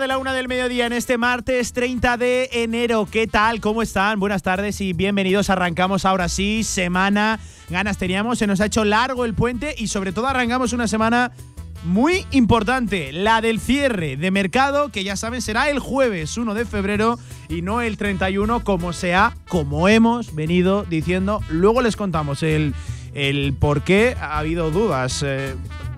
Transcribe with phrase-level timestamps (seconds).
[0.00, 3.06] De la una del mediodía en este martes 30 de enero.
[3.10, 3.60] ¿Qué tal?
[3.60, 4.18] ¿Cómo están?
[4.18, 5.50] Buenas tardes y bienvenidos.
[5.50, 7.38] Arrancamos ahora sí, semana.
[7.68, 11.32] Ganas teníamos, se nos ha hecho largo el puente y sobre todo arrancamos una semana
[11.84, 16.64] muy importante, la del cierre de mercado, que ya saben será el jueves 1 de
[16.64, 17.18] febrero
[17.50, 21.40] y no el 31 como sea, como hemos venido diciendo.
[21.50, 22.74] Luego les contamos el,
[23.12, 25.22] el por qué ha habido dudas.
[25.22, 25.54] Eh,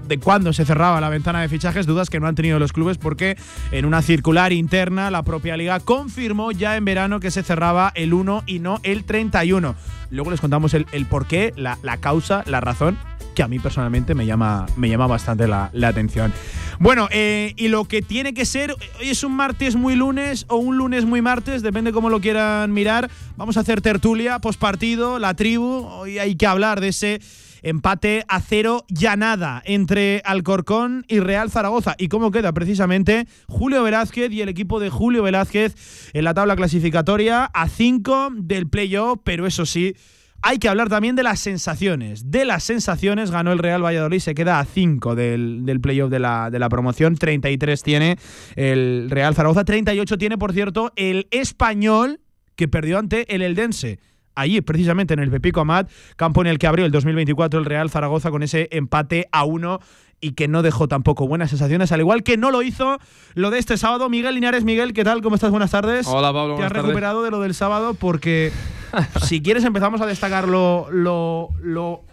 [0.07, 2.99] de cuándo se cerraba la ventana de fichajes, dudas que no han tenido los clubes
[2.99, 3.37] porque
[3.73, 8.15] en una circular interna la propia liga confirmó ya en verano que se cerraba el
[8.15, 9.75] 1 y no el 31.
[10.11, 12.99] Luego les contamos el, el por qué, la, la, causa, la razón
[13.35, 16.33] que a mí personalmente me llama, me llama bastante la, la atención.
[16.79, 20.57] Bueno, eh, y lo que tiene que ser, hoy es un martes muy lunes o
[20.57, 23.11] un lunes muy martes, depende cómo lo quieran mirar.
[23.37, 27.21] Vamos a hacer tertulia, postpartido, la tribu, hoy hay que hablar de ese
[27.65, 31.97] empate a cero ya nada entre Alcorcón y Real Zaragoza.
[31.99, 35.75] ¿Y cómo queda precisamente Julio Velázquez y el equipo de Julio Velázquez
[36.13, 39.19] en la tabla clasificatoria a cinco del playoff?
[39.25, 39.97] Pero eso sí,
[40.43, 42.31] hay que hablar también de las sensaciones.
[42.31, 46.19] De las sensaciones ganó el Real Valladolid, se queda a 5 del, del playoff de
[46.19, 47.17] la, de la promoción.
[47.17, 48.19] 33 tiene
[48.55, 49.65] el Real Zaragoza.
[49.65, 52.21] 38 tiene, por cierto, el español
[52.57, 53.99] que perdió ante el Eldense
[54.35, 57.91] allí, precisamente en el Pepico Amat, campo en el que abrió el 2024 el Real
[57.91, 59.81] Zaragoza con ese empate a uno
[60.21, 62.99] y que no dejó tampoco buenas sensaciones, al igual que no lo hizo
[63.35, 64.09] lo de este sábado.
[64.09, 65.21] Miguel Linares, Miguel, ¿qué tal?
[65.21, 65.51] ¿Cómo estás?
[65.51, 66.07] Buenas tardes.
[66.07, 66.57] Hola, Pablo.
[66.57, 68.51] Te has recuperado de lo del sábado porque
[69.23, 72.05] si quieres empezamos a destacar lo, lo, lo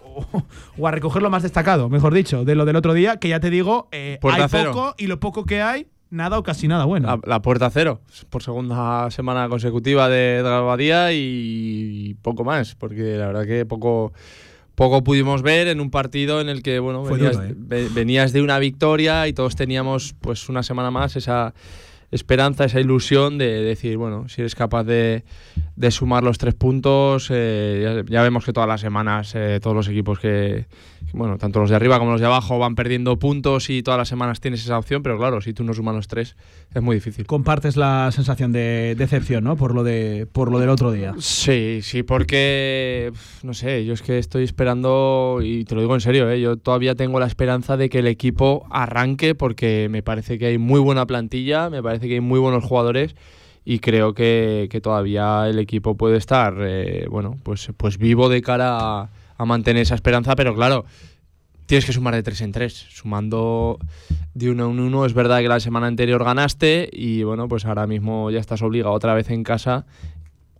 [0.77, 3.39] o a recoger lo más destacado, mejor dicho, de lo del otro día, que ya
[3.39, 4.71] te digo, eh, hay cero.
[4.73, 7.07] poco y lo poco que hay nada o casi nada bueno.
[7.07, 12.75] La, la, puerta cero, por segunda semana consecutiva de, de la Abadía y poco más,
[12.75, 14.13] porque la verdad que poco,
[14.75, 17.89] poco pudimos ver en un partido en el que bueno venías, duro, ¿eh?
[17.93, 21.53] venías, de una victoria y todos teníamos pues una semana más esa
[22.11, 25.23] esperanza, esa ilusión de decir, bueno, si eres capaz de,
[25.77, 29.75] de sumar los tres puntos, eh, ya, ya, vemos que todas las semanas eh, todos
[29.75, 30.65] los equipos que,
[31.13, 34.07] bueno, tanto los de arriba como los de abajo van perdiendo puntos y todas las
[34.07, 36.35] semanas tienes esa opción, pero claro, si tú no sumas los tres,
[36.73, 37.25] es muy difícil.
[37.25, 39.55] Compartes la sensación de decepción, ¿no?
[39.55, 41.13] Por lo, de, por lo del otro día.
[41.19, 43.11] Sí, sí, porque,
[43.43, 46.39] no sé, yo es que estoy esperando, y te lo digo en serio, ¿eh?
[46.39, 50.57] yo todavía tengo la esperanza de que el equipo arranque porque me parece que hay
[50.57, 53.15] muy buena plantilla, me parece que hay muy buenos jugadores
[53.63, 58.41] y creo que, que todavía el equipo puede estar eh, bueno pues, pues vivo de
[58.41, 59.09] cara a,
[59.41, 60.85] a, mantener esa esperanza, pero claro,
[61.65, 62.73] tienes que sumar de tres en tres.
[62.89, 63.79] Sumando
[64.33, 67.87] de uno en uno, es verdad que la semana anterior ganaste y bueno, pues ahora
[67.87, 69.85] mismo ya estás obligado otra vez en casa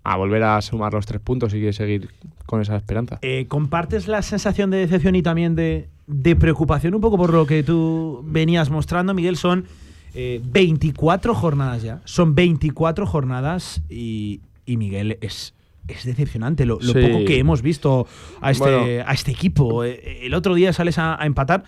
[0.03, 2.09] a volver a sumar los tres puntos y quieres seguir
[2.45, 3.19] con esa esperanza.
[3.21, 7.45] Eh, ¿Compartes la sensación de decepción y también de, de preocupación un poco por lo
[7.45, 9.37] que tú venías mostrando, Miguel?
[9.37, 9.65] Son
[10.13, 12.01] eh, 24 jornadas ya.
[12.05, 15.53] Son 24 jornadas y, y Miguel es,
[15.91, 17.00] es decepcionante lo, lo Sí.
[17.02, 18.07] poco que hemos visto
[18.41, 19.03] a este, Bueno.
[19.07, 19.84] a este equipo.
[19.84, 21.63] El otro día sales a, a empatar.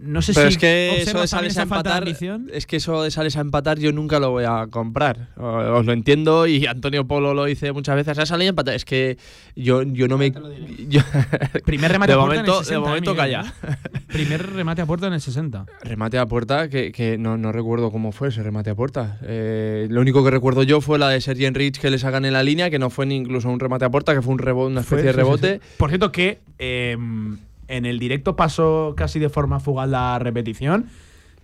[0.00, 3.10] No sé Pero si es que eso de sales a empatar, es que eso de
[3.10, 5.28] sales a empatar yo nunca lo voy a comprar.
[5.36, 8.18] Os lo entiendo y Antonio Polo lo dice muchas veces.
[8.18, 8.74] Ha salido a empatar.
[8.74, 9.16] Es que
[9.56, 10.32] yo, yo no me.
[10.88, 11.00] yo-
[11.64, 13.54] Primer remate de a puerta en el momento, 60, de momento Miguel, calla.
[14.08, 15.66] Primer remate a puerta en el 60.
[15.82, 19.18] Remate a puerta, que, que no, no recuerdo cómo fue ese remate a puerta.
[19.22, 22.32] Eh, lo único que recuerdo yo fue la de Sergi Enrich que le sacan en
[22.32, 24.66] la línea, que no fue ni incluso un remate a puerta, que fue un rebo-
[24.66, 25.52] una especie Fue- de sí, rebote.
[25.54, 25.74] sí, sí.
[25.78, 26.96] Por cierto, que eh,
[27.68, 30.86] en el directo pasó casi de forma fugaz la repetición.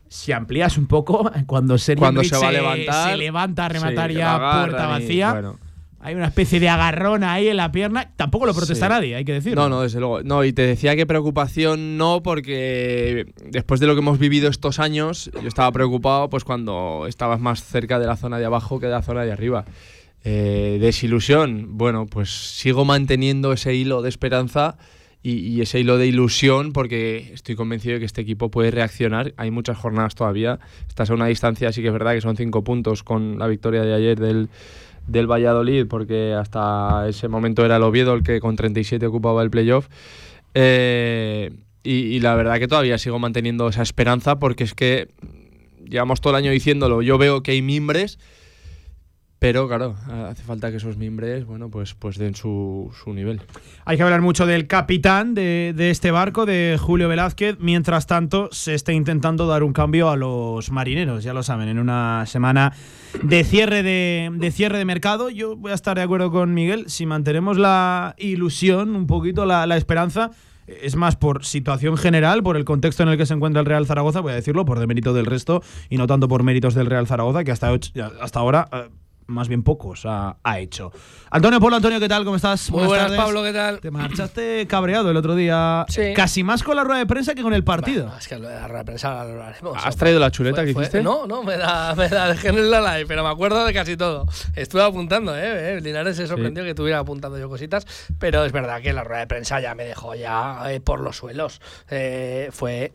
[0.08, 4.16] Si amplías un poco, cuando Cuando se va a levantar, se levanta a rematar Sí,
[4.16, 5.58] ya agarran puerta y, vacía, bueno.
[6.00, 8.10] hay una especie de agarrón ahí en la pierna.
[8.16, 8.90] Tampoco lo protesta Sí.
[8.90, 9.62] nadie, hay que decirlo.
[9.62, 10.22] No, no, desde luego.
[10.22, 14.80] No, y te decía que preocupación no, porque después de lo que hemos vivido estos
[14.80, 18.86] años, yo estaba preocupado pues cuando estabas más cerca de la zona de abajo que
[18.86, 19.64] de la zona de arriba.
[20.22, 24.76] Eh, desilusión, bueno, pues sigo manteniendo ese hilo de esperanza
[25.22, 29.34] y, y ese hilo de ilusión porque estoy convencido de que este equipo puede reaccionar.
[29.36, 30.58] Hay muchas jornadas todavía.
[30.88, 33.82] Estás a una distancia, sí que es verdad que son cinco puntos con la victoria
[33.82, 34.48] de ayer del,
[35.06, 39.50] del Valladolid, porque hasta ese momento era el Oviedo el que con 37 ocupaba el
[39.50, 39.88] playoff.
[40.54, 41.50] Eh,
[41.82, 45.08] y, y la verdad que todavía sigo manteniendo esa esperanza porque es que
[45.84, 48.18] llevamos todo el año diciéndolo, yo veo que hay mimbres
[49.40, 49.96] pero claro,
[50.28, 53.40] hace falta que esos mimbres, bueno, pues, pues den su, su nivel.
[53.86, 57.56] Hay que hablar mucho del capitán de, de, este barco, de Julio Velázquez.
[57.58, 61.78] Mientras tanto, se está intentando dar un cambio a los marineros, ya lo saben, en
[61.78, 62.74] una semana
[63.22, 65.30] de cierre de, de cierre de mercado.
[65.30, 66.84] Yo voy a estar de acuerdo con Miguel.
[66.88, 70.32] Si mantenemos la ilusión, un poquito la, la esperanza,
[70.66, 73.86] es más por situación general, por el contexto en el que se encuentra el Real
[73.86, 77.06] Zaragoza, voy a decirlo, por demérito del resto y no tanto por méritos del Real
[77.06, 77.72] Zaragoza, que hasta,
[78.20, 78.68] hasta ahora
[79.30, 80.92] más bien pocos ha, ha, hecho.
[81.30, 82.24] Antonio Polo, Antonio, ¿qué tal?
[82.24, 82.70] ¿Cómo estás?
[82.70, 83.80] Muy buenas, buenas Pablo, ¿qué tal?
[83.80, 85.86] Te marchaste cabreado el otro día.
[85.88, 86.12] Sí.
[86.14, 88.04] Casi más con la rueda de prensa que con el partido.
[88.04, 89.78] Bueno, es que la rueda de prensa lo haremos.
[89.84, 91.02] ¿Has traído la chuleta fue, que fue, hiciste?
[91.02, 93.96] No, no, me la, me la dejé en la live, pero me acuerdo de casi
[93.96, 94.26] todo.
[94.56, 95.76] Estuve apuntando, ¿eh?
[95.76, 96.66] eh Linares se sorprendió sí.
[96.66, 97.86] que estuviera apuntando yo cositas,
[98.18, 101.16] pero es verdad que la rueda de prensa ya me dejó ya eh, por los
[101.16, 101.60] suelos.
[101.90, 102.92] Eh, fue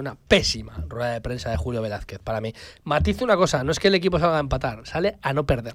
[0.00, 2.54] una pésima rueda de prensa de Julio Velázquez para mí.
[2.84, 5.74] Matizo una cosa, no es que el equipo salga a empatar, sale a no perder.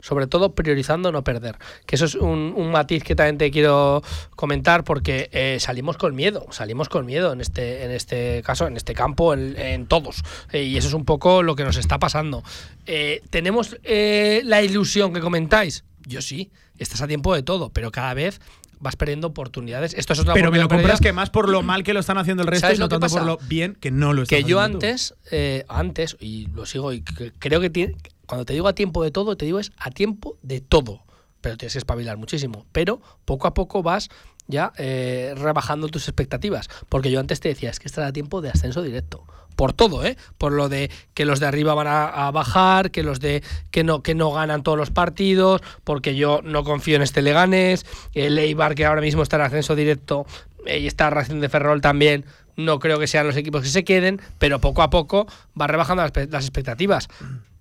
[0.00, 1.56] Sobre todo priorizando no perder.
[1.86, 4.02] Que eso es un, matiz que también te quiero
[4.36, 8.76] comentar porque eh, salimos con miedo, salimos con miedo en este, en este caso, en
[8.76, 10.22] este campo, en, en todos.
[10.52, 12.42] Eh, y eso es un poco lo que nos está pasando.
[12.84, 15.84] Eh, ¿Tenemos la ilusión que comentáis?
[16.06, 18.40] Yo sí, estás a tiempo de todo, pero cada vez
[18.84, 19.94] vas perdiendo oportunidades.
[19.94, 22.18] Esto es otra Pero me lo compras que más por lo mal que lo están
[22.18, 23.18] haciendo el resto y no tanto pasa?
[23.18, 26.66] por lo bien que no lo están Que yo haciendo antes, eh, antes, y lo
[26.66, 27.96] sigo, y creo que tiene,
[28.26, 31.02] cuando te digo a tiempo de todo, te digo es a tiempo de todo.
[31.40, 32.66] Pero tienes que espabilar muchísimo.
[32.72, 34.08] Pero poco a poco vas
[34.46, 36.68] ya eh, rebajando tus expectativas.
[36.88, 39.24] Porque yo antes te decía, es que estará tiempo de ascenso directo
[39.56, 40.16] por todo, ¿eh?
[40.38, 44.02] Por lo de que los de arriba van a, bajar, que los de que no
[44.02, 48.74] que no ganan todos los partidos, porque yo no confío en este Leganés, el Eibar
[48.74, 50.26] que ahora mismo está en ascenso directo
[50.66, 52.24] eh, y está Racing de Ferrol también.
[52.56, 55.26] No creo que sean los equipos que se queden, pero poco a poco
[55.60, 57.08] va rebajando las expectativas.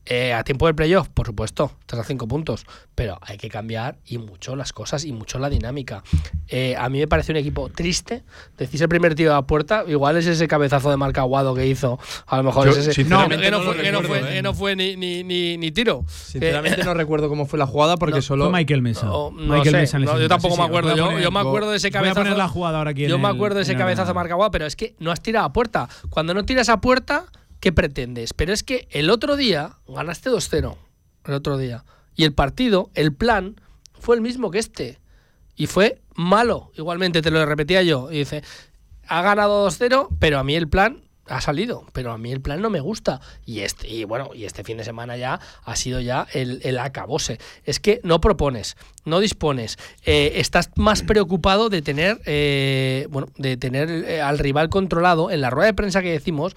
[0.06, 3.98] Eh, a tiempo del playoff, por supuesto, estás a cinco puntos, pero hay que cambiar
[4.06, 6.04] y mucho las cosas y mucho la dinámica.
[6.50, 8.24] Eh, a mí me parece un equipo triste.
[8.58, 11.68] Decís el primer tiro a la puerta, igual es ese cabezazo de marca Aguado que
[11.68, 12.00] hizo.
[12.28, 13.06] A lo mejor Yo, es ese.
[13.06, 14.34] No, que, no, no fue, que, no fue, eh.
[14.34, 16.04] que no fue, ni, ni, ni, ni tiro.
[16.08, 18.50] Sinceramente eh, no recuerdo cómo fue la jugada porque no, solo.
[18.50, 19.06] Fue Michael Mesa.
[19.06, 20.96] No, Michael sé, Mesa yo tampoco sí, me acuerdo.
[20.96, 22.16] Yo, poner, yo, me acuerdo de ese cabezazo.
[22.16, 24.34] Voy a poner la jugada ahora aquí yo me acuerdo de ese cabezazo de marca
[24.34, 25.88] Aguado, pero es que no has tirado a puerta.
[26.10, 27.26] Cuando no tiras a puerta,
[27.64, 28.34] ¿qué pretendes?
[28.34, 30.76] Pero es que el otro día ganaste 2-0
[31.24, 31.86] el otro día.
[32.14, 33.56] Y el partido, el plan,
[33.98, 35.00] fue el mismo que este.
[35.56, 36.74] Y fue malo.
[36.76, 38.12] Igualmente, te lo repetía yo.
[38.12, 38.44] Y dice,
[39.08, 42.62] ha ganado 2-0, pero a mí el plan ha salido, pero a mí el plan
[42.62, 43.22] no me gusta.
[43.46, 46.78] Y este, y bueno, y este fin de semana ya ha sido ya el, el
[46.80, 47.40] acabose.
[47.64, 48.76] Es que no propones,
[49.06, 54.70] no dispones, eh, estás más preocupado de tener, eh, bueno, de tener eh, al rival
[54.70, 55.32] controlado.
[55.32, 56.56] En la rueda de prensa que decimos,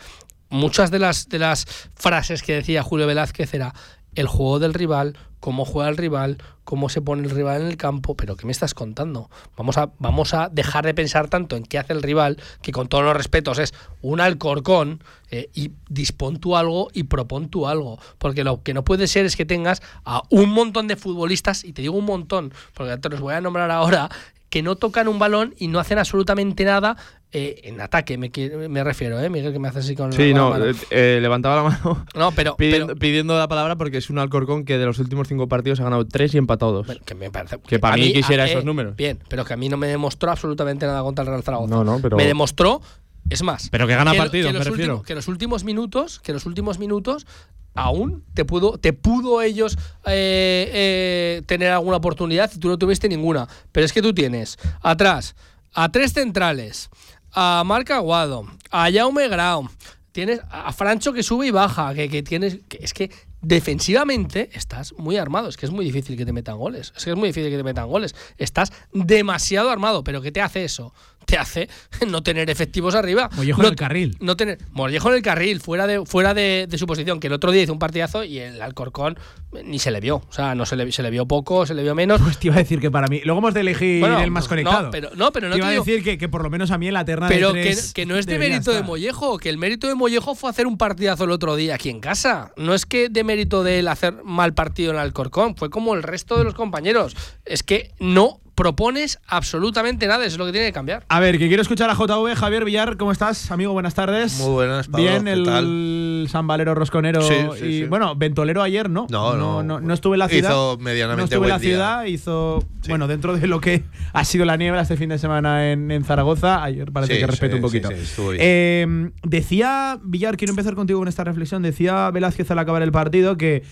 [0.48, 3.74] muchas de las, de las frases que decía Julio Velázquez era
[4.14, 7.76] el juego del rival, cómo juega el rival, cómo se pone el rival en el
[7.76, 9.30] campo, pero ¿qué me estás contando?
[9.56, 12.88] Vamos a, vamos a dejar de pensar tanto en qué hace el rival, que con
[12.88, 13.72] todos los respetos es
[14.02, 17.98] un alcorcón, eh, y dispón tú algo y propón tú algo.
[18.18, 21.72] Porque lo que no puede ser es que tengas a un montón de futbolistas, y
[21.72, 24.08] te digo un montón, porque te los voy a nombrar ahora,
[24.50, 26.96] que no tocan un balón y no hacen absolutamente nada
[27.38, 28.30] eh, en ataque, me,
[28.70, 29.28] me, refiero, ¿eh?
[29.28, 30.64] Miguel, que me hace así con sí, la, no, mano.
[30.88, 34.64] eh, levantaba la mano no, pero, pidiendo, pero, pidiendo, la palabra porque es un Alcorcón
[34.64, 36.86] que de los últimos cinco partidos ha ganado tres y empatado dos.
[36.86, 38.96] Bueno, que me parece que para mí, quisiera a, esos números.
[38.96, 41.74] Bien, pero que a mí no me demostró absolutamente nada contra el Real Zaragoza.
[41.74, 42.16] No, no, pero...
[42.16, 42.80] Me demostró,
[43.28, 44.92] es más, pero que gana que, partidos, que me los refiero.
[44.94, 47.26] Últimos, que los últimos minutos, que los últimos minutos
[47.74, 49.76] aún te pudo, te pudo ellos
[50.06, 53.46] eh, eh, tener alguna oportunidad y tú no tuviste ninguna.
[53.72, 55.36] Pero es que tú tienes atrás
[55.76, 56.88] a tres centrales,
[57.36, 59.68] a Marc Aguado, a Jaume Grau,
[60.10, 62.58] tienes a Francho que sube y baja, que, que tienes.
[62.80, 63.10] Es que
[63.42, 65.48] defensivamente estás muy armado.
[65.48, 66.94] Es que es muy difícil que te metan goles.
[66.96, 68.14] Es que es muy difícil que te metan goles.
[68.38, 70.02] Estás demasiado armado.
[70.02, 70.94] ¿Pero qué te hace eso?
[71.26, 71.68] Te hace
[72.08, 73.28] no tener efectivos arriba.
[73.36, 74.16] Mollejo no, en el carril.
[74.20, 77.32] No tener, Mollejo en el carril, fuera de, fuera de, de, su posición, que el
[77.34, 79.18] otro día hizo un partidazo y el Alcorcón
[79.64, 80.16] ni se le vio.
[80.16, 82.20] O sea, no se le, se le vio poco, se le vio menos.
[82.20, 83.20] Pues te iba a decir que para mí.
[83.24, 84.84] Luego hemos de elegir bueno, el más conectado.
[84.84, 86.70] No, pero no, pero no te iba te a decir que, que, por lo menos
[86.70, 88.74] a mí en la terna pero de tres que, que, no es de mérito estar.
[88.76, 91.90] de Mollejo, que el mérito de Mollejo fue hacer un partidazo el otro día aquí
[91.90, 92.52] en casa.
[92.56, 96.02] No es que de mérito de él hacer mal partido en Alcorcón, fue como el
[96.02, 97.16] resto de los compañeros.
[97.44, 101.04] Es que no propones absolutamente nada, eso es lo que tiene que cambiar.
[101.08, 102.34] A ver, que quiero escuchar a JV.
[102.34, 103.72] Javier Villar, ¿cómo estás, amigo?
[103.72, 104.40] Buenas tardes.
[104.40, 106.26] Muy buenas, Pablo, Bien, ¿qué el tal?
[106.30, 107.20] San Valero Rosconero.
[107.22, 107.84] Sí, sí, y, sí.
[107.84, 109.06] Bueno, Ventolero ayer, ¿no?
[109.10, 109.62] No, no.
[109.62, 110.48] no, no estuve en la ciudad.
[110.50, 111.70] Hizo medianamente No estuve en la buen día.
[111.76, 112.64] ciudad, hizo.
[112.80, 112.88] Sí.
[112.88, 116.02] Bueno, dentro de lo que ha sido la niebla este fin de semana en, en
[116.04, 117.88] Zaragoza, ayer parece Sí, que respeto sí, un poquito.
[117.90, 118.42] sí, sí, estuvo bien.
[118.42, 121.62] Eh, decía, Villar, quiero empezar contigo con esta reflexión.
[121.62, 123.62] Decía Velázquez al acabar el partido que.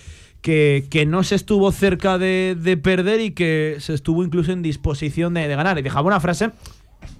[0.45, 4.61] Que, que no se estuvo cerca de, de perder y que se estuvo incluso en
[4.61, 5.79] disposición de, de ganar.
[5.79, 6.51] Y dejaba una frase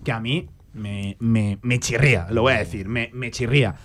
[0.03, 3.77] que a mí me, me, me chirría, lo voy a decir, me, me chirría.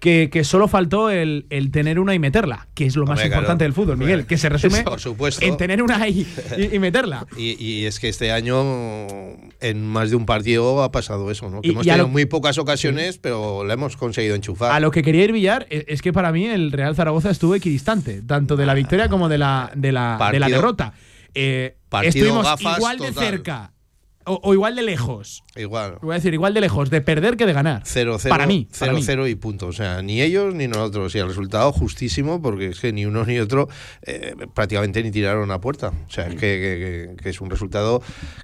[0.00, 3.34] Que, que solo faltó el, el tener una y meterla, que es lo más claro.
[3.34, 5.44] importante del fútbol, Miguel, que se resume Por supuesto.
[5.44, 6.24] en tener una y,
[6.56, 7.26] y- y meterla.
[7.36, 8.62] Y, y es que este año,
[9.60, 11.60] en más de un partido, ha pasado eso, ¿no?
[11.62, 14.72] Que hemos tenido lo- muy pocas ocasiones, pero la hemos conseguido enchufar.
[14.72, 17.54] A lo que quería ir Villar e- es que para mí el Real Zaragoza estuvo
[17.54, 20.92] equidistante, tanto de la victoria como de la, de la, de la Partido- derrota.
[21.34, 22.08] Eh, partido
[22.42, 23.72] estuvimos igual de cerca
[24.28, 25.42] o, o igual de lejos.
[25.56, 25.98] Igual.
[26.02, 27.82] Voy a decir, igual de lejos de perder que de ganar.
[27.84, 28.68] 0-0 Para mí.
[28.78, 29.02] para mí.
[29.02, 29.66] 0-0 y punto.
[29.66, 31.14] O sea, ni ellos ni nosotros.
[31.14, 33.68] Y el resultado justísimo, porque es que ni uno ni otro
[34.02, 35.88] eh, prácticamente ni tiraron a puerta.
[36.06, 38.02] O sea, es que, que- que- que es un resultado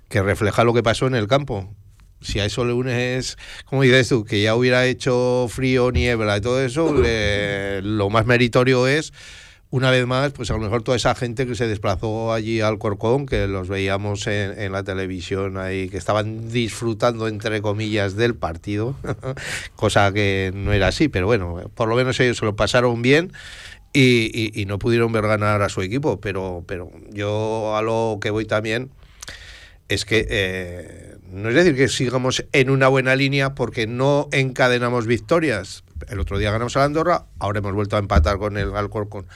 [0.09, 1.73] que refleja lo que pasó en el campo.
[2.21, 3.37] Si a eso le unes,
[3.67, 8.25] como dices tú, que ya hubiera hecho frío, niebla y todo eso, le- lo más
[8.25, 9.13] meritorio es
[9.71, 12.79] una vez más, pues a lo mejor toda esa gente que se desplazó allí al
[12.79, 18.37] Corcón, que los veíamos en, en la televisión ahí, que estaban disfrutando, entre comillas, del
[18.37, 18.95] partido,
[19.77, 23.33] cosa que no era así, pero bueno, por lo menos ellos se lo pasaron bien.
[23.97, 28.31] Y, y- no pudieron ver ganar a su equipo, pero, pero yo a lo que
[28.31, 28.91] voy también
[29.89, 35.07] es que eh, no es decir que sigamos en una buena línea porque no encadenamos
[35.07, 35.85] victorias.
[36.09, 39.27] El otro día ganamos a Andorra, ahora hemos vuelto a empatar con el Alcorcón.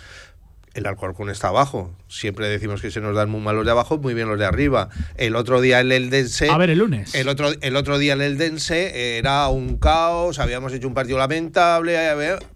[0.75, 1.93] El Alcorcón está abajo.
[2.09, 4.45] Siempre decimos que se nos dan muy mal los de abajo, muy bien los de
[4.45, 4.91] arriba.
[5.17, 6.49] El otro día el Eldense.
[6.51, 7.15] A ver, el lunes.
[7.17, 11.99] El otro, el otro día el Eldense era un caos, habíamos hecho un partido lamentable,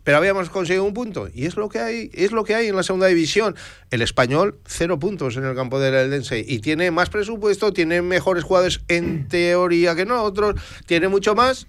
[0.05, 1.29] pero habíamos conseguido un punto.
[1.35, 3.57] Y es lo que hay, es lo que hay en la segunda división.
[3.91, 6.45] El español, cero puntos en el campo del Eldense.
[6.47, 11.67] Y tiene más presupuesto, tiene mejores jugadores en teoría que nosotros, tiene mucho más.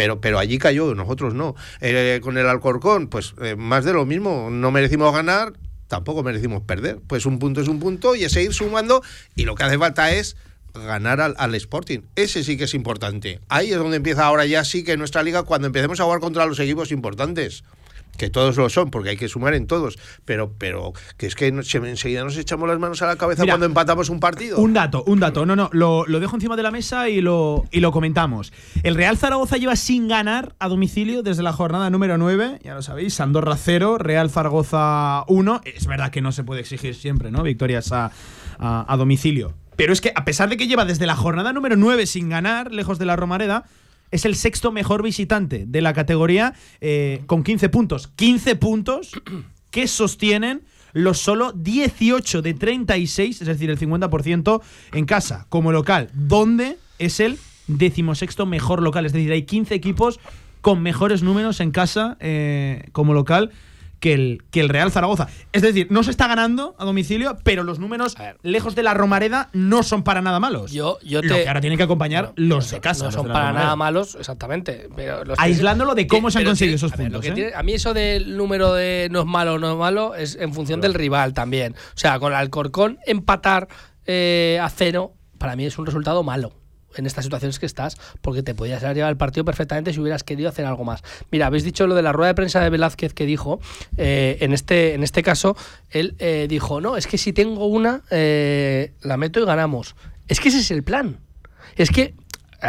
[0.00, 1.54] Pero, pero allí cayó, nosotros no.
[1.82, 4.48] Eh, con el Alcorcón, pues eh, más de lo mismo.
[4.50, 5.52] No merecimos ganar,
[5.88, 7.00] tampoco merecimos perder.
[7.06, 9.02] Pues un punto es un punto y es seguir sumando.
[9.36, 10.38] Y lo que hace falta es
[10.72, 11.98] ganar al, al Sporting.
[12.16, 13.40] Ese sí que es importante.
[13.50, 16.46] Ahí es donde empieza ahora ya sí que nuestra liga, cuando empecemos a jugar contra
[16.46, 17.62] los equipos importantes.
[18.20, 19.98] Que todos lo son, porque hay que sumar en todos.
[20.26, 23.64] Pero, pero que es que enseguida nos echamos las manos a la cabeza Mira, cuando
[23.64, 24.58] empatamos un partido.
[24.58, 25.46] Un dato, un dato.
[25.46, 28.52] No, no, lo, lo dejo encima de la mesa y lo, y lo comentamos.
[28.82, 32.82] El Real Zaragoza lleva sin ganar a domicilio desde la jornada número 9, ya lo
[32.82, 35.62] sabéis, Andorra 0, Real Zaragoza 1.
[35.64, 37.42] Es verdad que no se puede exigir siempre, ¿no?
[37.42, 38.10] Victorias a,
[38.58, 39.54] a- a domicilio.
[39.76, 42.70] Pero es que a pesar de que lleva desde la jornada número 9 sin ganar,
[42.70, 43.64] lejos de la Romareda,
[44.10, 48.08] es el sexto mejor visitante de la categoría eh, con 15 puntos.
[48.16, 49.12] 15 puntos
[49.70, 50.62] que sostienen
[50.92, 54.60] los solo 18 de 36, es decir, el 50%
[54.92, 57.38] en casa, como local, donde es el
[57.68, 59.06] decimosexto mejor local.
[59.06, 60.18] Es decir, hay 15 equipos
[60.60, 63.52] con mejores números en casa eh, como local
[64.00, 65.28] que el, que el Real Zaragoza.
[65.52, 69.50] Es decir, no se está ganando a domicilio, pero los números lejos de la Romareda
[69.52, 70.72] no son para nada malos.
[70.72, 73.04] Yo- yo Lo te- que ahora tienen que acompañar No, los de casa.
[73.04, 74.88] No son para nada malos, exactamente.
[74.96, 77.34] Pero los Aislándolo de cómo se han conseguido esos a ver, lo puntos, que ¿eh?
[77.34, 80.54] tiene- a mí eso del número de no es malo, no es malo, es en
[80.54, 81.74] función del rival también.
[81.74, 83.68] O sea, con el Alcorcón empatar
[84.06, 86.52] eh, a cero, para mí es un resultado malo
[86.96, 90.24] en estas situaciones que estás, porque te podías haber llevado el partido perfectamente si hubieras
[90.24, 91.02] querido hacer algo más.
[91.30, 93.60] Mira, habéis dicho lo de la rueda de prensa de Velázquez que dijo,
[93.96, 95.56] eh, en, este, en este caso,
[95.90, 99.94] él eh, dijo, no, es que si tengo una, eh, la meto y ganamos.
[100.28, 101.18] Es que ese es el plan.
[101.76, 102.14] Es que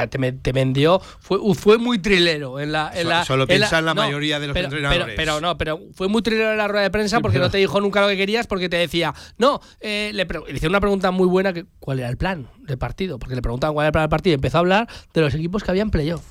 [0.10, 2.92] te, me- te vendió, fue, uh, fue muy trilero en la...
[2.94, 5.06] En la solo en piensa en la mayoría de los pero- entrenadores.
[5.06, 7.58] Pero, pero no, pero fue muy trilero en la rueda de prensa porque no te
[7.58, 11.12] dijo nunca lo que querías, porque te decía, no, eh, le, le hice una pregunta
[11.12, 13.20] muy buena, que ¿cuál era el plan de partido?
[13.20, 15.34] Porque le preguntaban cuál era el plan del partido y empezó a hablar de los
[15.34, 16.24] equipos que había en playoff.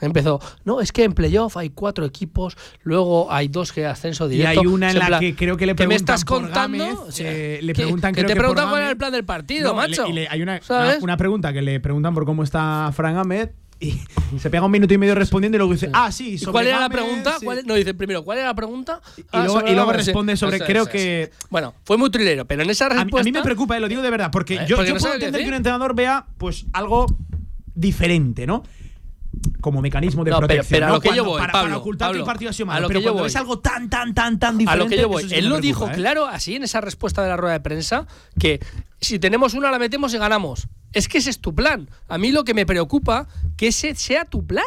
[0.00, 4.32] Empezó, no, es que en playoff hay cuatro equipos, luego hay dos que ascenso Y
[4.36, 4.60] directo.
[4.60, 6.84] hay una en la plan, que creo que le ¿qué preguntan me estás por contando?
[6.84, 8.90] Gámez, O sea, eh, le que- preguntan que creo te que por preguntan cuál era
[8.90, 10.06] el plan del partido, No, le- macho.
[10.06, 13.48] y le- hay una, una, una pregunta que le preguntan por cómo está Fran Ahmed
[13.80, 13.94] y
[14.38, 16.66] se pega un minuto y medio respondiendo y luego dice, ah, sí, ¿Y sobre cuál
[16.66, 17.36] era la pregunta?
[17.38, 17.44] sí".
[17.46, 19.00] ¿Cuál- no, dice primero, ¿cuál era la pregunta?
[19.32, 20.10] Ah, luego- y luego Gámez, sí.
[20.10, 21.30] responde sobre- creo que-.
[21.48, 23.20] Bueno, fue muy trilero, pero en esa A, mí- respuesta.
[23.20, 25.00] a mí me preocupa, eh, lo digo de verdad, porque Eh, yo, porque yo no
[25.00, 27.06] puedo entender que un entrenador vea pues algo
[27.74, 28.62] diferente, ¿no?
[29.60, 30.66] Como mecanismo de No, protección.
[30.70, 30.94] pero a ¿no?
[30.96, 32.74] lo que yo voy, para, para Pablo, ocultar que el Pablo, partido ha sido a
[32.74, 32.82] malo.
[32.82, 33.26] lo Pero que yo voy.
[33.26, 34.82] es algo tan, tan, tan, tan diferente.
[34.82, 35.20] A lo que yo voy.
[35.22, 35.94] eso sí que Él lo preocupa, dijo ¿eh?
[35.96, 38.06] claro, así en esa respuesta de la rueda de prensa,
[38.38, 38.60] que
[39.00, 40.68] si tenemos una la metemos y ganamos.
[40.92, 41.90] Es que ese es tu plan.
[42.08, 43.26] A mí lo que me preocupa
[43.56, 44.64] que ese sea tu plan.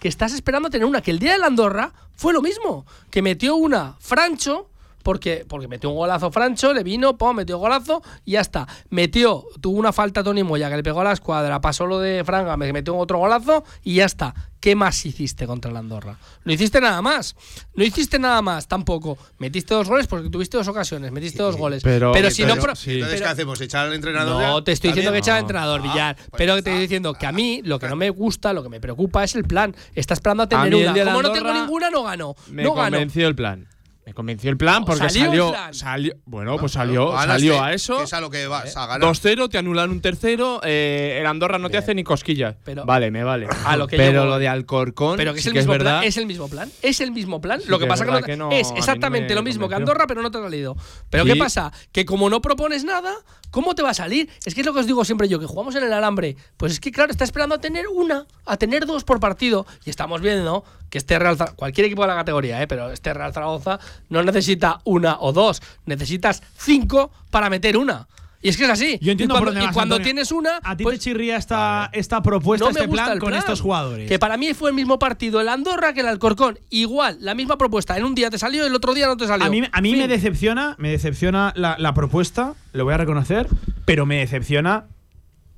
[0.00, 1.00] Que estás esperando tener una.
[1.00, 2.84] Que el día de la Andorra fue lo mismo.
[3.10, 4.68] Que metió una Francho.
[5.02, 8.66] Porque, porque metió un golazo Francho, le vino, pum, metió golazo y ya está.
[8.90, 12.22] Metió, tuvo una falta Tony Moya que le pegó a la escuadra, pasó lo de
[12.24, 14.34] Franga, me metió otro golazo y ya está.
[14.60, 16.18] ¿Qué más hiciste contra la Andorra?
[16.44, 17.34] No hiciste nada más.
[17.74, 19.18] No hiciste nada más tampoco.
[19.38, 21.82] Metiste dos goles porque tuviste dos ocasiones, metiste dos goles.
[21.82, 22.54] pero- si no.
[22.54, 22.92] pro- sí.
[22.92, 23.60] Entonces, pero- ¿qué hacemos?
[23.60, 24.40] ¿Echar al entrenador?
[24.40, 24.64] no, ya?
[24.64, 25.24] te estoy diciendo que ¿También?
[25.24, 26.16] echa al entrenador, Ah, Villar.
[26.16, 28.68] pues pero te estoy diciendo que a mí lo que no me gusta, lo que
[28.68, 29.74] me preocupa es el plan.
[29.96, 31.04] Está esperando a tener una.
[31.06, 32.36] Como no tengo ninguna, no gano.
[32.48, 32.90] Me no gano.
[32.96, 33.66] convenció el plan.
[34.04, 35.50] Me convenció el plan No, porque salió salió.
[35.50, 35.74] plan.
[35.74, 37.98] salió bueno, No, pues claro, salió, ganaste, salió a eso.
[37.98, 39.08] que es a lo que vas a ganar.
[39.08, 40.60] 2-0, te anulan un tercero.
[40.64, 42.56] Eh, el Andorra no te hace ni cosquillas.
[42.64, 43.46] Pero- vale, me vale.
[43.64, 45.16] A lo que Pero yo lo de Alcorcón.
[45.16, 45.98] Pero que es sí el que mismo es verdad.
[45.98, 46.08] plan.
[46.08, 46.72] Es el mismo plan.
[46.82, 47.60] Es el mismo plan.
[47.60, 49.76] Sí lo que que pasa es que, no- es exactamente me lo mismo que.
[49.76, 50.76] Andorra, pero no te ha salido.
[51.08, 51.30] Pero Sí.
[51.32, 51.72] ¿qué pasa?
[51.92, 53.14] Que como no propones nada,
[53.52, 54.28] ¿cómo te va a salir?
[54.44, 56.36] Es que es lo que os digo siempre yo, que jugamos en el alambre.
[56.56, 59.64] Pues es que, claro, está esperando a tener una, a tener dos por partido.
[59.84, 62.66] Y estamos viendo que este Real Zaragoza, cualquier equipo de la categoría, ¿eh?
[62.66, 63.78] pero este Real Zaragoza
[64.08, 65.62] no necesita una o dos.
[65.86, 68.08] Necesitas cinco para meter una.
[68.44, 68.98] Y es que es así.
[69.00, 70.04] Yo entiendo y por cuando, dónde y cuando Antonio.
[70.04, 70.58] tienes una.
[70.64, 73.34] A ti pues- te chirría esta, esta propuesta, no me este gusta plan el con
[73.34, 74.08] estos jugadores.
[74.08, 76.58] Que para mí fue el mismo partido el Andorra que el Alcorcón.
[76.68, 77.96] Igual, la misma propuesta.
[77.96, 79.46] En un día te salió, el otro día no te salió.
[79.46, 79.98] A mí, a mí Fin.
[80.00, 83.46] me decepciona, me decepciona la, la propuesta, lo voy a reconocer,
[83.84, 84.86] pero me decepciona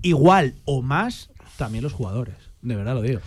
[0.02, 2.34] igual o más también los jugadores.
[2.60, 3.20] De verdad lo digo.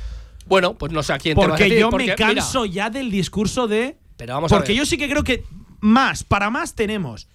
[0.45, 2.27] Bueno, pues no sé a quién te vas a Porque decir, yo porque, me mira,
[2.27, 3.97] canso ya del discurso de.
[4.17, 4.77] pero vamos a Porque ver.
[4.77, 5.43] yo sí que creo que
[5.79, 7.27] más, para más tenemos.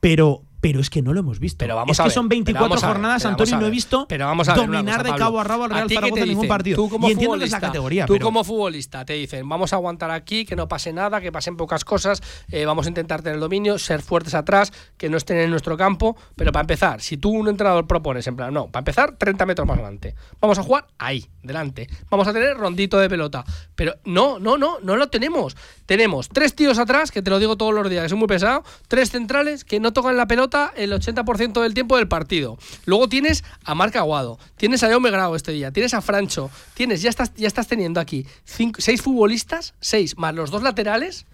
[0.00, 1.58] Pero, pero es que no lo hemos visto.
[1.58, 3.58] Pero vamos es a que ver, son pero 24 vamos a ver, jornadas, Antonio, y
[3.60, 5.74] no he visto Pero vamos a ver dominar cosa, de cabo a rabo al ¿A
[5.74, 6.76] Real Zaragoza en ningún partido.
[6.76, 8.06] Tú como y entiendo que es la categoría.
[8.06, 11.32] Tú pero- como futbolista te dicen, vamos a aguantar aquí, que no pase nada, que
[11.32, 15.16] pasen pocas cosas, eh, vamos a intentar tener el dominio, ser fuertes atrás, que no
[15.16, 16.16] estén en nuestro campo.
[16.36, 19.66] Pero para empezar, si tú un entrenador propones, en plan, no, para empezar, 30 metros
[19.66, 20.14] más adelante.
[20.40, 21.88] Vamos a jugar ahí, delante.
[22.10, 23.44] Vamos a tener rondito de pelota.
[23.74, 25.56] Pero no, no, no, no lo tenemos.
[25.86, 28.64] Tenemos tres tíos atrás, que te lo digo todos los días, que son muy pesados,
[28.88, 32.58] tres centrales que no tocan la pelota el 80% del tiempo del partido.
[32.84, 37.02] Luego tienes a Marc Aguado, tienes a Jaume Grau este día, tienes a Francho, tienes,
[37.02, 41.26] ya estás, ya estás teniendo aquí cinco- seis futbolistas, seis, más los dos laterales,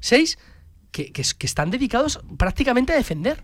[0.00, 0.38] seis
[0.90, 3.42] que, que, que están dedicados prácticamente a defender.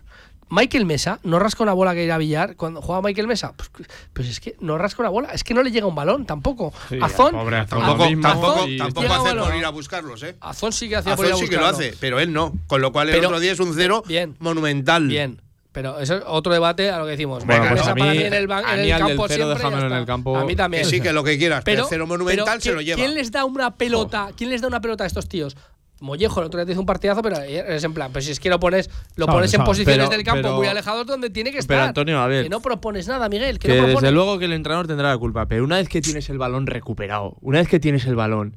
[0.51, 3.53] Michael Mesa no rasca una bola que ir a billar cuando juega Michael Mesa.
[3.55, 3.69] Pues,
[4.13, 6.73] pues es que no rasca una bola, es que no le llega un balón tampoco.
[6.89, 7.79] Sí, Azón, pobre Azón.
[7.79, 9.45] Tampoco, mismo, tampoco, y tampoco hace balón.
[9.47, 10.35] por ir a buscarlos, ¿eh?
[10.41, 11.87] Azón sí que hacía por ir a Azón sí que lo buscarlo.
[11.87, 12.53] hace, pero él no.
[12.67, 14.35] Con lo cual el Pero- otro día es un cero Bien.
[14.39, 15.07] monumental.
[15.07, 15.41] Bien.
[15.73, 17.45] Pero eso es otro debate a lo que decimos.
[17.45, 19.25] Bueno, pues a mí- para mí en el, a en mí el al del campo
[19.29, 20.35] cero siempre déjamelo en el campo.
[20.37, 20.83] A mí también.
[20.83, 22.85] Que sí, que lo que quieras, pero, Pero, el cero monumental pero se lo ¿quién-
[22.87, 22.95] lleva.
[22.97, 24.31] ¿Quién les da una pelota?
[24.35, 25.55] ¿Quién les da una pelota a estos tíos?
[26.01, 28.39] Mollejo, el otro día te hizo un partidazo, pero es en plan, pues si es
[28.39, 31.29] que lo pones, lo Sabe, pones en posiciones Pero- del campo pero- muy alejados donde
[31.29, 31.77] tiene que estar.
[31.77, 32.43] Pero, Antonio, a ver.
[32.43, 33.59] Que no propones nada, Miguel.
[33.59, 36.01] Que, Que no desde luego que el entrenador tendrá la culpa, pero una vez que
[36.01, 38.55] tienes el balón recuperado, una vez que tienes el balón.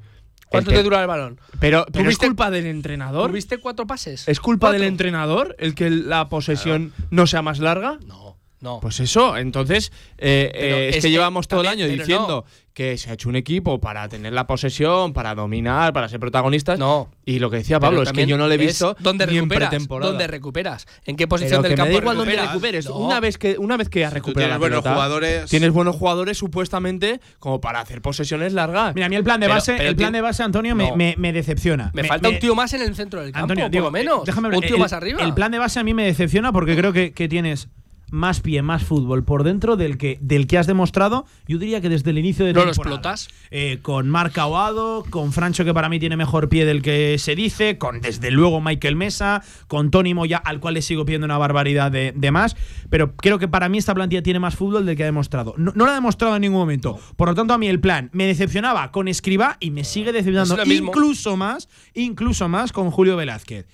[0.49, 1.41] ¿Cuánto te dura el balón?
[1.59, 3.29] Pero, pero es ¿Tuviste- culpa del entrenador.
[3.29, 4.29] ¿Tuviste cuatro pases?
[4.29, 7.99] ¿Es culpa del entrenador el que la posesión no sea más larga?
[8.07, 8.24] No,
[8.65, 8.81] no.
[8.81, 12.99] Pues eso, entonces eh, eh, es, es que que llevamos todo el año diciendo que
[12.99, 16.77] se ha hecho un equipo para tener la posesión, para dominar, para ser protagonistas.
[16.77, 17.09] No.
[17.25, 19.35] Y lo que decía Pablo Pero es que yo no le he visto ¿Dónde ni
[19.37, 19.69] en recuperas?
[19.69, 20.11] pretemporada.
[20.11, 20.87] ¿Dónde recuperas?
[21.07, 22.53] ¿En qué Pero posición que del me campo da igual donde recuperas?
[22.53, 22.87] recuperes.
[22.89, 22.97] No.
[22.97, 25.95] Una vez que una vez que has recuperado tienes la buenos pelota, jugadores- tienes buenos
[25.95, 28.93] jugadores supuestamente como para hacer posesiones largas.
[28.97, 30.97] Mira, a mí el plan de base, pero el plan de base, Antonio, me, No.
[30.97, 31.93] me- me decepciona.
[31.95, 34.19] Me, falta un tío más en el centro del campo, Antonio, por digo, lo menos.
[34.19, 35.23] eh, déjame un tío el- más arriba.
[35.23, 37.69] El plan de base a mí me decepciona porque creo que, que tienes
[38.15, 41.89] más pie, más fútbol por dentro del que, del que has demostrado, yo diría que
[41.89, 43.29] desde el inicio de ¿No lo explotas?
[43.51, 47.35] Eh, con Marc Aguado, con Francho, que para mí tiene mejor pie del que se
[47.35, 51.39] dice, con desde luego Michael Mesa, con Tony Moya, al cual le sigo pidiendo una
[51.39, 52.57] barbaridad de, de más.
[52.89, 55.55] Pero creo que para mí esta plantilla tiene más fútbol del que ha demostrado.
[55.57, 56.99] No, no lo ha demostrado en ningún momento.
[57.17, 60.63] Por lo tanto, a mí el plan me decepcionaba con Escriba y me sigue decepcionando
[60.73, 63.67] incluso más, incluso más con Julio Velázquez.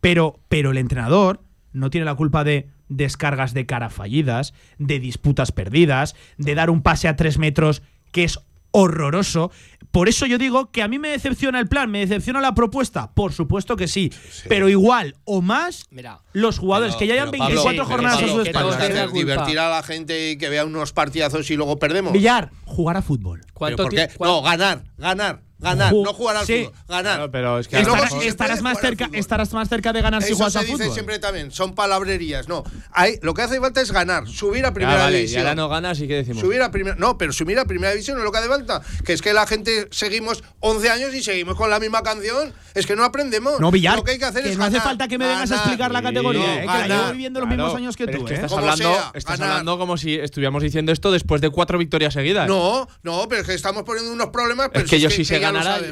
[0.00, 1.42] Pero, pero el entrenador
[1.72, 6.82] no tiene la culpa de descargas de cara fallidas, de disputas perdidas, de dar un
[6.82, 8.38] pase a tres metros que es
[8.72, 9.50] horroroso.
[9.90, 13.12] Por eso yo digo que a mí me decepciona el plan, me decepciona la propuesta.
[13.12, 14.10] Por supuesto que sí.
[14.48, 16.20] Pero igual o más Mira.
[16.32, 18.20] los jugadores Pero- que ya hayan pero, Pablo, 24 pero, jornadas
[18.52, 19.06] Pablo, a.
[19.12, 22.12] ¿Divertir a la gente y que vea unos partidazos y luego perdemos?
[22.14, 23.40] Villar, jugar a fútbol.
[23.40, 24.08] ¿Pero ¿Cuánto por qué?
[24.18, 25.42] No, ganar, ganar.
[25.62, 26.64] Ganar, Ju- no jugar al sí.
[26.64, 26.74] fútbol.
[26.88, 27.02] Ganar.
[27.16, 29.18] Claro, pero es que Y luego Estarás, sí más al cerca, fútbol.
[29.18, 30.92] estarás más cerca de ganar si Eso juegas se a dice fútbol.
[30.92, 32.48] siempre también, son palabrerías.
[32.48, 35.42] No, hay, lo que hace falta es ganar, subir a primera vale, y división.
[35.42, 36.40] ahora no ganas y qué decimos.
[36.40, 38.82] Subir a primera, no, pero subir a primera división es lo que hace falta.
[39.04, 42.52] Que es que la gente seguimos 11 años y seguimos con la misma canción.
[42.74, 43.60] Es que no aprendemos.
[43.60, 45.56] No, Villar, Lo que hay que hacer es no hace falta que me vengas a
[45.56, 48.18] explicar la Sí, categoría, no, eh, que la llevo viviendo los mismos años que tú.
[48.18, 48.34] es que eh.
[48.36, 52.14] estás, Como hablando, sea, estás hablando como si estuviéramos diciendo esto después de cuatro victorias
[52.14, 52.48] seguidas.
[52.48, 54.70] No, no, pero es que estamos poniendo unos problemas.
[54.72, 55.38] Pero es que yo si se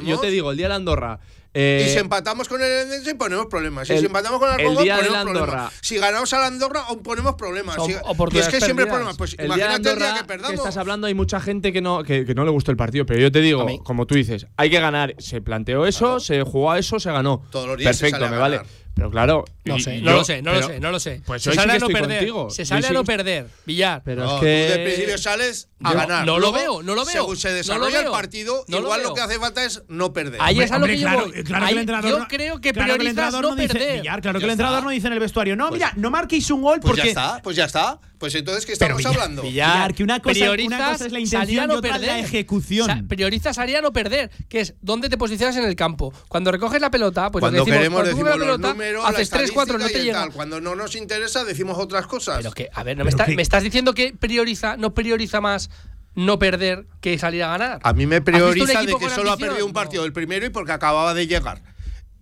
[0.04, 1.18] yo te digo, el día de la Andorra.
[1.52, 3.88] eh, Y si empatamos con el Edense ponemos problemas.
[3.90, 5.48] Y el- si empatamos con el el día de ponemos problemas.
[5.54, 5.72] Andorra.
[5.80, 7.76] Si ganamos a la Andorra aún ponemos problemas.
[7.84, 8.88] Si- y es que siempre perdidas.
[8.88, 9.16] problemas.
[9.16, 10.54] Pues el día de imagínate el día Andorra que que, perdamos.
[10.54, 13.04] estás hablando, hay mucha gente que no, que, que no le gustó el partido.
[13.04, 15.16] Pero yo te digo, como tú dices, hay que ganar.
[15.18, 16.20] Se planteó eso, Claro.
[16.20, 17.42] se jugó a eso, se ganó.
[17.50, 18.60] Todos los días se Perfecto, sale a me vale.
[18.94, 19.44] Pero claro.
[19.64, 21.22] No y- sé, y no yo- lo sé, no lo sé, no lo sé.
[21.24, 22.18] Pues se sí sale que a no perder.
[22.18, 22.50] contigo.
[22.50, 24.02] Se sale sí a no perder, Villar.
[24.04, 24.48] Pero No, es tú que.
[24.50, 26.26] de principio sales a Yo ganar.
[26.26, 27.12] no lo Luego, veo, no lo veo.
[27.12, 30.40] Según se desarrolla el partido, No lo igual lo, que hace falta es no perder.
[30.42, 31.44] Ahí Hombre, es a lo hombre, que claro, yo voy.
[31.44, 33.72] claro que el entrenador yo no- creo que claro que el priorizas entrenador no dice,
[33.74, 34.00] perder.
[34.00, 34.84] Villar, claro que el entrenador está.
[34.84, 37.40] no dice en el vestuario, no, mira, no marquéis un gol Pues porque ya está,
[37.42, 37.98] pues ya está.
[38.20, 39.40] Pues entonces, ¿qué estamos Villar, hablando?
[39.42, 42.06] Villar, que una cosa- priorizas una cosa es la intención y no otra es la
[42.08, 42.24] perder.
[42.26, 42.86] ejecución.
[42.86, 46.12] Sa- priorizas salir a no perder, que es dónde te posicionas en el campo.
[46.28, 49.30] Cuando recoges la pelota, pues cuando decimos, queremos cuando decimos los pelota, números, la haces
[49.30, 50.20] 3 4 no te llega.
[50.20, 50.32] tal.
[50.32, 52.36] Cuando no nos interesa decimos otras cosas.
[52.36, 55.40] Pero que, a ver, no me, está- que- me estás diciendo que prioriza, no prioriza
[55.40, 55.70] más
[56.14, 57.80] no perder que salir a ganar.
[57.82, 59.74] a mí me ¿Has visto un prioriza de que solo ha perdido un No.
[59.74, 61.62] partido, el primero, y porque acababa de llegar.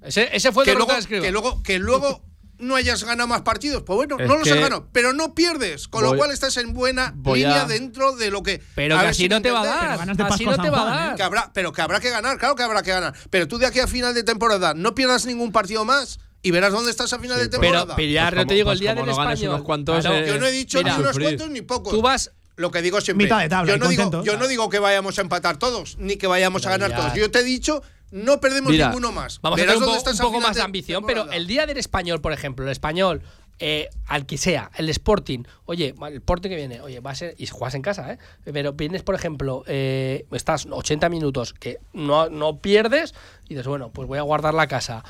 [0.01, 2.23] Ese, ese fue el Que luego, que luego, que luego
[2.59, 3.83] no hayas ganado más partidos.
[3.85, 5.89] Pues bueno, Es no los has ganado, pero no pierdes.
[5.89, 8.63] Con lo cual estás en buena voy línea a- dentro de lo que.
[8.75, 9.63] Pero a que ver así si no te va a.
[9.63, 9.99] Pero dar.
[9.99, 11.07] ganas de Así no te va a Juan, ¿eh?
[11.09, 11.17] dar.
[11.17, 13.15] Que habrá, pero que habrá que ganar, claro que habrá que ganar.
[13.31, 16.73] Pero tú de aquí a final de temporada no pierdas ningún partido más y verás
[16.73, 17.97] dónde estás a final de Pero, temporada.
[17.97, 19.55] pero ya Pues no te digo, pues el día como del no español.
[19.55, 21.29] unos cuantos, Claro, eh, yo no he dicho mira, ni unos sufrir.
[21.31, 21.93] cuantos ni pocos.
[21.93, 22.31] Tú vas.
[22.57, 23.27] Lo que digo siempre.
[23.27, 24.27] Mitad de tabla, yo, no digo, contentos.
[24.27, 26.97] yo no digo que vayamos a empatar todos, ni que vayamos a ganar ya.
[26.97, 27.15] todos.
[27.15, 29.41] Yo te he dicho, no perdemos Mira, ninguno más.
[29.43, 31.77] Vamos Verás a tener un, po- un poco más de ambición, pero el día del
[31.79, 33.23] español, por ejemplo, el español,
[33.61, 37.35] eh, al que sea, el Sporting, oye, el Sporting que viene, oye, va a ser,
[37.39, 38.19] y juegas en casa, ¿eh?
[38.45, 43.15] Pero vienes, por ejemplo, eh, estás 80 minutos que no, no pierdes
[43.47, 45.05] y dices, bueno, pues voy a guardar la casa,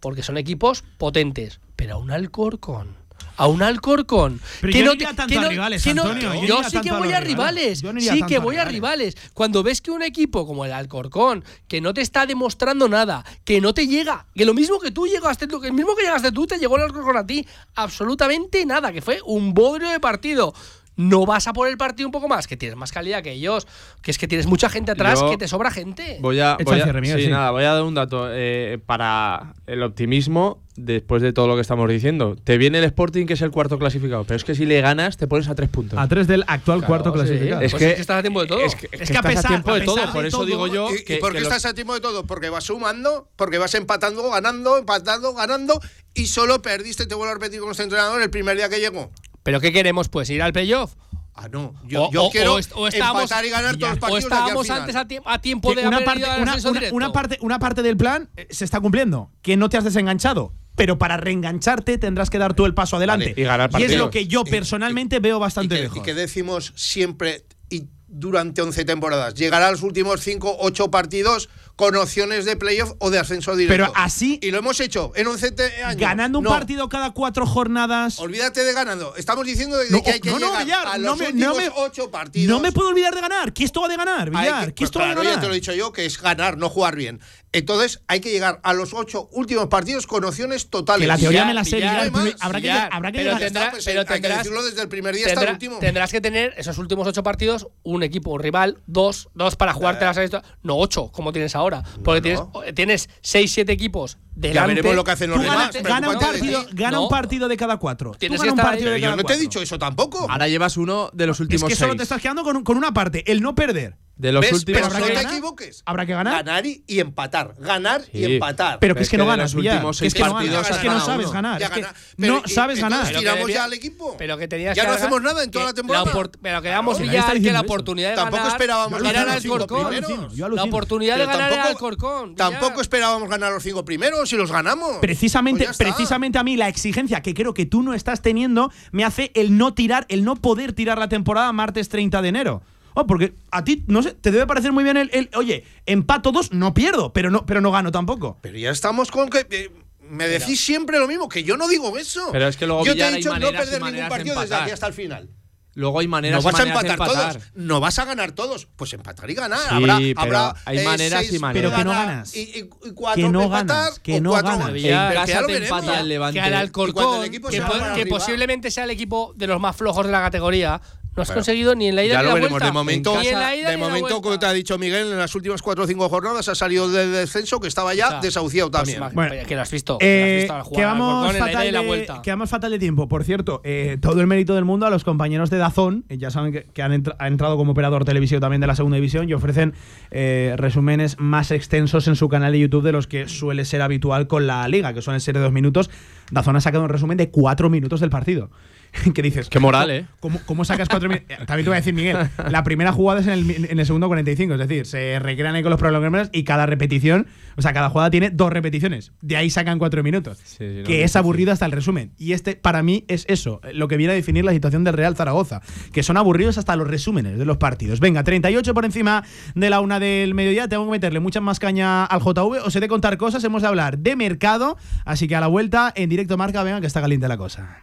[0.00, 3.02] porque son equipos potentes, pero un Alcorcón.
[3.36, 4.40] A un Alcorcón.
[4.60, 6.62] Pero que yo no no iría te- tanto que a no- rivales, que Antonio, yo
[6.64, 7.82] sí que voy a rivales.
[7.82, 9.16] Yo no iría Sí tanto que voy a rivales.
[9.34, 13.60] Cuando ves que un equipo como el Alcorcón, que no te está demostrando nada, que
[13.60, 16.46] no te llega, que lo mismo que tú llegaste, que- el mismo que llegaste tú,
[16.46, 20.54] te llegó el Alcorcón a ti, absolutamente nada, que fue un bodrio de partido.
[20.96, 23.66] No vas a por el partido un poco más, que tienes más calidad que ellos,
[24.02, 26.18] que es que tienes mucha gente atrás, Yo que te sobra gente.
[26.20, 27.28] Voy a, voy a- sí, sí.
[27.28, 31.60] nada, voy a dar un dato eh, para el optimismo después de todo lo que
[31.62, 32.36] estamos diciendo.
[32.42, 35.16] Te viene el Sporting, que es el cuarto clasificado, pero es que si le ganas,
[35.16, 35.98] te pones a tres puntos.
[35.98, 37.14] A tres del actual Claro, cuarto sí.
[37.14, 37.60] clasificado.
[37.62, 38.60] Es que- estás a tiempo de todo.
[38.60, 39.96] Es que, Es es que a estás pesar- tiempo a de todo.
[39.96, 41.74] de Por eso todo, digo yo ¿Y, y que, por qué que los- estás a
[41.74, 42.24] tiempo de todo?
[42.24, 45.80] Porque vas sumando, porque vas empatando, ganando, empatando, ganando
[46.14, 49.10] y solo perdiste, te vuelvo a repetir con este entrenador el primer día que llegó.
[49.44, 50.08] ¿Pero qué queremos?
[50.08, 50.94] Pues ir al playoff.
[51.36, 51.74] Ah, no.
[51.86, 54.24] Yo, O- yo o- quiero o est- o estábamos- empatar y ganar todos los partidos
[54.24, 57.58] estábamos antes a, tiempo- a tiempo de una haber parte, ido al una, parte, una
[57.58, 60.52] parte del plan eh, se está cumpliendo, que no te has desenganchado.
[60.76, 63.30] Pero para reengancharte tendrás que dar tú el paso adelante.
[63.30, 63.96] Vale, y ganar es partidos.
[63.98, 65.98] lo que yo Y- personalmente veo y bastante que, lejos.
[65.98, 69.34] y que decimos siempre y durante 11 temporadas.
[69.34, 73.84] Llegará a los últimos 5, 8 partidos con opciones de playoff o de ascenso directo.
[73.86, 76.00] Pero así- Y lo hemos hecho en 11 te- años.
[76.00, 78.18] Ganando un No, partido cada cuatro jornadas.
[78.20, 79.16] Olvídate de ganando.
[79.16, 81.26] Estamos diciendo de No, que hay que no, no, llegar Villar, a no los me-
[81.28, 82.48] últimos no me- 8 partidos.
[82.56, 83.52] No me puedo olvidar de ganar.
[83.52, 84.66] ¿Qué esto va de ganar, Villar?
[84.66, 85.40] que- ¿Qué pues esto va de claro, ya ganar?
[85.42, 87.20] te lo he dicho yo, que es ganar, no jugar bien.
[87.52, 91.02] Entonces hay que llegar a los ocho últimos partidos con opciones totales.
[91.02, 93.40] Que la teoría me la sé, además, habrá que, habrá que pero llegar.
[93.40, 95.78] Ya tendrá- pues, pero hay que tendrás- decirlo desde el primer día hasta el último.
[95.78, 100.04] Tendrás que tener esos últimos ocho partidos un equipo un rival, dos, dos para jugarte
[100.04, 100.30] las seis,
[100.62, 101.63] no ocho, como tienes ahora.
[102.02, 102.50] Porque no.
[102.52, 104.54] tienes, tienes seis, siete equipos delante.
[104.54, 105.72] Ya veremos lo que hacen los Tú demás.
[105.72, 106.74] gana, gana un partido, ti.
[106.74, 107.02] gana No.
[107.04, 108.12] un partido de cada cuatro.
[108.18, 110.26] Tienes que un estar cada yo no te he dicho eso tampoco.
[110.30, 111.98] Ahora llevas uno de los Es últimos que solo seis.
[111.98, 113.96] te estás quedando con, con una parte, el no perder.
[114.16, 114.52] De los ¿Ves?
[114.52, 115.32] últimos Pero no que te ganar.
[115.32, 115.82] equivoques.
[115.86, 116.44] Habrá que ganar.
[116.44, 117.56] Ganar y, y empatar.
[117.58, 118.78] Ganar y empatar.
[118.78, 120.34] Pero que es Es que que no ganas, los últimos Que es seis que no
[120.36, 120.70] partidos.
[120.70, 121.60] Es que no sabes ganar.
[121.60, 121.84] Es que
[122.18, 123.10] no sabes ganar.
[123.12, 124.14] Que tiramos ya al equipo.
[124.16, 126.04] Pero que tenías Ya que no hacemos nada en toda que la temporada.
[126.40, 129.34] pero quedamos Claro, Villar que la oportunidad de Tampoco ganar esperábamos Yo era el ganar
[129.34, 129.88] los cinco Alcorcón.
[129.88, 130.34] primeros.
[130.36, 132.34] Yo La oportunidad de ganar era el tampoco- Alcorcón.
[132.36, 132.50] Villar.
[132.52, 134.98] Tampoco esperábamos ganar los cinco primeros y los ganamos.
[135.00, 139.04] Precisamente, Pues precisamente a mí la exigencia que creo que tú no estás teniendo me
[139.04, 142.62] hace el no tirar, el no poder tirar la temporada martes 30 de enero.
[142.94, 146.30] Oh, porque a ti, no sé, te debe parecer muy bien el, el- oye, empato
[146.30, 148.38] dos, no pierdo, pero no, pero no gano tampoco.
[148.40, 149.46] Pero ya estamos con que.
[149.50, 149.70] eh,
[150.08, 152.28] me decís siempre lo mismo, que yo no digo eso.
[152.30, 154.86] Pero es que luego, yo te he dicho no perder ningún partido desde aquí hasta
[154.86, 155.28] el final.
[155.76, 157.32] Luego hay maneras, no vas a maneras de empatar, empatar.
[157.34, 158.66] todos, no vas a ganar todos.
[158.76, 159.58] Pues empatar y ganar.
[159.60, 161.72] Sí, habrá, pero habrá, hay eh, maneras y maneras.
[161.72, 162.36] Pero que no ganas.
[162.36, 164.82] Y, y- y cuatro Que no empatar, ganas, que no cuatro- ganas.
[164.82, 166.38] Ya, que ya lo empata el Levante.
[166.40, 170.12] que al Alcorcón, que, que arriba- posiblemente sea el equipo de los más flojos de
[170.12, 170.80] la categoría,
[171.16, 172.50] no has Bueno, conseguido ni en la ida Ya ni lo en la veremos.
[172.52, 172.66] vuelta.
[172.66, 175.84] De momento, Ni en de momento como te ha dicho Miguel, en las últimas cuatro
[175.84, 179.14] o cinco jornadas ha salido del descenso que estaba ya O sea, desahuciado pues también.
[179.14, 179.98] Bueno, que lo has visto.
[180.00, 182.20] Eh, que vamos, fatal de, vuelta.
[182.22, 183.08] que vamos fatal de tiempo.
[183.08, 186.30] Por cierto, eh, todo el mérito del mundo a los compañeros de Dazón, eh, ya
[186.30, 189.28] saben que, que han entra- ha entrado como operador televisivo también de la segunda división
[189.28, 189.74] y ofrecen
[190.10, 194.26] eh, resúmenes más extensos en su canal de YouTube de los que suele ser habitual
[194.26, 195.90] con la liga, que suelen ser de dos minutos.
[196.30, 198.50] Dazón ha sacado un resumen de cuatro minutos del partido.
[199.14, 199.48] que dices?
[199.48, 200.06] Qué moral, ¿eh?
[200.20, 201.36] ¿Cómo, cómo sacas cuatro minutos?
[201.46, 202.16] También te voy a decir, Miguel,
[202.50, 205.62] la primera jugada es en el, en el segundo 45, es decir, se recrean ahí
[205.62, 209.12] con los prolongadores y cada repetición, o sea, cada jugada tiene dos repeticiones.
[209.20, 210.38] De ahí sacan cuatro minutos.
[210.38, 212.12] Sí, sí, no, que no, es sí, aburrido hasta el resumen.
[212.18, 215.16] Y este, para mí, es eso, lo que viene a definir la situación del Real
[215.16, 215.60] Zaragoza.
[215.92, 218.00] Que son aburridos hasta los resúmenes de los partidos.
[218.00, 220.68] Venga, 38 por encima de la una del mediodía.
[220.68, 222.64] Tengo que meterle mucha más caña al JV.
[222.64, 224.76] Os he de contar cosas, hemos de hablar de mercado.
[225.04, 227.82] Así que a la vuelta, en directo marca, venga, que está caliente la cosa.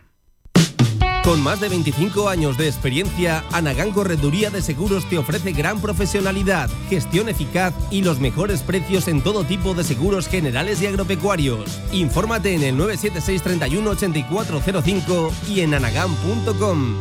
[1.24, 6.68] Con más de 25 años de experiencia, Anagán Correduría de Seguros te ofrece gran profesionalidad,
[6.90, 11.80] gestión eficaz y los mejores precios en todo tipo de seguros generales y agropecuarios.
[11.92, 16.96] Infórmate en el 976 31 8405 y en anagán.com.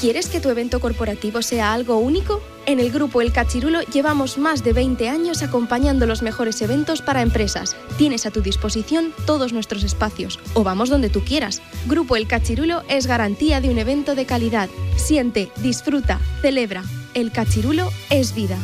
[0.00, 2.42] ¿Quieres que tu evento corporativo sea algo único?
[2.68, 7.22] En el grupo El Cachirulo llevamos más de 20 años acompañando los mejores eventos para
[7.22, 7.74] empresas.
[7.96, 11.62] Tienes a tu disposición todos nuestros espacios o vamos donde tú quieras.
[11.86, 14.68] Grupo El Cachirulo es garantía de un evento de calidad.
[14.96, 16.84] Siente, disfruta, celebra.
[17.14, 18.58] El Cachirulo es vida.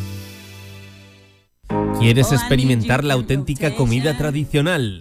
[1.99, 5.01] ¿Quieres experimentar la auténtica comida tradicional?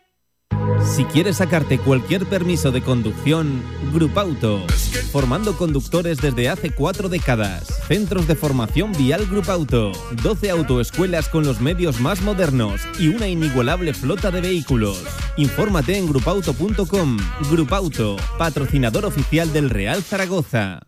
[0.85, 3.63] Si quieres sacarte cualquier permiso de conducción,
[3.93, 4.65] Grupauto.
[5.11, 7.67] Formando conductores desde hace cuatro décadas.
[7.87, 9.91] Centros de formación vial Grupauto.
[10.21, 15.03] 12 autoescuelas con los medios más modernos y una inigualable flota de vehículos.
[15.37, 17.17] Infórmate en grupauto.com.
[17.49, 20.81] Grupauto, patrocinador oficial del Real Zaragoza.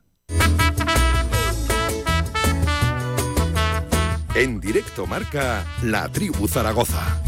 [4.35, 7.21] En directo marca La Tribu Zaragoza.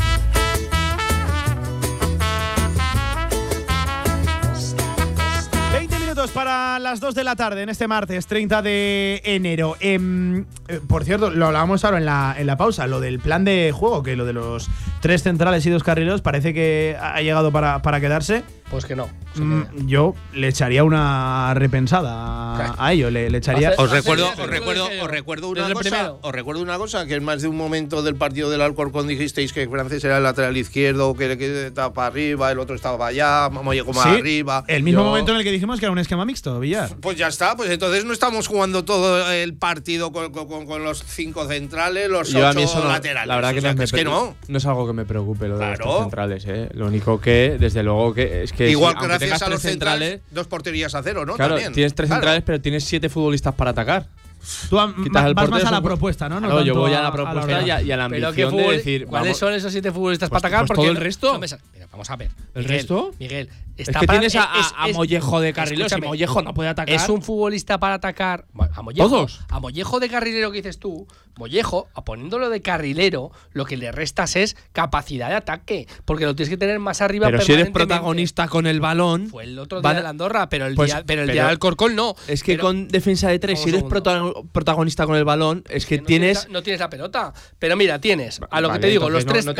[6.31, 9.75] Para las 2 de la tarde en este martes 30 de enero.
[9.79, 13.45] Em, eh, por cierto, lo hablábamos ahora en la, en la pausa, lo del plan
[13.45, 14.69] de juego, que lo de los
[15.01, 18.43] tres centrales y dos carrileros parece que ha llegado para, para quedarse.
[18.69, 19.07] Pues que no.
[19.35, 23.73] Mm, yo le echaría una repensada a, a ello, le, le echaría...
[23.77, 27.41] Os recuerdo, os recuerdo, os recuerdo una cosa, os recuerdo una cosa, que en más
[27.43, 31.37] de un momento del partido del Alcorcón dijisteis que Francés era el lateral izquierdo, que,
[31.37, 34.63] que estaba para arriba, el otro estaba para allá, Mollejo más Sí, arriba.
[34.67, 36.89] el mismo Yo- momento en el que dijimos que era un esquema mixto, Villar.
[37.01, 41.03] Pues ya está, pues entonces no estamos jugando todo el partido con, con- con los
[41.03, 43.27] cinco centrales, los Yo a ocho mí eso no, laterales.
[43.27, 44.35] la verdad que, O sea, no, me es que no.
[44.47, 45.91] no es algo que me preocupe lo de los Claro.
[45.91, 46.69] tres centrales, ¿eh?
[46.73, 50.47] Lo único que, desde luego, que es que Igual si- gracias a los centrales, dos
[50.47, 51.35] porterías a cero, ¿no?
[51.35, 51.73] Claro, También.
[51.73, 52.21] tienes tres Claro.
[52.21, 54.07] centrales, pero tienes siete futbolistas para atacar.
[54.69, 56.39] Tú vas portero, más a la propuesta, ¿no?
[56.39, 58.07] No Claro, yo voy a a- la a la propuesta y a, y a la
[58.09, 59.05] Pero ambición ¿qué de decir.
[59.07, 60.67] ¿cuáles vamos, son esos siete futbolistas Pues- para atacar?
[60.67, 61.39] pues todo Porque el resto.
[61.39, 62.29] Mira, vamos a ver.
[62.53, 63.11] ¿El Miguel, resto?
[63.19, 65.89] Miguel, Es que para- tienes a, es- a- a Mollejo de carrilero.
[65.89, 66.95] Si Mollejo no puede atacar.
[66.95, 68.45] Es un futbolista para atacar.
[68.73, 69.41] A Mollejo, ¿Todos?
[69.49, 71.07] A Mollejo de carrilero que dices tú,
[71.37, 75.87] Mollejo, a poniéndolo de carrilero, lo que le restas es capacidad de ataque.
[76.05, 79.27] Porque lo tienes que tener más arriba Pero si eres protagonista con el balón.
[79.27, 81.47] Fue el otro día de la Andorra, pero el Pues, día, pero el pero- día
[81.49, 82.15] del Corcón no.
[82.27, 83.83] Es que Pero- con defensa de tres, si eres
[84.51, 86.45] protagonista con el balón, es que no tienes.
[86.45, 87.33] la- no tienes la pelota.
[87.59, 89.53] Pero mira, tienes, a lo Vale, que te digo, los no- tres, no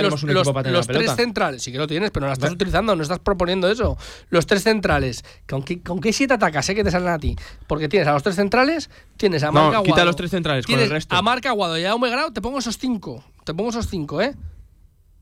[0.72, 3.70] los, tres centrales, sí que lo tienes, pero no la estás utilizando, no estás proponiendo
[3.70, 3.98] eso.
[4.30, 6.66] Los tres centrales, ¿con qué, con qué siete atacas?
[6.66, 7.36] Sé que te salen a ti.
[7.68, 10.06] Porque tienes a los tres centrales, tienes a No, Marca quita Aguado.
[10.06, 11.16] los tres centrales, con el resto.
[11.16, 13.24] A Marca Aguado y a Grau, te pongo esos cinco.
[13.44, 14.34] Te pongo esos cinco, ¿eh?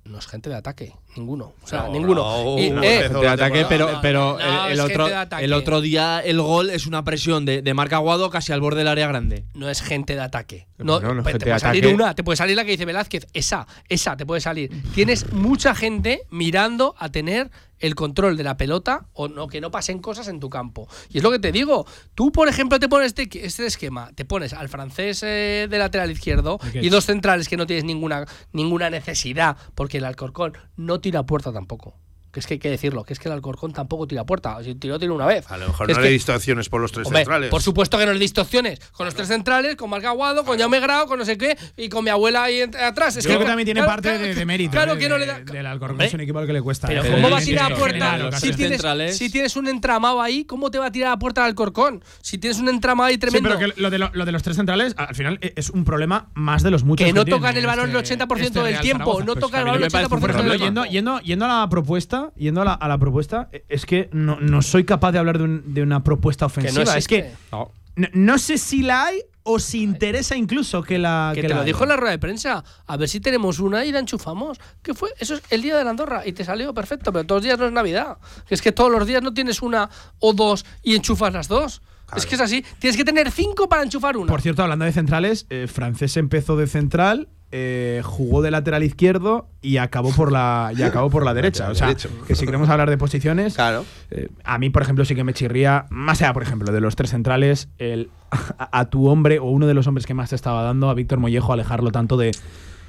[0.06, 1.54] no es gente de ataque, ninguno.
[1.64, 2.24] O sea, No, ninguno.
[2.24, 5.08] no, Y, no, eh, de ataque, pero, No, pero no, el, otro,
[5.40, 8.80] el otro día el gol es una presión de, de Marc Aguado casi al borde
[8.80, 9.46] del área grande.
[9.54, 10.68] no es gente de ataque.
[10.84, 12.66] No, No, no es pues gente te de puede salir una, te puede salir la
[12.66, 14.72] que dice Velázquez, esa, esa te puede salir.
[14.94, 19.70] Tienes mucha gente mirando a tener el control de la pelota o no que no
[19.70, 20.88] pasen cosas en tu campo.
[21.10, 21.86] Y es lo que te digo.
[22.16, 26.10] Tú, por ejemplo, te pones este, este esquema, te pones al francés eh, de lateral
[26.10, 31.24] izquierdo y dos centrales que no tienes ninguna ninguna necesidad porque el Alcorcón no tira
[31.24, 31.96] puerta tampoco.
[32.34, 34.58] Que es que hay que decirlo, que es que el Alcorcón tampoco tira a puerta.
[34.64, 35.50] Si tiró, tira una vez.
[35.52, 37.50] A lo mejor Que es no le que- diste opciones por los tres Hombre, centrales.
[37.52, 38.80] Por supuesto que no le diste opciones.
[38.92, 41.90] Con los tres centrales, con Marc Aguado, con Jaume Grau, con no sé qué, y
[41.90, 43.18] con mi abuela ahí atrás.
[43.18, 44.72] Es Creo que claro, también tiene claro, parte claro, de, de mérito.
[44.72, 45.40] Claro eh, que no le de- da.
[45.54, 46.88] Del Alcorcón es un equipo al que le cuesta.
[46.88, 48.40] Pero eh, ¿cómo va a tirar a general, puerta?
[48.40, 49.16] Si tienes, centrales.
[49.18, 52.04] si tienes un entramado ahí, ¿cómo te va a tirar a puerta del Alcorcón?
[52.24, 53.50] Si tienes un entramado ahí Sí, tremendo.
[53.50, 55.86] pero que lo de, lo, lo de los tres centrales, al final eh, es un
[55.86, 57.06] problema más de los muchos.
[57.06, 59.26] Que no tiene tocan el balón el 80% del Real tiempo, Zaragoza.
[59.26, 60.64] no tocan el balón el parece un 80% del tiempo.
[60.66, 64.10] Yendo, yendo, yendo a la propuesta, yendo a la, a la propuesta, eh, es que
[64.14, 66.98] no, no soy capaz de hablar de, un- de una propuesta ofensiva.
[66.98, 67.32] es que.
[67.52, 67.72] No.
[67.96, 71.32] no, no sé si la hay o si interesa incluso que la.
[71.36, 72.64] Que que te la lo dijo en la rueda de prensa.
[72.88, 74.60] A ver si tenemos una y la enchufamos.
[74.82, 75.10] ¿Qué fue?
[75.20, 76.26] Eso es el día de la Andorra.
[76.26, 78.18] Y te salió perfecto, pero todos los días no es Navidad.
[78.50, 81.82] Es que todos los días no tienes una o dos y enchufas las dos.
[82.16, 82.64] Es que es así.
[82.80, 84.28] Tienes que tener cinco para enchufar una.
[84.32, 89.48] Por cierto, hablando de centrales, eh, Francés empezó de central, eh, jugó de lateral izquierdo
[89.62, 91.70] y acabó por la, y acabó por la derecha.
[91.70, 92.10] O sea, derecho.
[92.28, 93.86] que si queremos hablar de posiciones, Claro.
[94.10, 96.96] eh, a mí, por ejemplo, sí que me chirría, más allá, por ejemplo, de los
[96.96, 100.36] tres centrales, el, a, a tu hombre o uno de los hombres que más te
[100.36, 102.32] estaba dando, a Víctor Mollejo, alejarlo tanto de,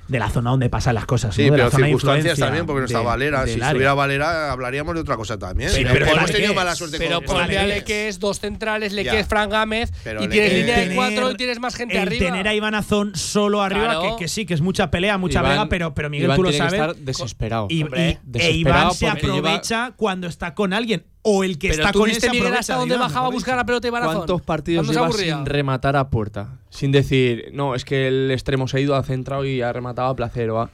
[0.09, 1.35] de la zona donde pasan las cosas.
[1.35, 1.53] Sí, ¿no?
[1.53, 3.45] De la pero zona de circunstancias también, porque no está de- Valera.
[3.47, 3.67] Si área.
[3.69, 5.71] estuviera Valera, hablaríamos de otra cosa también.
[5.71, 7.69] Sí, pero pero hemos tenido que mala es, suerte Pero con por- ponle Vale.
[7.77, 9.03] Leques, dos centrales, Ya.
[9.03, 12.27] Leques, Fran Gámez, Pero y tienes línea de cuatro y tienes más gente el arriba.
[12.27, 14.17] tener a Iván Azón solo arriba, Claro.
[14.17, 16.43] que, que sí, que es mucha pelea, mucha Iván- vega, pero, pero Miguel Iván tú
[16.43, 16.91] lo tiene que sabes.
[16.91, 17.67] estar desesperado.
[17.71, 21.05] Y, Hombre, y- e desesperado Iván se porque lleva- aprovecha cuando está con alguien.
[21.27, 23.31] O el que Pero está tú con ese Miguel aprovecha hasta de donde bajaba a
[23.31, 23.63] buscar dicho.
[23.63, 24.17] a pelota y Barazón.
[24.17, 25.37] ¿Cuántos partidos ¿Cuándo se lleva aburría?
[25.37, 26.49] sin rematar a puerta?
[26.75, 30.09] Sin decir, no, es que el extremo se ha ido, ha centrado y ha rematado
[30.09, 30.51] a placer.
[30.51, 30.71] o a-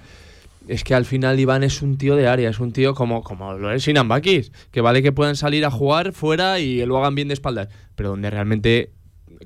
[0.67, 3.53] Es que al final Iván es un tío de área, es un tío como, como
[3.55, 7.15] lo es Sinan Bakis, que vale que puedan salir a jugar fuera y lo hagan
[7.15, 8.93] bien de espaldas, pero donde realmente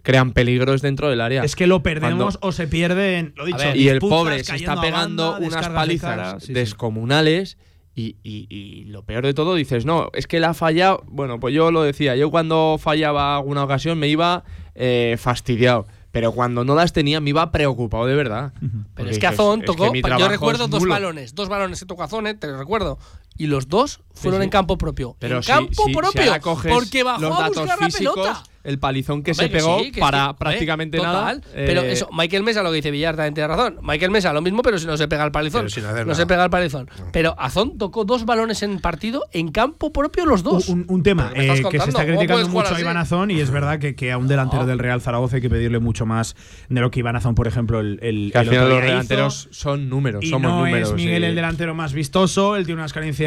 [0.03, 1.43] crean peligros dentro del área.
[1.45, 3.33] Es que lo perdemos Cuando- o se pierden.
[3.37, 6.53] Lo dicho, ver, y el pobre se está pegando banda, unas palizas sí.
[6.53, 7.59] descomunales
[7.97, 11.39] y, y- y lo peor de todo dices, no, es que él ha fallado, bueno,
[11.41, 16.65] pues yo lo decía, yo cuando fallaba alguna ocasión me iba eh, fastidiado, pero cuando
[16.65, 18.53] no las tenía me iba preocupado de verdad.
[18.61, 19.93] Pero Porque es que Azón es tocó.
[19.93, 21.35] yo recuerdo dos balones.
[21.35, 23.01] Dos balones que tocó Azón, eh, te lo recuerdo.
[23.37, 24.45] Y los dos fueron sí.
[24.45, 25.17] en campo propio.
[25.19, 26.33] Pero en si- campo si- propio.
[26.73, 28.43] porque bajó los a datos buscar la físicos, pelota.
[28.63, 31.13] el palizón que Hombre, se pegó sí, que para prácticamente total.
[31.41, 31.41] nada.
[31.53, 33.79] Pero eh, eso, Michael Mesa, lo que dice Villar también tiene razón.
[33.83, 35.63] Michael Mesa, lo mismo, pero si no se pega el palizón.
[35.63, 36.15] Pero sin hacer no nada.
[36.15, 36.89] se pega el palizón.
[37.13, 40.69] Pero Azón tocó dos balones en partido en campo propio los dos.
[40.69, 42.81] Un, un tema ¿Qué me estás eh, que se está ¿Cómo criticando mucho a?
[42.81, 44.69] Iván Azón y es verdad que, que a un delantero No.
[44.69, 46.37] del Real Zaragoza hay que pedirle mucho más
[46.69, 48.87] de lo que Iván Azón, por ejemplo, el, el, que al el final otro los
[48.87, 49.61] delanteros hizo.
[49.61, 50.91] son números, Y somos no números.
[50.91, 53.24] es Miguel y- el delantero más vistoso, él tiene unas carencias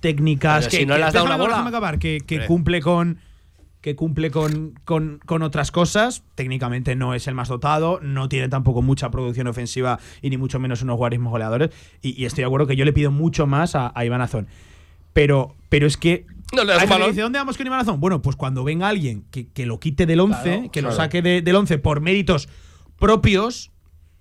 [0.00, 1.54] técnicas Pero que, si no que- le has dado déjame- una bola.
[1.54, 3.18] déjame acabar, que, cumple con
[3.80, 6.24] que cumple con, con, con otras cosas.
[6.34, 10.58] Técnicamente no es el más dotado, no tiene tampoco mucha producción ofensiva y ni mucho
[10.58, 11.70] menos unos guarismos goleadores.
[12.02, 14.48] Y, y estoy de acuerdo que yo le pido mucho más a, a Iván Azón.
[15.12, 16.26] Pero, pero es que.
[16.52, 18.00] No le das un dice, ¿dónde vamos con Iván Azón?
[18.00, 21.22] Bueno, pues cuando venga alguien que, que lo quite del 11, Claro, que lo saque
[21.22, 22.48] de- del 11 por méritos
[22.98, 23.70] propios,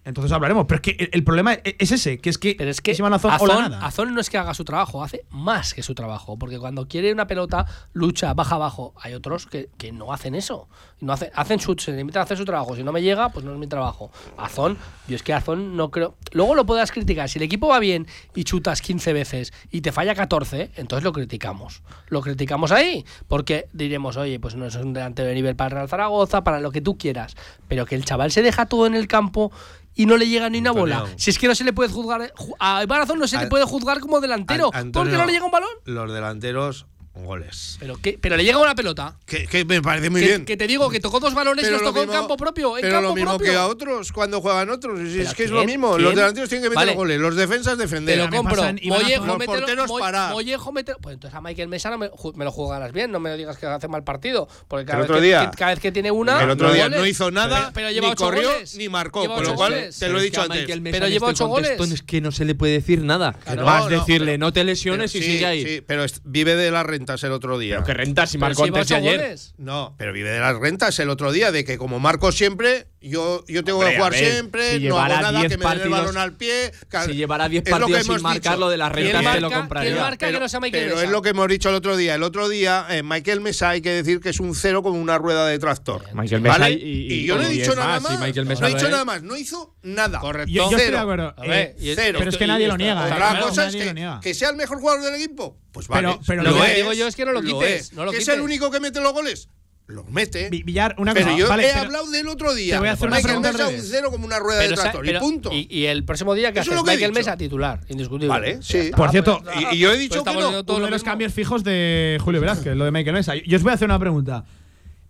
[0.07, 0.65] entonces hablaremos.
[0.67, 2.91] Pero es que el, el problema e- es ese, que es que, Pero es que
[2.91, 3.73] Azón, Azón.
[3.83, 6.37] Azón no es que haga su trabajo, hace más que su trabajo.
[6.39, 8.93] Porque cuando quiere una pelota, lucha, baja abajo.
[9.01, 10.67] Hay otros que, que no hacen eso.
[10.99, 12.75] No hacen, hacen su, se limitan a hacer su trabajo.
[12.75, 14.11] Si no me llega, pues no es mi trabajo.
[14.35, 16.15] Azón, yo es que Azón no creo.
[16.31, 17.29] Luego lo puedas criticar.
[17.29, 21.13] Si el equipo va bien y chutas 15 veces y te falla 14, entonces lo
[21.13, 21.83] criticamos.
[22.07, 23.05] Lo criticamos ahí.
[23.27, 26.59] Porque diremos, oye, pues no es un delantero de nivel para el Real Zaragoza, para
[26.59, 27.35] lo que tú quieras.
[27.67, 29.51] Pero que el chaval se deja todo en el campo
[29.93, 30.99] y no le llega ni una Antonio.
[31.01, 31.11] bola.
[31.15, 32.33] Si es que no se le puede juzgar.
[32.33, 34.65] ju- A Iván Azón no se le puede juzgar como delantero.
[34.65, 34.77] An- porque
[35.11, 35.69] Antonio, no le llega un balón.
[35.85, 36.87] Los delanteros,
[37.23, 37.77] goles.
[37.79, 39.17] Pero, que, pero le llega una pelota.
[39.25, 40.45] Que, que me parece muy que, bien.
[40.45, 42.77] que te digo que tocó dos balones y los lo tocó en campo propio.
[42.77, 43.51] En pero campo lo mismo propio.
[43.51, 44.99] que a otros cuando juegan otros.
[44.99, 45.91] Si ¿Pero es que es lo mismo.
[45.93, 46.03] ¿Quién?
[46.03, 46.95] Los delanteros tienen que meter Vale.
[46.95, 47.19] goles.
[47.19, 48.17] Los defensas Te defender.
[48.17, 48.63] lo me compro.
[48.63, 49.25] Mollejo.
[49.25, 49.89] Los mételo- porteros.
[50.31, 53.11] Mollejo, mételo- Pues entonces a Michael Mesa no me, me lo jugarás bien.
[53.11, 54.47] No me digas que hace mal partido.
[54.67, 56.41] Porque cada, El vez, otro que, día- que- cada vez que tiene una.
[56.43, 56.99] el otro día goles.
[56.99, 58.75] no hizo nada, Pero, lleva ni ocho corrió, goles.
[58.77, 59.25] ni marcó.
[59.27, 60.65] Con lo cual, te lo he dicho antes.
[60.91, 61.79] Pero lleva ocho goles.
[61.79, 63.35] Es que no se le puede decir nada.
[63.55, 65.63] no, Vas no, decirle, no te lesiones y sigue ahí.
[65.65, 67.75] Sí, pero vive de las rentas el otro día.
[67.75, 69.21] Pero que rentas y Pero marcó si lleva antes de ocho ayer.
[69.21, 69.53] goles.
[69.57, 73.45] No, pero vive de las rentas el otro día, de que como Marco siempre, Yo,
[73.47, 75.59] yo tengo Hombre, que jugar ver, siempre, si no hago nada, 10 que me den
[75.59, 76.71] el partidos- balón al pie.
[76.89, 78.59] ca- Si llevara 10 es lo que partidos sin marcar, dicho.
[78.59, 79.95] lo de las ¿Quién rentas te lo marca- compraría.
[80.01, 81.05] marca que no sea Michael Pero Mesa?
[81.05, 82.15] es lo que hemos dicho el otro día.
[82.15, 85.17] El otro día, eh, Michael Mesa hay que decir que es un cero como una
[85.19, 86.03] rueda de tractor.
[86.15, 86.71] Michael Mesa ¿Vale?
[86.73, 88.13] y- y- Y yo no he dicho nada más, más.
[88.15, 89.21] y Michael Mesa no he dicho nada más.
[89.21, 90.19] No hizo nada.
[90.19, 90.51] Correcto.
[90.51, 90.97] Yo, yo estoy Cero.
[90.97, 91.35] de acuerdo.
[91.37, 92.17] A ver, Eh, cero.
[92.19, 93.07] pero es que nadie lo niega.
[93.07, 93.41] está ¿eh?
[93.41, 95.55] Cosa es que, que sea el mejor jugador del equipo.
[95.71, 96.07] Pues vale.
[96.07, 96.77] Pero- pero lo lo que es.
[96.97, 97.93] Yo es que no lo quites, es.
[97.93, 98.35] no lo que es quites.
[98.35, 99.49] el único que mete los goles.
[99.87, 100.49] Los mete.
[100.49, 101.37] Vi- Villar, una pero cosa.
[101.37, 102.73] yo vale, he pero- hablado del otro día.
[102.73, 105.05] Te voy a hacer una Michael Mesa un cero como una rueda Pero de tractor.
[105.05, 105.49] pero- y punto.
[105.53, 107.13] Y, y el próximo día que haces lo que he Michael.
[107.13, 108.27] Mesa titular, indiscutible.
[108.27, 108.91] Vale, sí.
[108.93, 109.41] Por cierto,
[109.71, 110.47] y- y yo he dicho Pues que no.
[110.47, 113.35] diciendo todo uno lo de los cambios fijos de Julio Velázquez, lo de Michael Mesa.
[113.35, 114.43] Yo os voy a hacer una pregunta.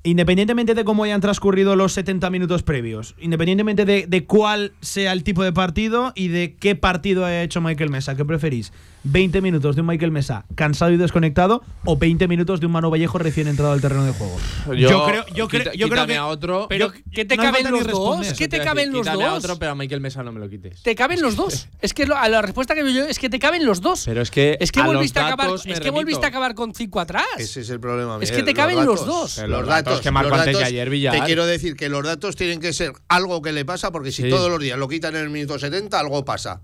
[0.04, 5.24] Independientemente de cómo hayan transcurrido los 70 minutos previos, independientemente de, de cuál sea el
[5.24, 8.72] tipo de partido y de qué partido ha hecho Michael Mesa, ¿qué preferís?
[9.12, 12.90] ¿20 minutos de un Michael Mesa cansado y desconectado o 20 minutos de un Mano
[12.90, 14.38] Vallejo recién entrado al terreno de juego?
[14.78, 16.68] Yo, creo, yo creo, yo creo que a otro.
[16.70, 18.34] Pero ¿qué te no caben los dos?
[18.34, 19.44] ¿Qué te caben decir, los quítame a dos?
[19.44, 20.82] otro, pero a Michael Mesa no me lo quites.
[20.84, 21.68] Te caben los dos.
[21.82, 24.04] Es que lo- a la respuesta que veo yo es que te caben los dos.
[24.06, 26.26] Pero es que es que a volviste a acabar, datos me es que volviste remito.
[26.26, 27.26] a acabar con 5 atrás.
[27.38, 28.18] Ese es el problema.
[28.22, 29.38] Es que te caben los dos.
[29.40, 31.14] Los los datos que marcó los antes de datos, ayer Villar.
[31.16, 34.24] Te quiero decir que los datos tienen que ser algo que le pasa, porque si
[34.24, 34.30] Sí.
[34.30, 36.62] todos los días lo quitan en el minuto 70, algo pasa.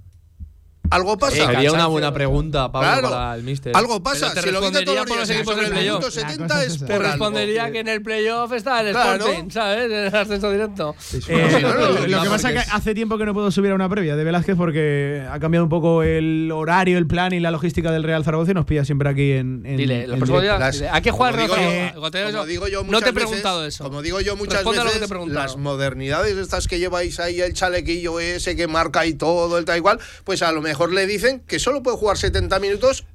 [0.93, 1.45] Algo pasa.
[1.47, 3.09] Sería una buena pregunta, Pablo, Claro.
[3.09, 3.75] para el míster.
[3.75, 4.31] Algo pasa.
[4.33, 6.03] Pero te Si lo todos respondería los por los días equipos del playoff.
[6.03, 6.85] La 70 cosa es.
[6.85, 7.03] Te algo.
[7.07, 9.25] respondería que en el playoff está el Claro.
[9.25, 9.85] Sporting, ¿sabes?
[9.85, 10.95] En el ascenso directo.
[11.13, 13.89] Eh, Sí, lo que pasa es que hace tiempo que no puedo subir a una
[13.89, 17.91] previa de Velázquez porque ha cambiado un poco el horario, el plan y la logística
[17.91, 19.65] del Real Zaragoza y nos pilla siempre aquí en.
[19.65, 20.57] en Dile, el en próximo directo.
[20.57, 21.93] día, Las- dile, ¿a qué juega el Real
[22.87, 23.83] No te he preguntado eso.
[23.83, 28.55] Como digo yo muchas lo veces, las modernidades estas que lleváis ahí, el chalequillo ese
[28.55, 31.81] que marca y todo, el tal igual, pues a lo mejor le dicen que solo
[31.83, 33.05] puede jugar 70 minutos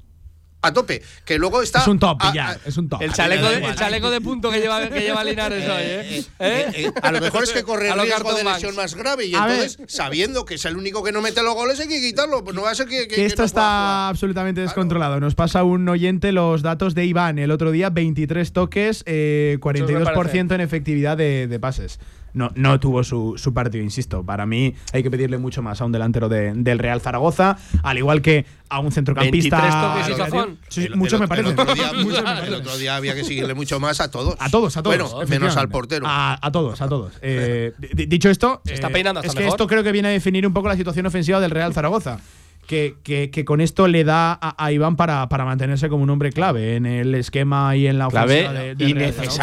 [0.61, 1.03] a tope.
[1.25, 1.83] Que luego está.
[1.83, 3.01] Es un top, a- ya, a- es un top.
[3.01, 6.19] El chaleco, de, el chaleco de punto que lleva, que lleva Linares hoy, ¿eh?
[6.19, 6.25] ¿Eh?
[6.41, 9.27] Eh, eh, a lo mejor es que corre A lo riesgo de lesión más grave
[9.27, 9.55] y A ver.
[9.62, 12.43] entonces, sabiendo que es el único que no mete los goles, hay que quitarlo.
[12.43, 13.03] Pues no va a ser que.
[13.03, 15.21] que- que que esto no está absolutamente descontrolado.
[15.21, 20.55] Nos pasa un oyente los datos de Iván el otro día, 23 toques, eh, 42%
[20.57, 22.01] en efectividad de, de pases.
[22.35, 24.22] No, no tuvo su, su partido, insisto.
[24.24, 27.99] Para mí hay que pedirle mucho más a un delantero de- del Real Zaragoza, al
[27.99, 29.57] igual que a un centrocampista.
[29.61, 30.59] 23 toques y Claro, zafón.
[30.68, 31.49] Sí, El- mucho el- me el parece.
[31.49, 34.37] otro día- Mucho me el otro día había que seguirle mucho más a todos.
[34.39, 34.97] A todos, a todos.
[35.12, 36.07] Bueno, menos al portero.
[36.07, 37.14] A, a todos, a todos.
[37.22, 39.55] Eh, di- dicho esto, Se está eh, peinando hasta es que mejor.
[39.57, 42.18] esto creo que viene a definir un poco la situación ofensiva del Real Zaragoza.
[42.66, 46.11] Que, que- que con esto le da a, a Iván para, para mantenerse como un
[46.11, 49.43] hombre clave en el esquema y en la ofensiva Clave de- del y Real Zaragoza.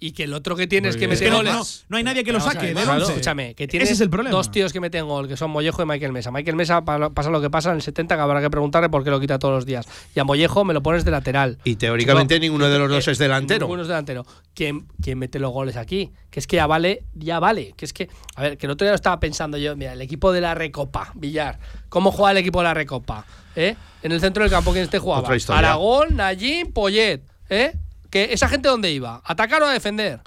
[0.00, 1.12] Y que el otro que tienes que bien.
[1.12, 1.52] Es mete que no, goles.
[1.52, 3.02] no, no hay nadie que lo saque ver, claro.
[3.08, 4.30] Escúchame, que tienes Ese es el problema.
[4.36, 6.30] dos tíos que meten gol, que son Mollejo y Michael Mesa.
[6.30, 9.02] Michael Mesa, pa- pasa lo que pasa en el 70, que habrá que preguntarle por
[9.02, 9.88] qué lo quita todos los días.
[10.14, 11.58] Y a Mollejo me lo pones de lateral.
[11.64, 13.66] Y teóricamente Chico, ninguno de los eh, dos es delantero.
[13.66, 14.24] Ninguno es delantero.
[14.54, 16.12] ¿Quién, quién mete los goles aquí?
[16.30, 17.74] Que es que ya vale, ya vale.
[17.76, 20.00] Que es que, a ver, que el otro día lo estaba pensando yo, mira, el
[20.00, 21.58] equipo de la Recopa, Villar.
[21.88, 23.26] ¿Cómo juega el equipo de la Recopa?
[23.56, 23.74] ¿Eh?
[24.04, 25.28] En el centro del campo, ¿quién este jugaba?
[25.48, 27.22] Aragón, Nayim, Poyet.
[27.50, 27.72] ¿Eh?
[28.10, 29.16] Que esa gente dónde iba?
[29.16, 30.20] ¿A atacar o a defender?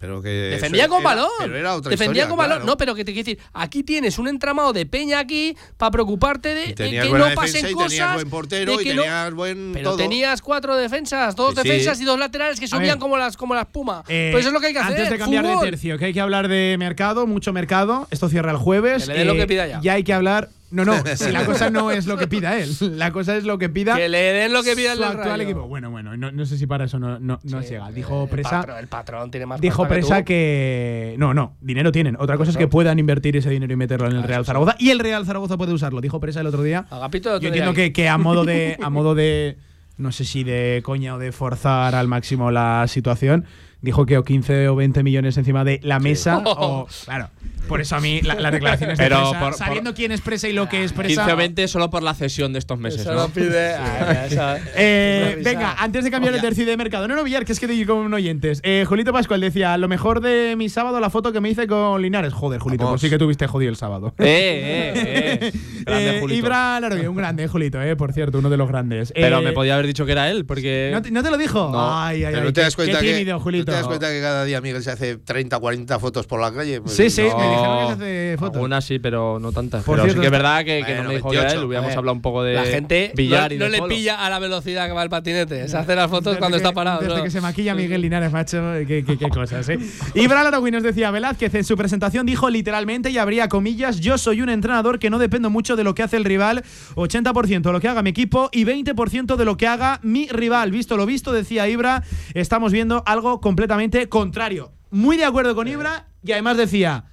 [0.00, 1.28] Pero que Defendía con era- balón.
[1.40, 2.58] Pero era otra Defendía historia, con balón.
[2.58, 2.66] claro.
[2.66, 6.54] No, pero que te quiero decir, aquí tienes un entramado de peña aquí para preocuparte
[6.54, 7.88] de, Y que no pasen y cosas.
[7.90, 9.02] tenías buen portero de y que no-
[9.34, 9.96] buen pero todo.
[9.96, 11.68] tenías cuatro defensas, dos Sí, sí.
[11.68, 12.98] defensas y dos laterales que subían ver.
[12.98, 14.04] como las como la espuma.
[14.06, 14.92] Eh, pues eso es lo que hay que hacer.
[14.98, 15.64] Antes de cambiar fútbol.
[15.64, 18.06] de tercio, que hay que hablar de mercado, mucho mercado.
[18.12, 19.08] Esto cierra el jueves.
[19.08, 19.80] Que le lo que pida ya.
[19.82, 20.48] Ya hay que hablar.
[20.70, 22.70] No, no, si la cosa no es lo que pida él.
[22.98, 23.96] La cosa es lo que pida.
[23.96, 25.42] Que le den lo que pida el actual Rayo.
[25.42, 25.62] equipo.
[25.66, 27.90] Bueno, bueno, no, no sé si para eso no, no, no Sí, llega.
[27.90, 28.60] Dijo el Presa.
[28.62, 30.24] patrón- el patrón tiene más Dijo que Presa tú.
[30.26, 31.14] que.
[31.18, 32.16] No, no, dinero tienen.
[32.18, 34.76] Otra cosa es que puedan invertir ese dinero y meterlo en el Real Zaragoza.
[34.78, 36.00] Y el Real Zaragoza puede usarlo.
[36.00, 36.86] Dijo Presa el otro día.
[36.90, 38.76] Agapito lo Yo entiendo que, que a modo de.
[38.82, 39.56] A modo de.
[39.96, 43.46] No sé si de coña o de forzar al máximo la situación.
[43.80, 46.42] Dijo que o 15 o 20 millones encima de la mesa.
[46.44, 47.28] O, claro.
[47.68, 50.22] Por eso a mí la- las declaraciones de Pero Presa, por- por- sabiendo quién es
[50.22, 51.20] Presa y lo que es Presa.
[51.22, 53.22] 15 o 20 solo por la cesión de estos meses, Eso ¿no?
[53.24, 53.74] lo pide.
[53.78, 57.06] Ah, esa- Eh, venga, antes de cambiar el tercio de mercado.
[57.06, 58.60] No, no, Villar, que es que te digo con oyentes.
[58.64, 62.00] Eh, Julito Pascual decía: Lo mejor de mi sábado, la foto que me hice con
[62.00, 62.32] Linares.
[62.32, 62.94] Joder, Julito, Vamos.
[63.00, 64.14] pues sí que tuviste jodido el sábado.
[64.18, 65.52] Eh, eh, eh.
[65.84, 66.38] Grande Eh, Julito.
[66.38, 69.12] Ibra Larogue, un grande, Julito, eh, por cierto, uno de los grandes.
[69.14, 70.90] Pero Eh, me podía haber dicho que era él, porque.
[70.92, 71.68] ¿No te, no te lo dijo?
[71.70, 72.00] No.
[72.00, 72.44] ay, ay, Pero ay.
[72.46, 73.67] no te das cuenta qué que tímido, ¿no Julito.
[73.70, 76.80] Te das cuenta que cada día Miguel se hace 30 40 fotos por la calle.
[76.80, 77.36] Pues Sí, sí, no.
[77.38, 78.56] me dijeron que se hace fotos.
[78.56, 79.84] Algunas sí, pero no tantas.
[79.84, 81.58] Por pero cierto, sí que es verdad que, que Bueno, no me dijo 28.
[81.58, 81.64] él.
[81.64, 83.88] Hubiéramos hablado un poco de la gente billar no, y no le polo.
[83.94, 85.68] pilla a la velocidad que va el patinete.
[85.68, 87.00] Se hace las fotos Desde cuando que- está parado.
[87.00, 87.22] Desde ¿no?
[87.22, 89.78] que se maquilla Miguel Linares, macho, qué, qué- qué cosas, ¿eh?
[90.14, 94.42] Ibra Larogui nos decía Velázquez en su presentación dijo literalmente, y habría comillas, yo soy
[94.42, 96.64] un entrenador que no dependo mucho de lo que hace el rival,
[96.96, 100.70] 80% de lo que haga mi equipo y 20% de lo que haga mi rival.
[100.70, 102.02] Visto lo visto, decía Ibra,
[102.34, 104.70] estamos viendo algo completamente contrario.
[104.90, 107.06] Muy de acuerdo con Ibra Y además decía,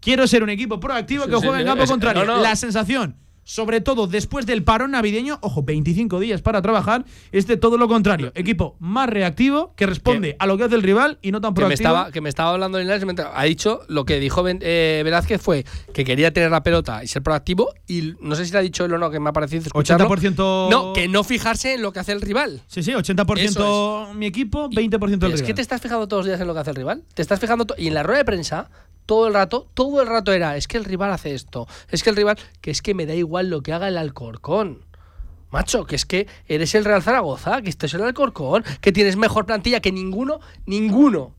[0.00, 2.24] quiero ser un equipo proactivo que juegue en campo contrario.
[2.24, 3.16] La sensación,
[3.48, 7.88] sobre todo después del parón navideño, ojo, 25 días para trabajar, es de todo lo
[7.88, 8.30] contrario.
[8.34, 11.62] Equipo más reactivo, que responde a lo que hace el rival y no tan que
[11.62, 11.88] me proactivo.
[11.88, 13.02] estaba que me estaba hablando Linares,
[13.34, 17.06] ha dicho lo que dijo Ben- eh, Velázquez fue que quería tener la pelota y
[17.06, 19.32] ser proactivo y no sé si le ha dicho él o no que me ha
[19.32, 22.92] parecido escucharlo 80% no que no fijarse en lo que hace el rival Sí, sí,
[22.92, 25.42] 80% mi equipo, 20% el es rival.
[25.46, 27.40] que te estás fijando todos los días en lo que hace el rival te estás
[27.40, 28.70] fijando y en la rueda de prensa
[29.08, 32.10] todo el rato todo el rato era es que el rival hace esto es que
[32.10, 34.84] el rival que es que me da igual lo que haga el Alcorcón
[35.50, 39.46] Macho, que es que eres el Real Zaragoza, que estás el Alcorcón, que tienes mejor
[39.46, 41.34] plantilla que ninguno, ninguno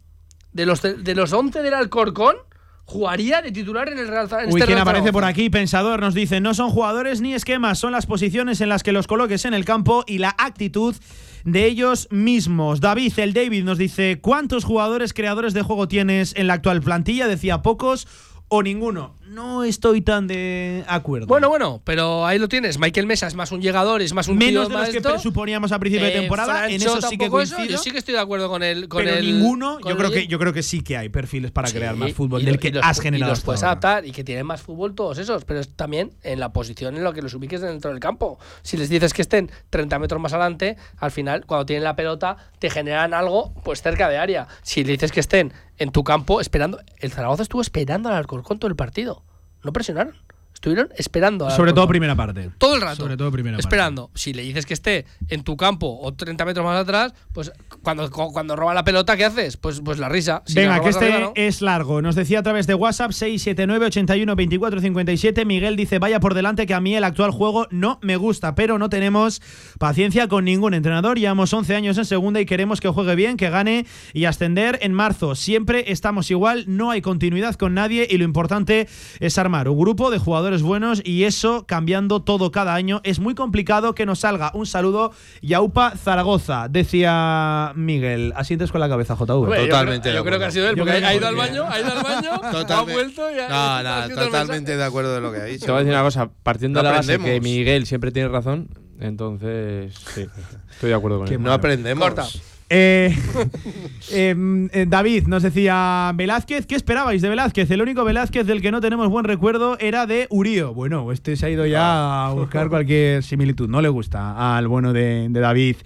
[0.51, 2.37] de los de, de los 11 del Alcorcón
[2.85, 4.55] jugaría de titular en el Real Zaragoza.
[4.55, 5.51] Uy, ¿quién aparece por aquí?
[5.51, 9.05] Pensador nos dice, no son jugadores ni esquemas, son las posiciones en las que los
[9.05, 10.95] coloques en el campo y la actitud
[11.43, 12.81] de ellos mismos.
[12.81, 17.27] David, el David nos dice, ¿cuántos jugadores creadores de juego tienes en la actual plantilla?
[17.27, 18.07] Decía pocos
[18.47, 19.18] o ninguno.
[19.29, 21.27] No estoy tan de acuerdo.
[21.27, 22.79] Bueno, bueno, pero ahí lo tienes.
[22.79, 24.97] Michael Mesa es más un llegador, es más un Menos tío de los más que
[24.97, 25.09] esto.
[25.11, 27.55] presuponíamos a principio de Eh, temporada, en eso sí que tampoco eso.
[27.55, 27.77] coincido.
[27.77, 30.07] Yo sí que estoy de acuerdo con el con pero el- ninguno, con yo creo
[30.09, 32.59] el- que yo creo que sí que hay perfiles para crear más fútbol y del
[32.59, 33.71] que los has generado Y los puedes ahora.
[33.73, 37.03] adaptar y que tienen más fútbol todos esos, pero es también en la posición en
[37.03, 38.39] la que los ubiques dentro del campo.
[38.63, 42.37] Si les dices que estén 30 metros más adelante, al final, cuando tienen la pelota,
[42.57, 44.47] te generan algo pues cerca de área.
[44.63, 46.79] Si le dices que estén en tu campo esperando.
[46.97, 49.18] El Zaragoza estuvo esperando al Alcorcón todo el partido.
[49.63, 50.15] No presionaron.
[50.59, 51.47] Estuvieron esperando.
[51.47, 52.49] al Sobre todo primera parte.
[52.57, 52.97] Todo el rato.
[52.97, 53.65] Sobre todo primera parte.
[53.65, 54.11] Esperando.
[54.13, 58.11] Si le dices que esté en tu campo o 30 metros más atrás, pues cuando,
[58.11, 59.55] cu- cuando roba la pelota, ¿qué haces?
[59.55, 60.43] Pues, pues la risa.
[60.45, 61.31] Si la Venga, que este arriba, ¿no?
[61.35, 62.01] es largo.
[62.01, 65.45] Nos decía a través de WhatsApp 679 81 24 57.
[65.45, 68.77] Miguel dice: Vaya por delante que a mí el actual juego no me gusta, pero
[68.77, 69.41] no tenemos
[69.77, 71.17] paciencia con ningún entrenador.
[71.17, 74.91] Llevamos 11 años en segunda y queremos que juegue bien, que gane y ascender en
[74.91, 75.35] marzo.
[75.35, 78.89] Siempre estamos igual, no hay continuidad con nadie y lo importante
[79.21, 82.99] es armar un grupo de jugadores buenos y eso cambiando todo cada año.
[83.03, 85.11] Es muy complicado que nos salga un saludo.
[85.41, 88.33] Yaupa Zaragoza, decía Miguel.
[88.35, 89.25] Asientes con la cabeza, JV.
[89.27, 91.79] Yo Totalmente creo- Yo creo que ha sido él, porque ha ido al baño, ha
[91.79, 92.93] ido al baño, ha Totalmente.
[92.93, 93.55] vuelto y ha- No,
[93.89, 95.65] ha no, totalmente de acuerdo de lo que ha dicho.
[95.65, 98.29] Te voy a decir una cosa, partiendo No de la base que Miguel siempre tiene
[98.29, 98.69] razón,
[98.99, 100.25] entonces sí,
[100.71, 101.41] estoy de acuerdo con él.
[101.41, 102.03] No aprendemos.
[102.03, 102.25] Corta.
[102.69, 103.15] Eh,
[104.11, 107.69] em, eh, David nos decía Velázquez, ¿qué esperabais de Velázquez?
[107.71, 110.73] El único Velázquez del que no tenemos buen recuerdo era de Urío.
[110.73, 113.67] Bueno, este se ha ido ya a buscar cualquier similitud.
[113.67, 115.77] No le gusta al bueno de David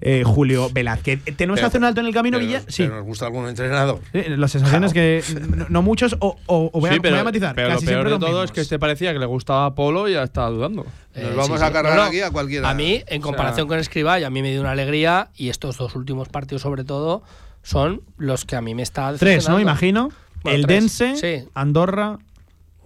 [0.00, 1.22] eh, Julio Velázquez.
[1.36, 2.60] ¿Tenemos que hacer un alto en el camino, Villa?
[2.68, 2.84] Sí.
[2.84, 4.00] pero ¿Nos gusta algún entrenador?
[4.12, 5.22] Eh, La sensación es que
[5.56, 7.54] no, no muchos, o, o- o voy, a, Sí, pero, voy a matizar.
[7.54, 8.44] pero lo peor de todo mismos.
[8.44, 10.84] es que este parecía que le gustaba Polo y ya estaba dudando.
[11.14, 12.70] Nos Eh, vamos sí, a cargar No, aquí a cualquiera.
[12.70, 15.76] A mí, en comparación con Escribá, y a mí me dio una alegría, y estos
[15.78, 17.22] dos últimos partidos sobre todo,
[17.62, 19.58] son los que a mí me está Tres, ¿no?
[19.60, 20.10] Imagino.
[20.42, 21.48] Bueno, el tres, Dense, sí.
[21.54, 22.18] Andorra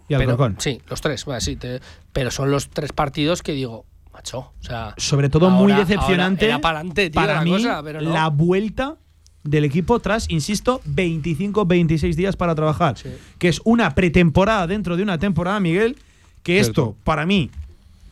[0.09, 0.57] y Pero- Alcorcón.
[0.59, 1.81] Sí, los tres, bueno, sí, te-
[2.13, 4.95] pero son los tres partidos que digo, macho, o sea...
[4.97, 8.13] Sobre todo muy decepcionante era para adelante, tío, para la mí cosa, pero no.
[8.13, 8.97] la vuelta
[9.45, 12.99] del equipo tras, insisto, 25-26 días para trabajar.
[12.99, 13.11] Sí.
[13.39, 15.97] Que es una pretemporada dentro de una temporada, Miguel,
[16.43, 17.51] que esto, para mí,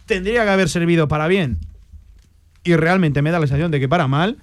[0.07, 1.59] tendría que haber servido para bien.
[2.65, 4.39] Y realmente me da la sensación de que para mal.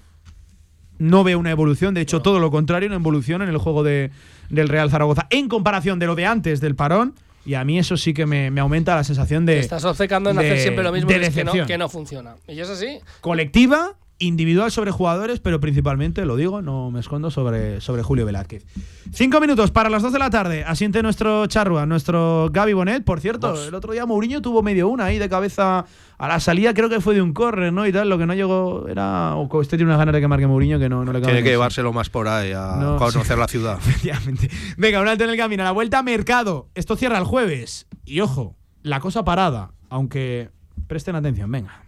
[1.00, 4.10] No veo una evolución, de hecho, todo lo contrario, una evolución en el juego de,
[4.50, 7.14] del Real Zaragoza en comparación de lo de antes del parón.
[7.48, 9.54] Y a mí eso sí que me, me aumenta la sensación de.
[9.54, 12.36] Te estás obcecando en de- hacer siempre lo mismo de que no, que no funciona.
[12.46, 13.00] Y es así.
[13.22, 18.66] colectiva, individual sobre jugadores, pero principalmente, lo digo, no me escondo, sobre, sobre Julio Velázquez.
[19.12, 20.64] Cinco minutos para las dos de la tarde.
[20.64, 23.04] Asiente nuestro charrua, nuestro Gaby Bonet.
[23.04, 25.86] Por cierto, el otro día Mourinho tuvo medio una ahí de cabeza
[26.18, 27.86] a la salida, creo que fue de un córner, ¿no?
[27.86, 29.36] Y tal, lo que no llegó era.
[29.36, 31.44] O este tiene unas ganas de que marque Mourinho que no, no le cabe Tiene
[31.44, 33.78] que llevárselo más por ahí a No, conocer la ciudad.
[33.78, 34.50] Efectivamente.
[34.78, 35.64] Venga, un alto en el camino.
[35.64, 36.70] A la vuelta a mercado.
[36.76, 37.86] Esto cierra el jueves.
[38.04, 39.72] Y ojo, la cosa parada.
[39.90, 40.50] Aunque
[40.88, 41.82] presten atención, venga.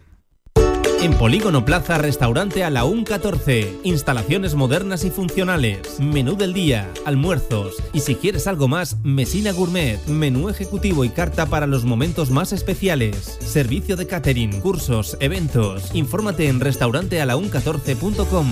[1.02, 3.78] En Polígono Plaza, restaurante a la UN 14.
[3.84, 5.98] Instalaciones modernas y funcionales.
[5.98, 7.76] Menú del día, almuerzos.
[7.94, 9.98] Y si quieres algo más, Mesina Gourmet.
[10.08, 13.38] Menú ejecutivo y carta para los momentos más especiales.
[13.40, 15.94] Servicio de catering, cursos, eventos.
[15.94, 18.46] Infórmate en restaurantealaun14.com.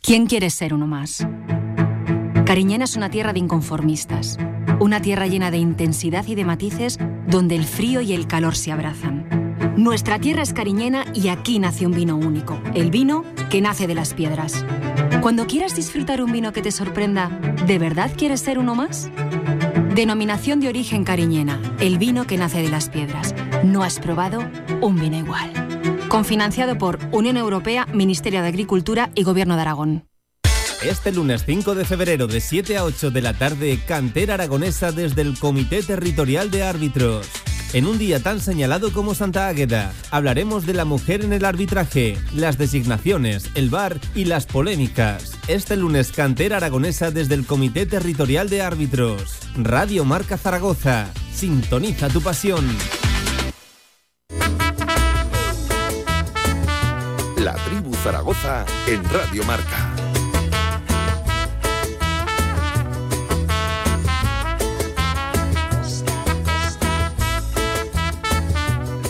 [0.00, 1.26] ¿Quién quiere ser uno más?
[2.46, 4.38] Cariñena es una tierra de inconformistas,
[4.78, 8.72] una tierra llena de intensidad y de matices donde el frío y el calor se
[8.72, 9.21] abrazan.
[9.76, 13.94] Nuestra tierra es cariñena y aquí nace un vino único, el vino que nace de
[13.94, 14.66] las piedras.
[15.22, 17.30] Cuando quieras disfrutar un vino que te sorprenda,
[17.66, 19.10] ¿de verdad quieres ser uno más?
[19.94, 23.34] Denominación de origen cariñena, el vino que nace de las piedras.
[23.64, 24.44] No has probado
[24.82, 25.50] un vino igual.
[26.08, 30.04] Confinanciado por Unión Europea, Ministerio de Agricultura y Gobierno de Aragón.
[30.82, 35.22] Este lunes 5 de febrero de 7 a 8 de la tarde, Cantera Aragonesa desde
[35.22, 37.41] el Comité Territorial de Árbitros.
[37.72, 42.18] En un día tan señalado como Santa Águeda, hablaremos de la mujer en el arbitraje,
[42.34, 45.38] las designaciones, el bar y las polémicas.
[45.48, 49.38] Este lunes Cantera Aragonesa desde el Comité Territorial de Árbitros.
[49.56, 51.08] Radio Marca Zaragoza.
[51.32, 52.66] Sintoniza tu pasión.
[57.38, 59.91] La tribu Zaragoza en Radio Marca.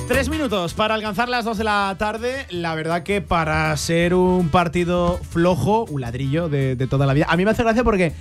[0.08, 2.46] Tres minutos para alcanzar las dos de la tarde.
[2.50, 7.26] La verdad que para ser un partido flojo, un ladrillo de, de toda la vida.
[7.28, 8.12] A mí me hace gracia porque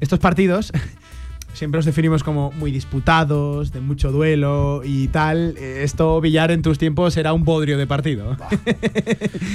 [0.00, 0.72] estos partidos
[1.54, 5.54] siempre los definimos como muy disputados, de mucho duelo y tal.
[5.58, 8.36] Eh, Esto, Villar, en tus tiempos era un bodrio de partido.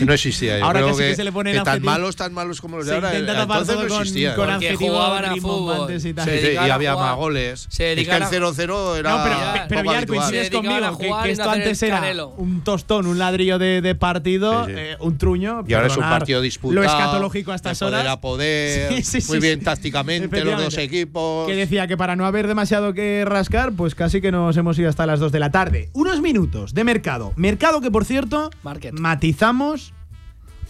[0.05, 0.59] No existía.
[0.59, 2.61] Yo Ahora creo que sí que que, se le ponen que tan malos, tan malos
[2.61, 3.11] como los de ahora.
[3.11, 4.35] tapar entonces no con- existía.
[4.35, 5.91] con Porque jugaban a fútbol.
[5.95, 6.25] y tal.
[6.25, 7.09] Sí, Se sí, y a había jugar.
[7.09, 7.65] más goles.
[7.69, 10.19] Se es que el a- 0-0 era No, pero, Ya, pero poco Villar, habitual.
[10.19, 12.29] coincides conmigo a que, esto antes era canelo.
[12.37, 14.77] un tostón, un ladrillo de, de partido, Sí, sí.
[14.79, 15.63] eh, un truño.
[15.67, 16.81] Y ahora es un partido disputado.
[16.81, 18.07] Lo escatológico a estas poder horas.
[18.13, 18.93] a poder.
[18.93, 21.47] Sí, sí, sí, muy bien tácticamente los dos equipos.
[21.47, 24.89] Que decía que para no haber demasiado que rascar, pues casi que nos hemos ido
[24.89, 25.89] hasta las 2 de la tarde.
[25.93, 27.33] Unos minutos de mercado.
[27.35, 28.93] Mercado que, por cierto, Market.
[28.99, 29.93] matizamos,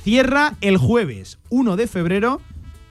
[0.03, 2.41] cierra el jueves 1 de febrero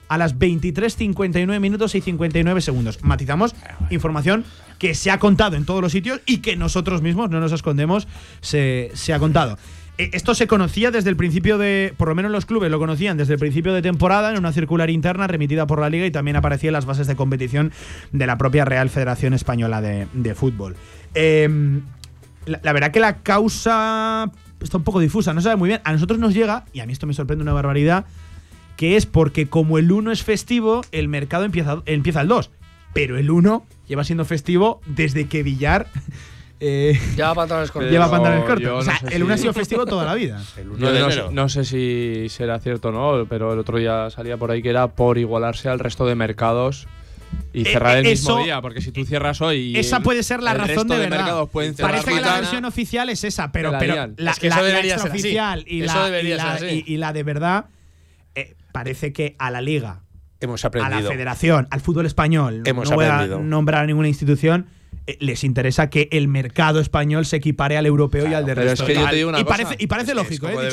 [0.07, 3.03] a las 23.59 minutos y 59 segundos.
[3.03, 3.55] Matizamos
[3.89, 4.45] información
[4.77, 8.07] que se ha contado en todos los sitios y que nosotros mismos, no nos escondemos,
[8.41, 9.57] se, se ha contado.
[9.97, 13.17] Eh, Esto se conocía desde el principio de, por lo menos los clubes lo conocían
[13.17, 16.35] desde el principio de temporada en una circular interna remitida por la liga y también
[16.35, 17.71] aparecía en las bases de competición
[18.11, 20.75] de la propia Real Federación Española de, de Fútbol.
[21.13, 24.31] La, la verdad que la causa
[24.61, 25.81] está un poco difusa, no se sabe muy bien.
[25.83, 28.05] A nosotros nos llega, y a mí esto me sorprende una barbaridad,
[28.77, 32.51] que es porque como el 1 es festivo, el mercado empieza, empieza el 2.
[32.93, 35.87] Pero el 1 lleva siendo festivo desde que Villar
[36.59, 37.91] eh, Lleva pantalones cortos.
[37.91, 38.63] lleva pantalones cortos.
[38.67, 40.41] no o sea, el 1 ha si- sido festivo toda la vida.
[40.57, 44.09] El 1 No, sé- no sé si será cierto o no, pero el otro día
[44.09, 46.87] salía por ahí que era por igualarse al resto de mercados
[47.51, 49.77] y Eh, cerrar el eh, mismo eso- día, porque si tú cierras hoy.
[49.77, 51.45] Esa puede ser la razón de de, verdad.
[51.81, 54.79] Parece que la versión oficial es esa, pero, la pero la, Es que la- la
[54.79, 57.65] extraoficial y, y, y- y la de verdad
[58.35, 60.01] eh, parece que a la liga
[60.39, 61.01] Hemos a aprendido.
[61.01, 63.39] la federación, al fútbol español, Hemos no voy a aprendido.
[63.41, 64.67] nombrar a ninguna institución,
[65.19, 68.83] les interesa que el mercado español se equipare al europeo y al de pero resto.
[68.83, 69.57] es que yo te digo una y, cosa.
[69.57, 70.67] parece, y parece Es que es lógico, ¿eh?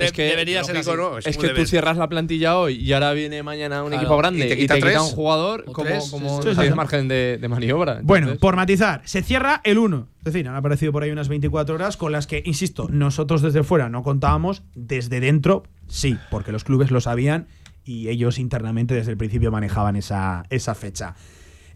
[0.00, 0.12] Es ¿eh?
[0.12, 1.00] que debería ser lógico, así.
[1.00, 3.88] no, es Es como que tú cierras la plantilla hoy y ahora viene mañana un
[3.90, 4.02] Claro.
[4.02, 5.00] equipo grande Y y te te quita quita, tres.
[5.00, 6.56] un jugador, como, tres, como sí, sí, sí.
[6.56, 8.00] tienes margen de, de maniobra.
[8.02, 10.08] Bueno, por matizar, se cierra el 1.
[10.18, 13.62] Es decir, han aparecido por ahí unas 24 horas con las que, insisto, nosotros desde
[13.64, 17.48] fuera no contábamos, desde dentro sí, porque los clubes lo sabían
[17.84, 21.14] y ellos internamente desde el principio manejaban esa, esa fecha.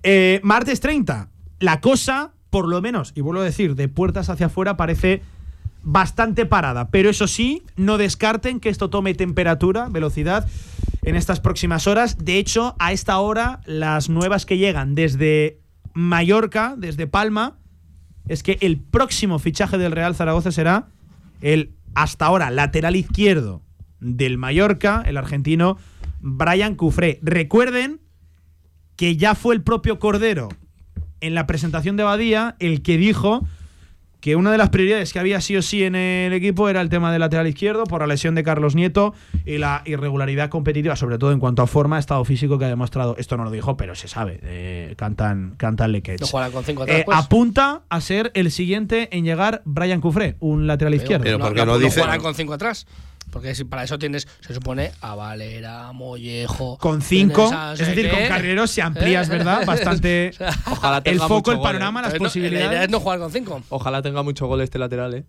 [0.04, 1.30] Eh, martes 30,
[1.60, 5.22] la cosa, por lo menos, y vuelvo a decir, de puertas hacia afuera parece
[5.82, 10.48] bastante parada, pero eso sí, no descarten que esto tome temperatura, velocidad
[11.02, 12.18] en estas próximas horas.
[12.18, 15.60] De hecho, a esta hora, las nuevas que llegan desde
[15.94, 17.58] Mallorca, desde Palma,
[18.26, 20.88] es que el próximo fichaje del Real Zaragoza será
[21.40, 23.62] el hasta ahora lateral izquierdo
[24.00, 25.78] del Mallorca, el argentino
[26.20, 27.20] Brian Cufré.
[27.22, 28.00] Recuerden
[28.96, 30.48] que ya fue el propio Cordero
[31.20, 33.44] en la presentación de Badía el que dijo
[34.20, 36.88] que una de las prioridades que había sí o sí en el equipo era el
[36.88, 39.14] tema del lateral izquierdo por la lesión de Carlos Nieto
[39.44, 43.14] y la irregularidad competitiva, sobre todo en cuanto a forma, estado físico que ha demostrado.
[43.18, 44.40] Esto no lo dijo, pero se sabe.
[44.42, 46.22] eh, cantan, cantan lequets.
[46.22, 47.16] No jugarán con cinco atrás, Eh, pues.
[47.16, 51.22] apunta a ser el siguiente en llegar Brian Cufré, un lateral izquierdo.
[51.22, 52.86] pero ¿por qué no dice- jugarán con cinco atrás?
[53.36, 56.78] Porque si para eso tienes, se supone, a Valera, Mollejo.
[56.78, 59.32] con cinco, a es decir, con carreros se amplías, ¿Eh?
[59.32, 59.62] ¿verdad?
[59.66, 60.30] Bastante
[60.70, 62.02] Ojalá el foco, mucho el gol, panorama, ¿eh?
[62.04, 62.80] las no, La idea posibilidades.
[62.82, 63.62] es no jugar con cinco.
[63.68, 65.24] Ojalá tenga mucho gol este lateral, ¿eh?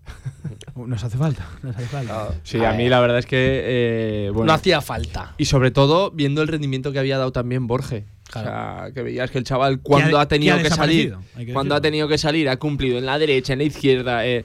[0.74, 2.28] Nos hace falta, nos hace falta.
[2.44, 3.36] Sí, a mí la verdad es que.
[3.64, 5.34] eh, bueno, No hacía falta.
[5.36, 8.06] Y sobre todo viendo el rendimiento que había dado también Borge.
[8.30, 8.48] Claro.
[8.48, 8.52] O
[8.84, 11.16] sea, que veías que el chaval cuando ha- ha, tenido que ha que, salir,
[11.52, 14.26] cuando ha tenido que salir, ha cumplido en la derecha, en la izquierda.
[14.26, 14.44] eh,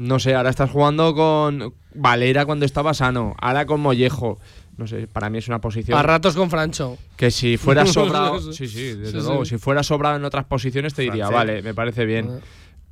[0.00, 4.38] no sé, ahora estás jugando con Valera cuando estaba sano, ahora con Mollejo.
[4.78, 6.96] No sé, para mí es una posición A ratos con Francho.
[7.16, 9.50] que si fuera sobrado, Sí, sí, sí, desde sí, luego, sí.
[9.50, 11.36] si fuera sobrado en otras posiciones te diría, Francés.
[11.48, 12.40] vale, me parece bien.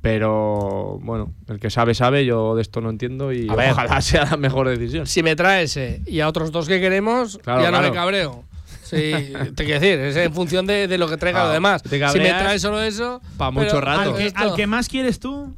[0.01, 3.71] Pero bueno, el que sabe sabe, yo de esto no entiendo y A ver.
[3.71, 5.05] ojalá sea la mejor decisión.
[5.07, 7.93] Si me trae ese y a otros dos que queremos, Claro, ya no me claro.
[7.95, 8.43] cabreo.
[8.83, 9.11] Sí,
[9.55, 11.83] te quiero decir, es en función de, de lo que traiga Ah, lo demás.
[11.83, 13.19] te Si me trae solo eso.
[13.37, 14.11] pa' pero mucho rato.
[14.11, 15.53] Al que, esto- al que más quieres tú,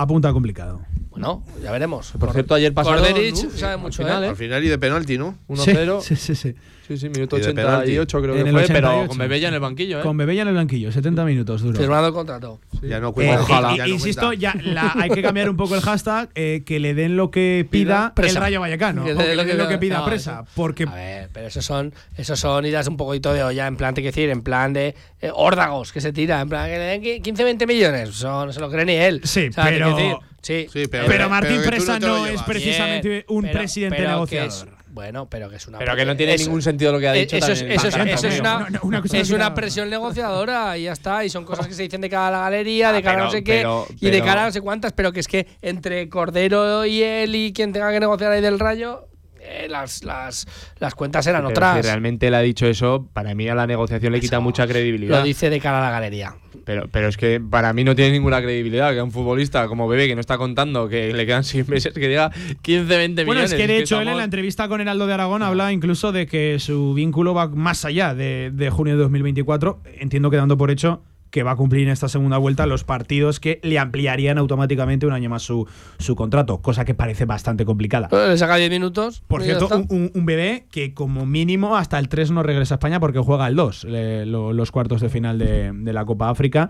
[0.00, 0.80] apunta complicado.
[1.10, 2.12] Bueno, ya veremos.
[2.18, 3.50] Por cierto, ayer pasaron, Corderich ¿no?
[3.50, 4.28] sabe Al mucho, final, ¿eh?
[4.28, 5.36] Al final y de penalti, ¿no?
[5.48, 6.00] 1-0.
[6.02, 6.50] Sí, sí, sí.
[6.50, 6.56] Sí,
[6.96, 7.98] sí, minuto Y de penalti.
[7.98, 8.72] 88 creo En que el fue, 88.
[8.96, 10.02] pero con Bebella en el banquillo, ¿eh?
[10.02, 11.78] Con Bebella en el banquillo, 70 minutos duro.
[11.78, 12.60] Firmado el contrato.
[12.82, 13.42] Ya no Eh, cuenta.
[13.42, 14.40] eh, ya no insisto, cuenta.
[14.40, 17.66] ya la- hay que cambiar un poco el hashtag, eh, que le den lo que
[17.70, 18.38] pida Presa.
[18.38, 19.04] el Rayo Vallecano.
[19.04, 20.40] Que le que den le den lo que pida no, presa.
[20.44, 23.76] eso- Porque A ver, pero esos son, esos son idas un poquito de olla, en
[23.76, 26.78] plan, te quiero decir, en plan de eh, órdagos que se tira, en plan, que
[26.78, 28.08] le den 15, 20 millones.
[28.10, 29.20] Eso no se lo cree ni él.
[29.24, 32.42] Sí, O sea, pero- sí, Sí, pero- Pero Martín que Presa no lo no es
[32.42, 34.79] precisamente Bien, un pero- presidente pero que negociador.
[35.00, 35.78] Bueno, pero que es una.
[35.78, 37.36] Pero que no tiene eso- ningún sentido lo que ha dicho.
[37.36, 40.82] Eso es, eso es- eso una, No, no, una cosa es una presión negociadora y
[40.84, 41.24] ya está.
[41.24, 43.24] Y son cosas que se dicen de cara a la galería, de Ah, cara a
[43.24, 44.92] no sé qué, pero- y de cara a no sé cuántas.
[44.92, 48.58] Pero que es que entre Cordero y él y quien tenga que negociar ahí del
[48.58, 49.06] rayo,
[49.50, 50.46] eh, las, las,
[50.78, 51.76] las cuentas eran Pero otras.
[51.76, 55.18] Si realmente él ha dicho eso, para mí a la negociación le quita mucha credibilidad.
[55.18, 56.36] Lo dice de cara a la galería.
[56.64, 60.06] Pero, pero es que para mí no tiene ninguna credibilidad que un futbolista como Bebé,
[60.06, 62.30] que no está contando que le quedan 6 meses, que diga
[62.62, 63.52] 15, 20 Bueno, millones.
[63.52, 66.26] es que de hecho él en la entrevista con Heraldo de Aragón habla incluso de
[66.26, 69.80] que su vínculo va más allá de, de junio de 2024.
[69.98, 73.40] Entiendo que dando por hecho que va a cumplir en esta segunda vuelta los partidos
[73.40, 75.66] que le ampliarían automáticamente un año más su,
[75.98, 78.08] su contrato, cosa que parece bastante complicada.
[78.10, 79.22] Le saca 10 minutos.
[79.26, 82.76] Por cierto, un, un- un bebé que como mínimo hasta el 3 no regresa a
[82.76, 86.28] España porque juega el 2, le- lo- los cuartos de final de, de la Copa
[86.30, 86.68] África.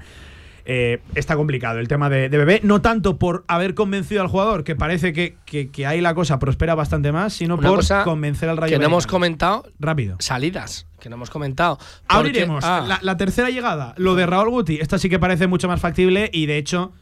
[0.64, 4.62] Eh, está complicado el tema de, de bebé, no tanto por haber convencido al jugador,
[4.64, 8.48] que parece que, que- que ahí la cosa prospera bastante más, sino Una por convencer
[8.48, 10.16] al Rayo que no hemos comentado Rápido.
[10.20, 11.76] salidas, que no hemos comentado.
[11.78, 14.78] Porque- Abriremos ah, la, la tercera llegada, lo de Raúl Guti.
[14.80, 16.92] Esta sí que parece mucho más factible y de hecho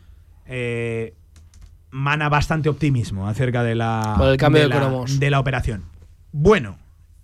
[0.46, 1.14] eh,
[1.90, 5.18] mana bastante optimismo acerca de la, Por el cambio de la, cromos.
[5.20, 5.84] de la operación.
[6.32, 6.78] Bueno,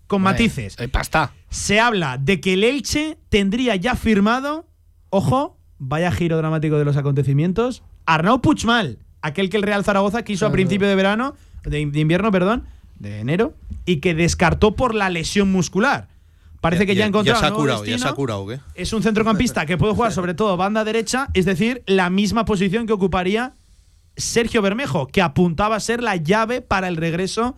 [0.06, 0.78] con vale, matices.
[0.78, 1.32] Hay pasta.
[1.50, 4.66] Se habla de que el Elche tendría ya firmado,
[5.10, 5.58] ojo,
[5.88, 10.52] vaya giro dramático de los acontecimientos, Arnau Puigmal, aquel que el Real Zaragoza quiso a
[10.52, 12.64] principio de verano, de, de invierno, perdón,
[12.98, 13.54] de enero,
[13.84, 16.08] y que descartó por la lesión muscular.
[16.60, 18.58] Parece que ya, ha encontrado Ya se ha curado, ya se ha curado, ¿qué?
[18.74, 22.86] Es un centrocampista que puede jugar sobre todo banda derecha, es decir, la misma posición
[22.86, 23.52] que ocuparía
[24.16, 27.54] Sergio Bermejo, que apuntaba a ser la llave para el regreso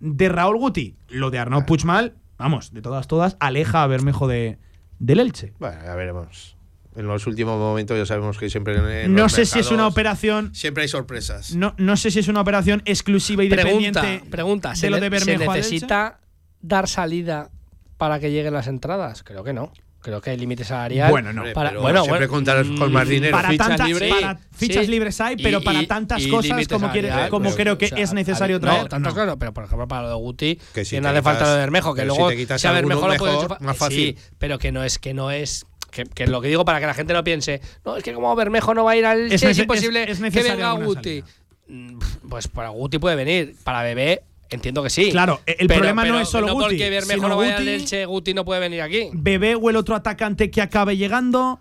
[0.00, 0.96] de Raúl Guti.
[1.08, 4.58] Lo de Arnaud Puigmal, vamos, de todas, todas, aleja a Bermejo de,
[4.98, 5.52] del Elche.
[5.58, 6.55] Bueno, ya veremos.
[6.96, 9.86] En los últimos momentos ya sabemos que siempre en- No los sé si es una
[9.86, 10.54] operación.
[10.54, 11.54] Siempre hay sorpresas.
[11.54, 14.70] No, no sé si es una operación exclusiva y Pregunta, dependiente pregunta.
[14.70, 16.18] de ¿Se, necesita
[16.62, 17.50] dar salida
[17.98, 19.22] para que lleguen las entradas?
[19.22, 19.72] Creo que no.
[20.00, 21.10] Creo que hay límite salarial.
[21.10, 21.40] Bueno, no.
[21.40, 23.36] Hombre, Para- pero bueno, siempre bueno, contarás con más mm, dinero.
[23.36, 24.14] Para fichas tantas libres.
[24.14, 24.90] para fichas Sí.
[24.90, 27.88] libres hay, pero y- para tantas y cosas como, quiere- como pero- creo que o
[27.88, 28.82] sea, es necesario ver, traer.
[28.84, 29.14] No, tantas no.
[29.14, 31.50] cosas no, pero por ejemplo para lo de Guti, Que si no hace falta lo
[31.52, 33.60] de Bermejo, que pero si luego te quitas si a alguno Bermejo lo puedes mejor,
[33.60, 34.16] más fácil.
[34.16, 35.66] Sí, pero que no es que no es
[35.96, 38.34] que, que lo que digo para que la gente no piense, no, es que como
[38.36, 41.24] Bermejo no va a ir al Es Elche, es, imposible es- es que venga Guti.
[41.68, 45.10] Mm, Pues para Guti puede venir, para Bebé entiendo que sí.
[45.10, 47.56] Claro, e- el Pero- problema no es solo no Guti, porque Bermejo sino no vaya
[47.56, 49.08] al Guti- Elche, Guti no puede venir aquí.
[49.12, 51.58] Bebé o el otro atacante que acabe llegando.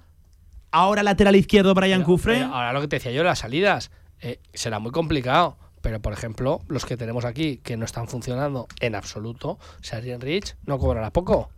[0.71, 4.79] Ahora lateral izquierdo Brian pero ahora lo que te decía yo, las salidas, eh, será
[4.79, 5.57] muy complicado.
[5.81, 10.55] Pero, por ejemplo, los que tenemos aquí que no están funcionando en absoluto, Sergio Rich
[10.65, 11.49] no cobrará poco.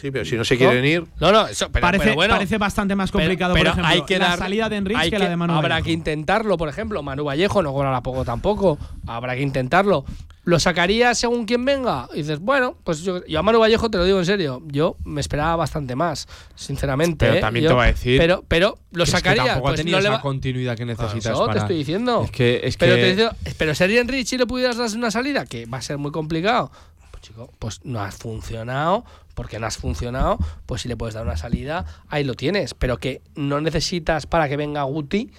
[0.00, 1.04] Sí, pero si no se quieren ir.
[1.20, 2.34] No, no, eso, pero, parece, pero bueno.
[2.34, 5.10] parece bastante más pero- complicado, pero por ejemplo, hay que la salida de Enrich hay
[5.10, 5.84] que, la de Manu Habrá Vallejo.
[5.86, 7.02] que intentarlo, por ejemplo.
[7.02, 8.78] Manu Vallejo no cobrará poco tampoco.
[9.06, 10.04] Habrá que intentarlo.
[10.44, 12.08] ¿Lo sacaría según quien venga?
[12.14, 14.60] Y dices, bueno, pues yo, yo a Manu Vallejo te lo digo en serio.
[14.66, 16.26] Yo me esperaba bastante más,
[16.56, 17.26] sinceramente.
[17.26, 17.40] Pero ¿eh?
[17.40, 19.44] también Yo- te voy a decir Pero, pero lo que es que sacaría.
[19.44, 21.52] tampoco ha pues tenido no le esa va- continuidad que necesitas eso para.
[21.52, 22.22] te estoy diciendo.
[22.24, 25.12] Es que, es pero, que te digo- pero Sergio Enrich, si le pudieras dar una
[25.12, 26.72] salida, que va a ser muy complicado.
[27.12, 29.04] Pues chico, pues no has funcionado.
[29.34, 32.74] Porque no has funcionado, pues si le puedes dar una salida, ahí lo tienes.
[32.74, 35.30] Pero que no necesitas para que venga Guti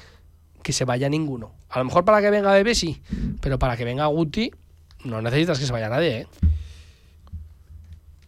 [0.64, 1.52] que se vaya ninguno.
[1.70, 3.02] A lo mejor para que venga Bebé sí,
[3.42, 4.52] pero para que venga Guti
[5.04, 6.28] no necesitas que se vaya nadie, ¿eh?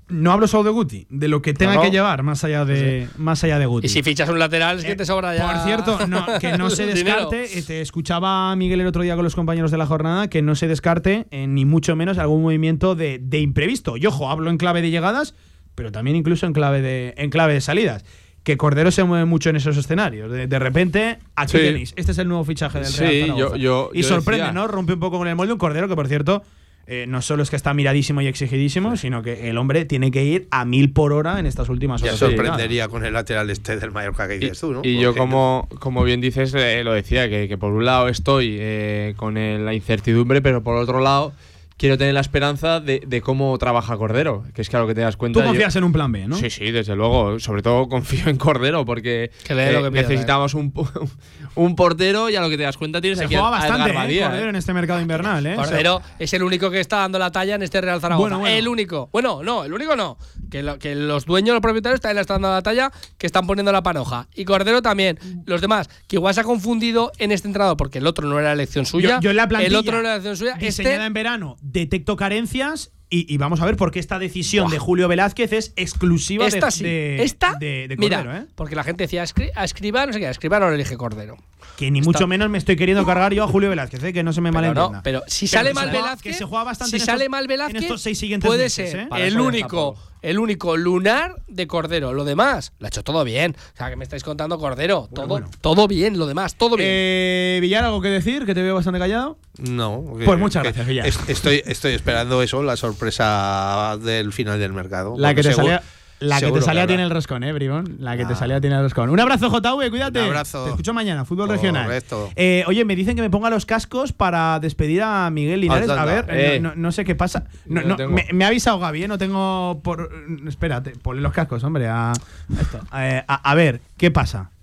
[0.07, 1.85] No hablo solo de Guti, de lo que tenga No, no.
[1.85, 3.87] que llevar más allá de, más allá de Guti.
[3.87, 5.51] Y si fichas un lateral es que Eh, te sobra ya.
[5.51, 7.57] Por cierto, no, que no se descarte.
[7.57, 10.53] eh, Te escuchaba Miguel el otro día con los compañeros de la jornada que no
[10.53, 13.97] se descarte eh, ni mucho menos algún movimiento de, de imprevisto.
[13.97, 15.33] Y ojo, hablo en clave de llegadas,
[15.75, 18.03] pero también incluso en clave de, en clave de salidas.
[18.43, 20.31] Que Cordero se mueve mucho en esos escenarios.
[20.31, 21.57] De, de repente, aquí Sí.
[21.63, 21.93] tenéis.
[21.95, 23.39] Este es el nuevo fichaje del Sí, Real Zaragoza.
[23.39, 24.67] yo- yo- y yo sorprende, decía- ¿no?
[24.67, 26.43] Rompe un poco con el molde un Cordero que, por cierto,
[26.85, 30.23] eh, no solo es que está miradísimo y exigidísimo, sino que el hombre tiene que
[30.23, 32.19] ir a mil por hora en estas últimas Ya horas.
[32.21, 32.37] llegada.
[32.37, 34.81] sorprendería con el lateral este del Mallorca que dices tú, ¿no?
[34.83, 38.57] Y yo, como, como bien dices, eh, lo decía, que, que por un lado estoy
[38.59, 41.33] eh, con el- la incertidumbre, pero por otro lado,
[41.77, 44.95] quiero tener la esperanza de, de cómo trabaja Cordero, que es que a lo que
[44.95, 45.39] te das cuenta.
[45.41, 46.35] Tú confías en un plan B, ¿no?
[46.37, 47.39] Sí, sí, desde luego.
[47.39, 50.73] Sobre todo confío en Cordero porque dé lo que necesitamos un,
[51.55, 54.21] un portero y a lo que te das cuenta tienes Se aquí juega bastante, ¿eh?
[54.21, 54.49] Cordero ¿eh?
[54.49, 55.55] en este mercado invernal, ¿eh?
[55.55, 58.21] Cordero es el único que está dando la talla en este Real Zaragoza.
[58.21, 58.55] Bueno, bueno.
[58.55, 59.09] El único.
[59.11, 60.17] Bueno, no, el único no.
[60.49, 63.45] Que, lo- que los dueños, los propietarios también le están dando la talla, que están
[63.47, 64.27] poniendo la panoja.
[64.35, 65.19] Y Cordero también.
[65.45, 68.51] Los demás, que igual se ha confundido en este entrenador, porque el otro no era
[68.53, 69.15] elección suya.
[69.15, 70.53] Yo, yo en la plantilla el otro no era elección suya.
[70.55, 74.69] diseñada Este, en verano detecto carencias y, y vamos a ver por qué esta decisión
[74.71, 76.83] de Julio Velázquez es exclusiva esta de, sí.
[76.83, 78.47] de, esta, de, de mira, Cordero, ¿eh?
[78.55, 80.97] porque la gente decía, "Escri- a escriba, no sé qué, a escriba no lo elige
[80.97, 81.37] Cordero.
[81.77, 84.13] Que ni mucho menos me estoy queriendo cargar yo a Julio Velázquez, ¿eh?
[84.13, 84.97] que no se me malentienda.
[84.97, 87.29] no, pero si Pero sale mal Velázquez, que se juega bastante si en estos- sale
[87.29, 89.07] mal Velázquez, en estos seis siguientes puede meses, ser ¿eh?
[89.17, 89.97] El único,
[90.29, 92.13] el único lunar de Cordero.
[92.13, 93.55] Lo demás, lo ha hecho todo bien.
[93.73, 95.07] O sea, que me estáis contando Cordero.
[95.13, 95.49] todo, bueno.
[95.61, 96.89] todo bien, lo demás, todo bien.
[96.91, 98.45] Eh, Villar, ¿algo que decir?
[98.45, 99.37] Que te veo bastante callado.
[99.59, 100.03] No.
[100.17, 101.07] que- Pues muchas que gracias, Villar.
[101.07, 105.15] es- Estoy, estoy esperando eso, la sorpresa del final del mercado.
[105.17, 105.81] La que te salía,
[106.25, 107.97] la que te salía tiene el roscón, eh, Bribón.
[107.99, 108.35] La que te Ah.
[108.35, 109.09] salía tiene el roscón.
[109.09, 110.19] Un abrazo, JV, cuídate.
[110.19, 110.63] Un abrazo.
[110.65, 111.89] Te escucho mañana, fútbol regional.
[112.35, 115.89] Eh, oye, me dicen que me ponga los cascos para despedir a Miguel Linares.
[115.89, 117.45] A ver, eh, no, sé qué pasa.
[117.65, 120.09] No, no, me, me ha avisado Gaby, eh, no tengo por.
[120.47, 121.87] Espérate, ponle los cascos, hombre.
[121.87, 122.13] A,
[122.59, 122.79] esto.
[122.91, 124.49] A, a ver, ¿qué pasa?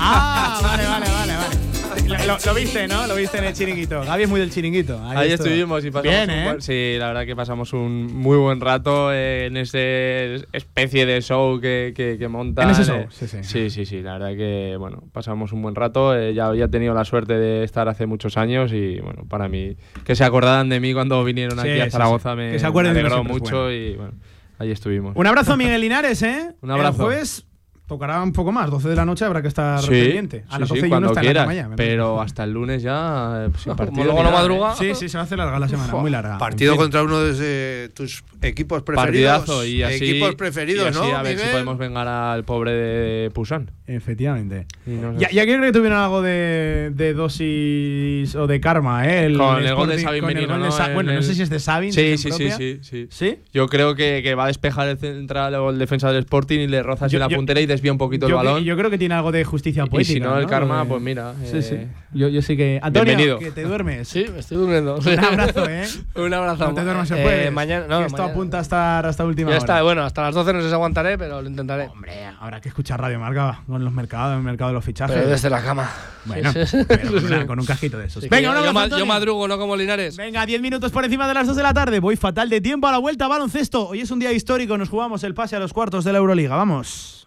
[0.00, 1.71] Ah, vale, vale, vale, vale.
[2.06, 3.06] Lo, lo- lo viste, ¿no?
[3.06, 4.02] Lo viste en el chiringuito.
[4.04, 5.00] Gaby es muy del chiringuito.
[5.04, 6.44] Ahí, estuvimos y pasamos Bien, un ¿eh?
[6.44, 11.60] buen- sí, la verdad que pasamos un muy buen rato en ese especie de show
[11.60, 12.64] que, que, que montan.
[12.66, 13.06] En ese show, eh.
[13.10, 13.38] sí, sí.
[13.42, 16.16] Sí, sí, sí, la verdad que bueno, pasamos un buen rato.
[16.16, 19.76] eh, ya había tenido la suerte de estar hace muchos años y bueno, para mí
[20.04, 22.36] que se acordaran de mí cuando vinieron Sí, aquí a Zaragoza sí.
[22.36, 23.72] me, Que se me alegró mucho bueno.
[23.72, 24.12] y bueno,
[24.58, 25.14] ahí estuvimos.
[25.16, 26.52] Un abrazo a Miguel Linares, ¿eh?
[26.60, 27.02] Un abrazo.
[27.02, 27.46] El jueves
[27.86, 30.44] tocará un poco más, 12 de la noche habrá que estar Sí, pendiente.
[30.48, 31.76] A sí, las sí, 12 y uno cuando está en la quieras, cama ya, ¿verdad?
[31.76, 34.04] pero hasta el lunes ya eh, sin partido.
[34.04, 34.38] luego no nada, ¿eh?
[34.48, 34.74] madruga.
[34.76, 36.38] Sí, sí, se va a hacer larga la semana, muy larga.
[36.38, 39.32] Partido En contra uno de tus equipos preferidos.
[39.40, 41.16] Partidazo y así, Equipos preferidos, y así ¿no?
[41.16, 43.70] a ver si podemos vengar al pobre de Pusan.
[43.86, 44.66] Efectivamente.
[44.86, 45.28] Y no sé.
[45.32, 49.32] Ya, quiero que tuvieran algo de, de dosis o de karma, ¿eh?
[49.36, 50.70] Con el gol de Sabin el Benino, ¿no?
[50.70, 51.92] Sa- En Bueno, no el- sé si es de Sabin.
[51.92, 53.06] Sí, si sí, en sí, sí, sí.
[53.10, 53.38] ¿Sí?
[53.52, 56.66] Yo creo que, que va a despejar el central o el defensa del Sporting y
[56.68, 58.62] le roza así Yo- la yo- puntera y desvía un poquito Yo, el balón.
[58.64, 60.12] yo creo que tiene algo de justicia y poética.
[60.14, 61.34] si no, el karma, de- pues mira.
[61.44, 61.74] Sí, sí.
[61.74, 62.78] eh, Yo, yo sí que.
[62.82, 63.38] Antonio, Bienvenido.
[63.40, 64.06] que te duermes.
[64.08, 64.96] Sí, me estoy durmiendo.
[64.96, 65.84] Un abrazo, ¿eh?
[66.14, 66.68] Un abrazo.
[66.68, 68.32] No te duermas Eh, mañana, no, esto mañana.
[68.32, 69.58] apunta a estar hasta última Ya hora.
[69.58, 71.86] está, bueno, hasta las 12 no sé si aguantaré, pero lo intentaré.
[71.88, 75.16] Hombre, habrá que escuchar Radio Marca con los mercados, el mercado de los fichajes.
[75.16, 75.90] Pero desde la cama.
[76.24, 76.78] Bueno, Sí, sí.
[76.86, 78.22] pero con, una- con un cajito de esos.
[78.28, 80.16] Venga, yo, abrazo, yo madrugo, no como Linares.
[80.16, 81.98] Venga, 10 minutos por encima de las 2 de la tarde.
[81.98, 83.26] Voy fatal de tiempo a la vuelta.
[83.26, 83.88] Baloncesto.
[83.88, 84.78] Hoy es un día histórico.
[84.78, 86.54] Nos jugamos el pase a los cuartos de la Euroliga.
[86.56, 87.26] Vamos.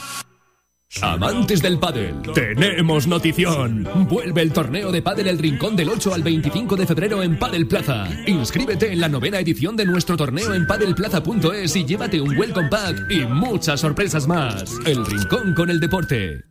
[0.99, 3.87] Amantes del pádel, tenemos notición.
[4.09, 7.65] Vuelve el torneo de pádel El Rincón del 8 al 25 de febrero en Padel
[7.65, 8.07] Plaza.
[8.27, 13.09] Inscríbete en la novena edición de nuestro torneo en padelplaza.es y llévate un welcome pack
[13.09, 14.77] y muchas sorpresas más.
[14.85, 16.50] El Rincón con el deporte.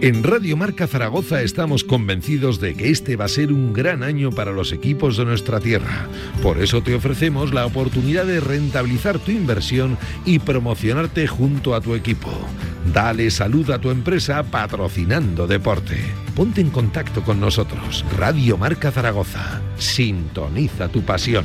[0.00, 4.30] En Radio Marca Zaragoza estamos convencidos de que este va a ser un gran año
[4.30, 6.06] para los equipos de nuestra tierra.
[6.40, 11.96] Por eso te ofrecemos la oportunidad de rentabilizar tu inversión y promocionarte junto a tu
[11.96, 12.30] equipo.
[12.94, 15.96] Dale salud a tu empresa patrocinando deporte.
[16.36, 18.04] Ponte en contacto con nosotros.
[18.16, 19.60] Radio Marca Zaragoza.
[19.78, 21.44] Sintoniza tu pasión.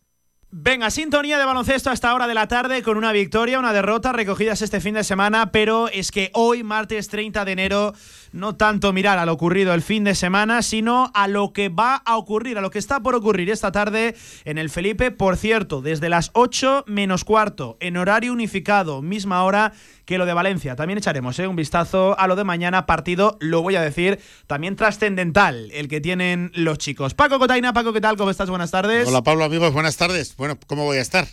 [0.53, 4.11] Venga, sintonía de baloncesto a esta hora de la tarde con una victoria, una derrota
[4.11, 7.93] recogidas este fin de semana, pero es que hoy, martes 30 de enero,
[8.33, 11.95] no tanto mirar a lo ocurrido el fin de semana, sino a lo que va
[11.95, 15.11] a ocurrir, a lo que está por ocurrir esta tarde en el Felipe.
[15.11, 19.71] Por cierto, desde las 8 menos cuarto, en horario unificado, misma hora
[20.05, 20.75] que lo de Valencia.
[20.75, 21.47] También echaremos ¿eh?
[21.47, 26.01] un vistazo a lo de mañana, partido, lo voy a decir, también trascendental, el que
[26.01, 27.13] tienen los chicos.
[27.13, 28.17] Paco Cotaina, Paco, ¿qué tal?
[28.17, 28.49] ¿Cómo estás?
[28.49, 29.07] Buenas tardes.
[29.07, 30.35] Hola Pablo, amigos, buenas tardes.
[30.41, 31.27] Bueno, ¿cómo voy a estar?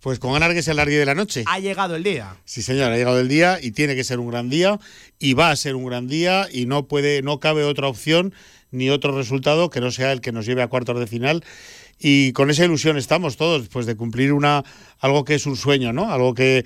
[0.00, 1.44] Pues con sea el largue de la noche.
[1.46, 2.36] Ha llegado el día.
[2.46, 4.80] Sí, señor, ha llegado el día y tiene que ser un gran día
[5.18, 8.32] y va a ser un gran día y no puede, no cabe otra opción
[8.70, 11.44] ni otro resultado que no sea el que nos lleve a cuartos de final
[11.98, 14.64] y con esa ilusión estamos todos, pues de cumplir una
[15.00, 16.10] algo que es un sueño, ¿no?
[16.10, 16.64] Algo que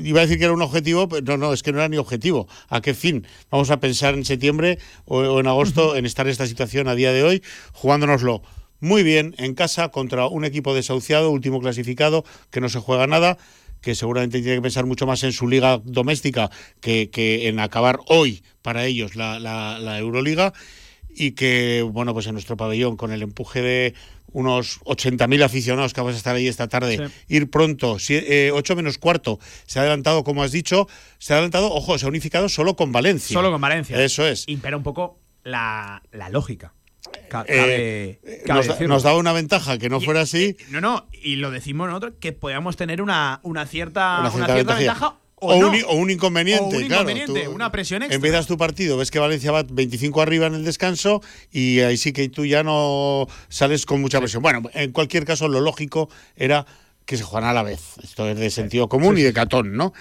[0.00, 1.96] iba a decir que era un objetivo, pero no, no, es que no era ni
[1.96, 2.46] objetivo.
[2.68, 3.26] ¿A qué fin?
[3.50, 7.12] Vamos a pensar en septiembre o, en agosto en estar en esta situación a día
[7.12, 8.42] de hoy, jugándonoslo
[8.82, 13.38] muy bien en casa contra un equipo desahuciado, último clasificado, que no se juega nada
[13.80, 17.98] que seguramente tiene que pensar mucho más en su liga doméstica que, que en acabar
[18.06, 20.52] hoy para ellos la, la, la Euroliga
[21.14, 23.94] y que, bueno, pues en nuestro pabellón, con el empuje de
[24.32, 28.98] unos 80.000 aficionados que vamos a estar ahí esta tarde, ir pronto, 8 eh, menos
[28.98, 32.76] cuarto, se ha adelantado, como has dicho, se ha adelantado, ojo, se ha unificado solo
[32.76, 33.34] con Valencia.
[33.34, 34.02] Solo con Valencia.
[34.02, 34.44] Eso es.
[34.48, 36.72] Impera un poco la, la lógica.
[37.46, 38.20] Eh,
[38.86, 40.56] nos, daba una ventaja que no fuera así.
[40.70, 45.16] no, no, y lo decimos nosotros que podíamos tener una, una cierta, una cierta, ventaja
[45.42, 45.56] o,
[45.96, 47.10] un, inconveniente, claro.
[47.50, 48.14] una presión extra.
[48.14, 51.20] Empiezas tu partido, ves que Valencia va 25 arriba en el descanso
[51.50, 54.42] y ahí sí que tú ya no sales con mucha presión.
[54.42, 56.64] Bueno, en cualquier caso, lo lógico era
[57.06, 57.80] que se juegan a la vez.
[58.02, 59.92] Esto es de sentido común y de catón, ¿no?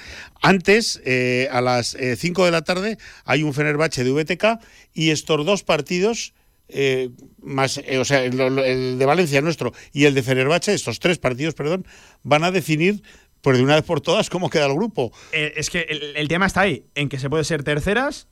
[0.41, 4.59] Antes, eh, a las 5 eh, de la tarde, hay un Fenerbahce de VTK
[4.93, 6.33] y estos dos partidos.
[6.73, 7.09] Eh,
[7.41, 11.53] más, o sea, el, el, de Valencia nuestro y el de Fenerbahce, estos tres partidos,
[11.53, 11.85] perdón,
[12.23, 13.01] van a definir
[13.41, 15.11] pues de una vez por todas, ¿cómo queda el grupo?
[15.31, 15.81] Eh, es que
[16.15, 18.27] el, tema está ahí, en que se puede ser terceras,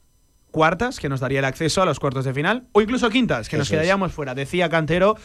[0.50, 3.58] cuartas, que nos daría el acceso a los cuartos de final, o incluso quintas, que
[3.58, 4.34] nos quedaríamos fuera.
[4.34, 5.16] Decía Cantero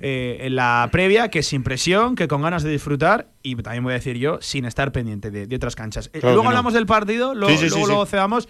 [0.00, 3.92] eh, en la previa que sin presión, que con ganas de disfrutar, y también voy
[3.92, 6.10] a decir yo, sin estar pendiente de, otras canchas.
[6.12, 8.48] Eh, luego hablamos del partido, luego, lo cedamos.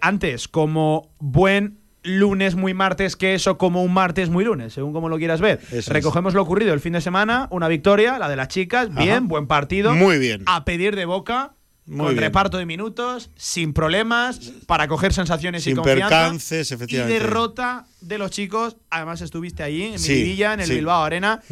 [0.00, 5.08] antes, como buen lunes muy martes que eso como un martes muy lunes, según como
[5.08, 5.60] lo quieras ver.
[5.88, 9.46] Recogemos lo ocurrido el fin de semana, una victoria, la de las chicas, bien, buen
[9.46, 9.94] partido.
[9.94, 10.42] Muy bien.
[10.46, 11.54] A pedir de boca.
[11.96, 16.08] con reparto de minutos, sin problemas, para coger sensaciones y confianza.
[16.08, 17.16] Percances, efectivamente.
[17.16, 18.76] Y derrota de los chicos.
[18.90, 21.42] Además, estuviste allí, en sí, en el Bilbao Arena.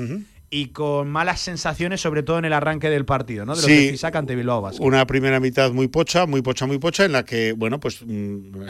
[0.55, 3.55] y con malas sensaciones, sobre todo en el arranque del partido, ¿no?
[3.57, 7.13] De los sí, ante Bilbao Una primera mitad muy pocha, muy pocha, muy pocha, en
[7.13, 8.61] la que, bueno, pues mm,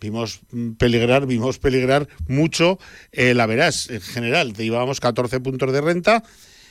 [0.00, 0.40] vimos
[0.78, 2.78] peligrar, vimos peligrar mucho
[3.12, 4.54] eh, la verás en general.
[4.54, 6.24] Llevábamos 14 puntos de renta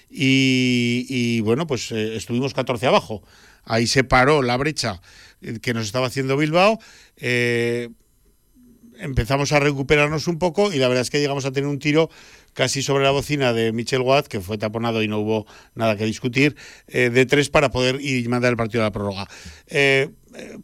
[0.09, 3.21] y, bueno, pues eh, estuvimos 14 abajo.
[3.63, 5.01] Ahí se paró la brecha
[5.41, 6.80] eh, que nos estaba haciendo Bilbao.
[8.99, 12.09] empezamos a recuperarnos un poco y la verdad es que llegamos a tener un tiro
[12.53, 16.03] casi sobre la bocina de Michel Watt, que fue taponado y no hubo nada que
[16.03, 16.57] discutir,
[16.88, 19.30] de tres para poder ir y mandar el partido a la prórroga.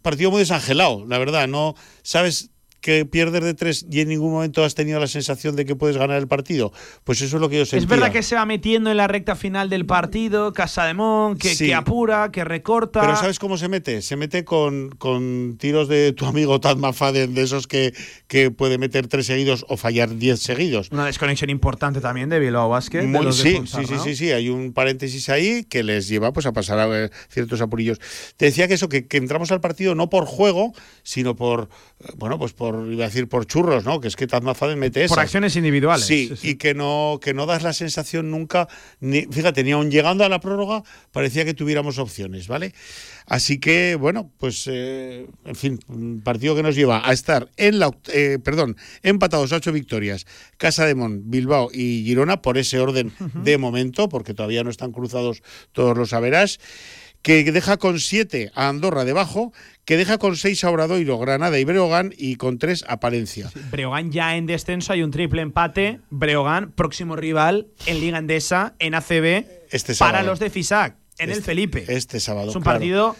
[0.02, 2.50] partido muy desangelado, la verdad, no sabes
[2.86, 5.96] que pierdes de tres y en ningún momento has tenido la sensación de que puedes
[5.96, 6.72] ganar el partido.
[7.02, 7.80] Pues eso es lo que yo sentía.
[7.80, 11.36] Es verdad que se va metiendo en la recta final del partido, Casa de Mon,
[11.36, 13.00] que, que apura, que recorta.
[13.00, 14.02] Pero ¿sabes cómo se mete?
[14.02, 17.92] Se mete con, con tiros de tu amigo Tad Mafaden, de esos que,
[18.28, 20.88] que puede meter tres seguidos o fallar diez seguidos.
[20.92, 23.02] Una desconexión importante también de Bilbao Basket.
[23.32, 26.78] sí, sí, sí, sí, sí, hay un paréntesis ahí que les lleva pues a pasar
[26.78, 27.98] a ver ciertos apurillos.
[28.36, 30.72] Te decía que eso, que, que entramos al partido no por juego,
[31.02, 31.68] sino por,
[31.98, 34.00] eh, bueno, pues por iba a decir por churros, ¿no?
[34.00, 35.14] Que es que Tazmazade mete eso.
[35.14, 36.04] Por acciones individuales.
[36.04, 38.68] Sí, y que no, que no das la sensación nunca,
[39.00, 42.74] ni, fíjate, ni aun llegando a la prórroga parecía que tuviéramos opciones, ¿vale?
[43.26, 47.80] Así que, bueno, pues, eh, en fin, un partido que nos lleva a estar en
[47.80, 50.26] la, eh, perdón, empatados a ocho victorias,
[50.58, 54.92] Casa de Mon, Bilbao y Girona, por ese orden de momento, porque todavía no están
[54.92, 56.60] cruzados todos los averas
[57.26, 59.52] que deja con siete a Andorra debajo,
[59.84, 63.50] que deja con seis a Obradoiro, Granada y Breogán y con tres a Palencia.
[63.72, 65.98] Breogán ya en descenso, hay un triple empate.
[66.10, 71.38] Breogán, próximo rival en Liga Endesa, en ACB, este para los de FISAC, en el
[71.38, 71.84] este, Felipe.
[71.88, 72.50] Este sábado.
[72.50, 73.16] Es un partido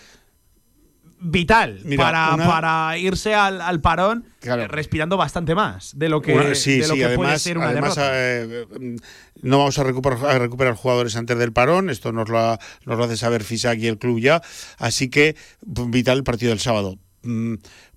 [1.18, 6.88] vital para, para irse al, al parón eh, respirando bastante más de lo que, de
[6.88, 8.66] lo que puede ser una además, eh,
[9.42, 13.04] no vamos a recuperar, a recuperar jugadores antes del parón, esto nos lo, nos lo
[13.04, 14.42] hace saber FISAC y el club ya,
[14.78, 16.98] así que vital el partido del sábado.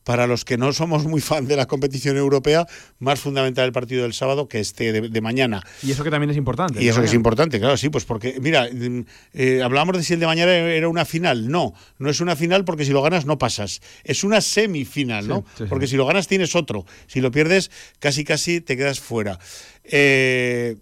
[0.10, 2.66] Para los que no somos muy fan de la competición europea,
[2.98, 5.62] más fundamental el partido del sábado que este de, mañana.
[5.84, 6.84] Y eso que también es importante.
[6.84, 9.06] Y eso que es importante, claro, sí, pues porque, mira, mm,
[9.36, 11.52] eh, hablábamos de si el de mañana era una final.
[11.52, 13.82] No, no es una final porque si lo ganas no pasas.
[14.04, 15.46] Es una semifinal, ¿no?
[15.70, 16.88] porque si lo ganas tienes otro.
[17.06, 19.38] Si lo pierdes, casi casi te quedas fuera.
[19.84, 20.78] Eh,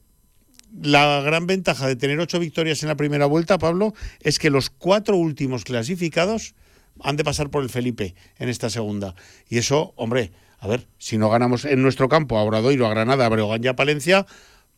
[0.82, 4.70] la gran ventaja de tener ocho victorias en la primera vuelta, Pablo, es que los
[4.70, 6.56] cuatro últimos clasificados
[7.04, 9.16] han de pasar por el Felipe en esta segunda.
[9.50, 13.26] Y eso, hombre, a ver, si no ganamos en nuestro campo a Obradoiro, a Granada,
[13.26, 14.26] a Breogán y a Palencia,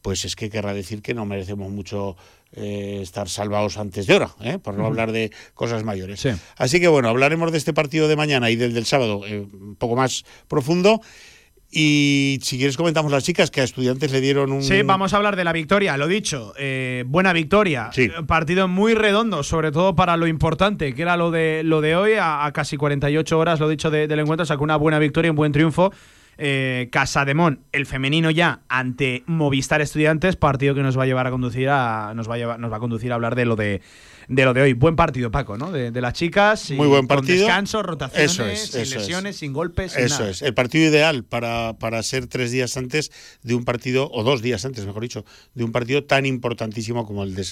[0.02, 2.16] pues es que querrá decir que no merecemos mucho
[2.54, 4.58] eh, estar salvados antes de hora, ¿eh?
[4.60, 6.28] por no hablar de cosas mayores.
[6.58, 9.76] Así que bueno, hablaremos de este partido de mañana y del del sábado eh, un
[9.76, 11.02] poco más profundo.
[11.72, 14.64] Y si quieres comentamos las chicas que a estudiantes le dieron un...
[14.64, 18.10] Sí, vamos a hablar de la victoria, lo dicho, eh, buena victoria, sí.
[18.26, 22.14] partido muy redondo, sobre todo para lo importante, que era lo de, lo de hoy,
[22.20, 25.94] a, casi 48 horas, lo dicho, del encuentro, sacó una buena victoria, un buen triunfo.
[26.42, 31.32] Eh, Casademón, el femenino ya ante Movistar Estudiantes, partido que nos va a llevar a
[31.32, 33.82] conducir a, nos va a llevar, nos va a conducir a hablar de lo de
[34.30, 34.74] de lo de hoy.
[34.74, 35.72] Buen partido, Paco, ¿no?
[35.72, 36.72] De, las chicas.
[36.72, 37.40] Muy buen partido.
[37.40, 39.98] Con descanso, rotaciones, sin lesiones, sin golpes.
[39.98, 40.42] eso es.
[40.42, 43.12] El partido ideal para, para ser tres días antes
[43.42, 45.26] de un partido, o dos días antes, mejor dicho,
[45.56, 47.46] de un partido tan importantísimo como el de.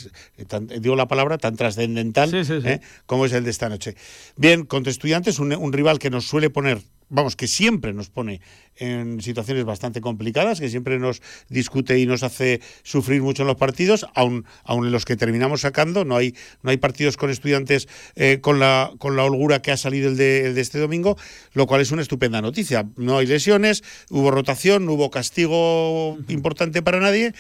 [0.80, 2.80] digo la palabra, tan trascendental ¿eh?
[3.06, 3.96] como es el de esta noche.
[4.38, 6.80] Bien, contra Estudiantes, un rival que nos suele poner
[7.10, 8.42] vamos, que siempre nos pone
[8.76, 13.58] en situaciones bastante complicadas, que siempre nos discute y nos hace sufrir mucho en los
[13.58, 17.88] partidos, aun, aun en los que terminamos sacando, no hay, no hay partidos con estudiantes
[18.16, 21.18] eh, con, la, con la holgura que ha salido el de, el de este domingo,
[21.54, 22.88] lo cual es una estupenda noticia.
[22.96, 27.34] No hay lesiones, hubo rotación, no hubo castigo importante para nadie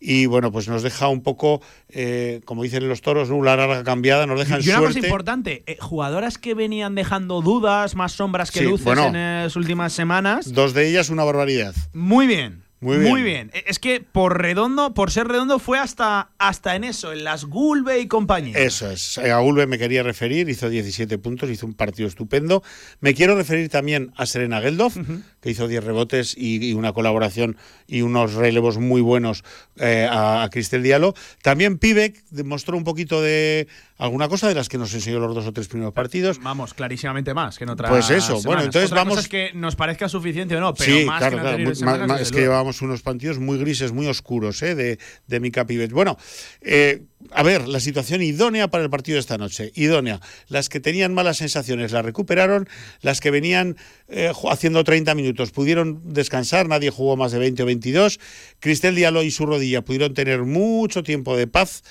[0.00, 4.26] y bueno, pues nos deja un poco, eh, como dicen los toros, una larga cambiada,
[4.26, 8.62] nos dejan Y una cosa importante, eh, jugadoras que venían dejando dudas, más sombras que
[8.62, 10.52] luces en las últimas semanas.
[10.52, 11.74] Dos de ellas una barbaridad.
[11.92, 12.69] Muy bien.
[12.80, 13.50] Muy bien.
[13.66, 18.00] Es que por redondo, por ser redondo, fue hasta, hasta en eso, en las Gulbe
[18.00, 18.56] y compañía.
[18.56, 19.18] Eso es.
[19.18, 22.62] A Gulbe me quería referir, hizo 17 puntos, hizo un partido estupendo.
[23.00, 24.96] Me quiero referir también a Serena Geldof,
[25.42, 29.44] que hizo 10 rebotes y, una colaboración y unos relevos muy buenos
[29.76, 31.14] eh, a, a Cristel Diallo.
[31.42, 33.68] También Pivek demostró un poquito de
[34.00, 36.40] alguna cosa de las que nos enseñó los dos o tres primeros partidos.
[36.42, 39.10] Vamos, clarísimamente más que en otras Pues eso, bueno, entonces vamos.
[39.10, 42.16] Cosa es que nos parezca suficiente o no, pero más claro, claro.
[42.16, 42.48] es que
[42.82, 44.74] unos partidos muy grises, muy oscuros, ¿eh?
[44.74, 45.92] De, de Mika Pibet.
[45.92, 46.16] Bueno,
[46.60, 47.02] eh,
[47.32, 49.72] a ver, la situación idónea para el partido de esta noche.
[49.74, 50.20] Idónea.
[50.48, 52.68] Las que tenían malas sensaciones las recuperaron,
[53.02, 53.76] las que venían
[54.08, 58.20] eh, haciendo 30 minutos pudieron descansar, nadie jugó más de 20 o 22.
[58.58, 61.82] Cristel Diallo y su rodilla pudieron tener mucho tiempo de paz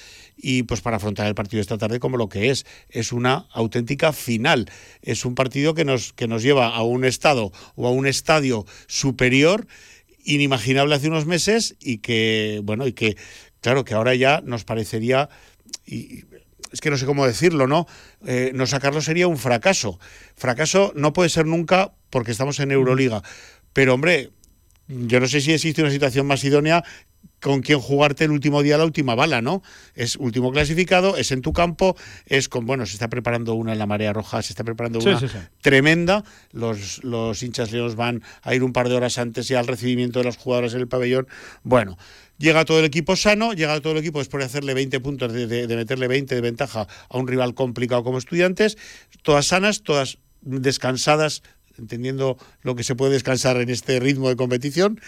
[0.42, 4.14] y pues para afrontar el partido esta tarde como lo que es, es una auténtica
[4.14, 4.70] final.
[5.02, 8.66] Es un partido que nos, que nos lleva a un estado o a un estadio
[8.88, 9.68] superior
[10.24, 13.18] inimaginable hace unos meses y que, bueno, y que,
[13.62, 15.30] claro, que ahora ya nos parecería,
[15.86, 16.24] y
[16.72, 17.88] es que no sé cómo decirlo, ¿no?
[18.26, 20.00] Eh, no sacarlo sería un fracaso.
[20.36, 23.24] Fracaso no puede ser nunca porque estamos en Euroliga.
[23.74, 24.32] Pero, hombre,
[24.88, 26.84] yo no sé si existe una situación más idónea
[27.42, 29.62] con quien jugarte el último día la última bala, ¿no?
[29.96, 33.80] Es último clasificado, es en tu campo, es con, bueno, se está preparando una en
[33.80, 35.20] la marea roja, se está preparando una
[35.62, 36.24] tremenda.
[36.52, 40.20] Los, los hinchas leones van a ir un par de horas antes ya al recibimiento
[40.20, 41.28] de los jugadores en el pabellón.
[41.64, 41.98] Bueno,
[42.38, 45.48] llega todo el equipo sano, llega todo el equipo después de hacerle 20 puntos, de,
[45.48, 48.78] de meterle 20 de ventaja a un rival complicado como estudiantes,
[49.24, 51.44] todas sanas, todas descansadas,
[51.78, 55.00] entendiendo lo que se puede descansar en este ritmo de competición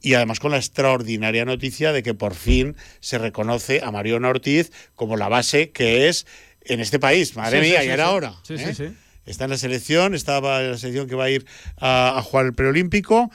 [0.00, 4.72] y además con la extraordinaria noticia de que por fin se reconoce a Mariona Ortiz
[4.94, 6.26] como la base que es
[6.62, 7.36] en este país.
[7.36, 8.34] Madre mía, ya era hora.
[8.48, 8.92] ¿eh?
[9.26, 11.46] Está en la selección, estaba en la selección que va a ir
[11.78, 13.30] a, jugar el preolímpico.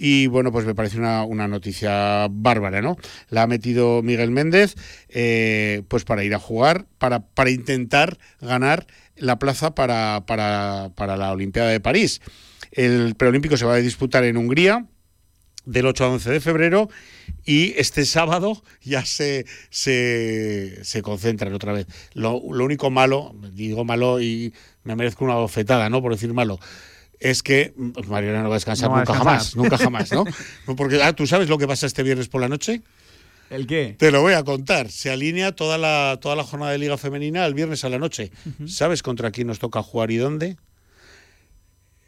[0.00, 2.96] Y bueno, pues me parece una, noticia bárbara, ¿no?
[3.30, 4.76] La ha metido Miguel Méndez,
[5.08, 11.16] eh, pues para ir a jugar, para, para intentar ganar la plaza para, para, para
[11.16, 12.20] la Olimpiada de París.
[12.70, 14.86] El preolímpico se va a disputar en Hungría,
[15.68, 16.88] del 8 a 11 de febrero
[17.44, 21.86] y este sábado ya se, se, se concentran otra vez.
[22.14, 24.54] Lo, único malo, digo malo y
[24.84, 26.00] me merezco una bofetada, ¿no?
[26.00, 26.58] Por decir malo,
[27.20, 30.24] es que pues, Mariana no va a descansar nunca jamás, nunca jamás, ¿no?
[30.74, 32.80] Porque ah, tú sabes lo que pasa este viernes por la noche.
[33.50, 33.94] ¿El qué?
[33.98, 34.90] Te lo voy a contar.
[34.90, 38.30] Se alinea toda la, toda la jornada de Liga Femenina el viernes a la noche.
[38.66, 40.56] ¿Sabes contra quién nos toca jugar y dónde?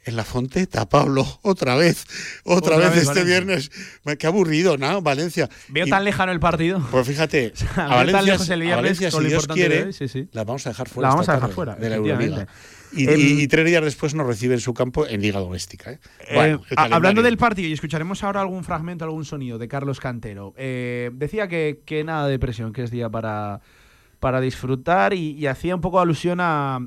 [0.03, 2.05] En la Fonteta, Pablo, otra vez,
[2.43, 3.23] otra, Otra vez, vez este Valencia.
[3.23, 3.71] viernes.
[4.17, 5.01] Qué aburrido, ¿no?
[5.01, 5.49] Valencia.
[5.69, 6.81] Veo Y- tan lejano el partido.
[6.91, 10.07] Pues fíjate, a Valencia, lejos el a viernes Valencia, si lo Dios quiere, hoy, sí,
[10.07, 10.27] sí.
[10.31, 11.09] la vamos a dejar fuera.
[11.09, 12.47] La vamos a dejar fuera, de la Euroliga.
[12.93, 15.91] Y, Em, y- y tres días después nos recibe en su campo en Liga Doméstica.
[15.93, 15.99] ¿eh?
[16.27, 19.99] Eh, Bueno, a- hablando del partido, y escucharemos ahora algún fragmento, algún sonido de Carlos
[20.01, 20.53] Cantero.
[20.57, 23.61] Eh, decía que, que nada de presión, que es día para,
[24.19, 26.79] para disfrutar y hacía un poco alusión a,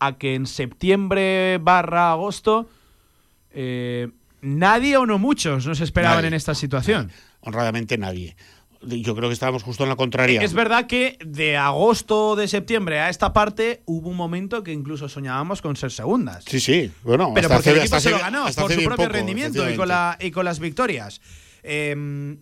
[0.00, 2.68] a que en septiembre barra agosto
[3.52, 4.08] eh,
[4.40, 6.28] nadie o no muchos nos esperaban Nadie.
[6.28, 7.10] en esta situación.
[7.40, 8.36] Honradamente nadie.
[8.80, 10.40] Yo creo que estábamos justo en la contraria.
[10.40, 15.08] Es verdad que de agosto de septiembre a esta parte hubo un momento que incluso
[15.08, 16.44] soñábamos con ser segundas.
[16.46, 16.92] Sí, sí.
[17.02, 19.08] Bueno, Pero hasta porque hace- el equipo hasta se lo ganó por su propio poco,
[19.08, 21.20] rendimiento y con, la, y con las victorias.
[21.64, 22.36] Eh,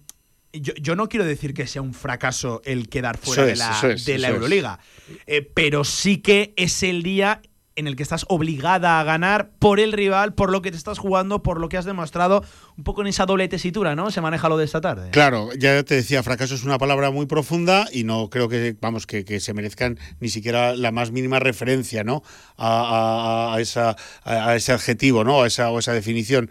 [0.60, 4.04] yo, yo no quiero decir que sea un fracaso el quedar fuera de la, es,
[4.04, 4.28] de la.
[4.28, 4.78] Euroliga,
[5.26, 7.40] Eh, pero sí que es el día
[7.78, 10.98] en el que estás obligada a ganar por el rival, por lo que te estás
[10.98, 12.42] jugando, por lo que has demostrado,
[12.78, 14.10] un poco en esa doble tesitura, ¿no?
[14.10, 15.10] Se maneja lo de esta tarde.
[15.10, 19.06] Claro, ya te decía, fracaso es una palabra muy profunda y no creo que, vamos,
[19.06, 22.22] que, que se merezcan ni siquiera la más mínima referencia, ¿no?
[22.56, 25.42] A, a- a esa, a ese adjetivo, ¿no?
[25.42, 26.48] A esa, o esa definición.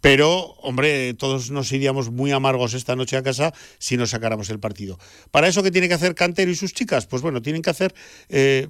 [0.00, 4.60] Pero, hombre, todos nos iríamos muy amargos esta noche a casa si no sacáramos el
[4.60, 4.98] partido.
[5.30, 7.06] ¿Para eso qué tiene que hacer Cantero y sus chicas?
[7.06, 7.94] Pues bueno, tienen que hacer
[8.28, 8.68] eh,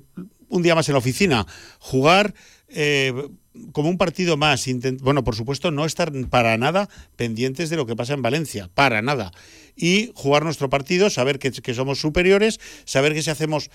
[0.48, 1.46] un día más en la oficina,
[1.78, 2.34] jugar
[2.68, 3.12] eh,
[3.72, 4.66] como un partido más.
[5.00, 9.02] bueno, por supuesto, no estar para nada pendientes de lo que pasa en Valencia, para
[9.02, 9.32] nada.
[9.76, 13.70] Y jugar nuestro partido, saber que, que somos superiores, saber que si hacemos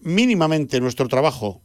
[0.00, 1.62] mínimamente nuestro trabajo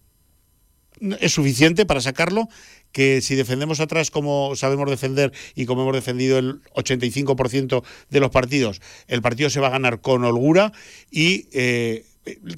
[1.19, 2.48] es suficiente para sacarlo,
[2.91, 8.30] que si defendemos atrás como sabemos defender y como hemos defendido el 85% de los
[8.32, 10.72] partidos, el partido se va a ganar con holgura
[11.10, 12.06] y eh,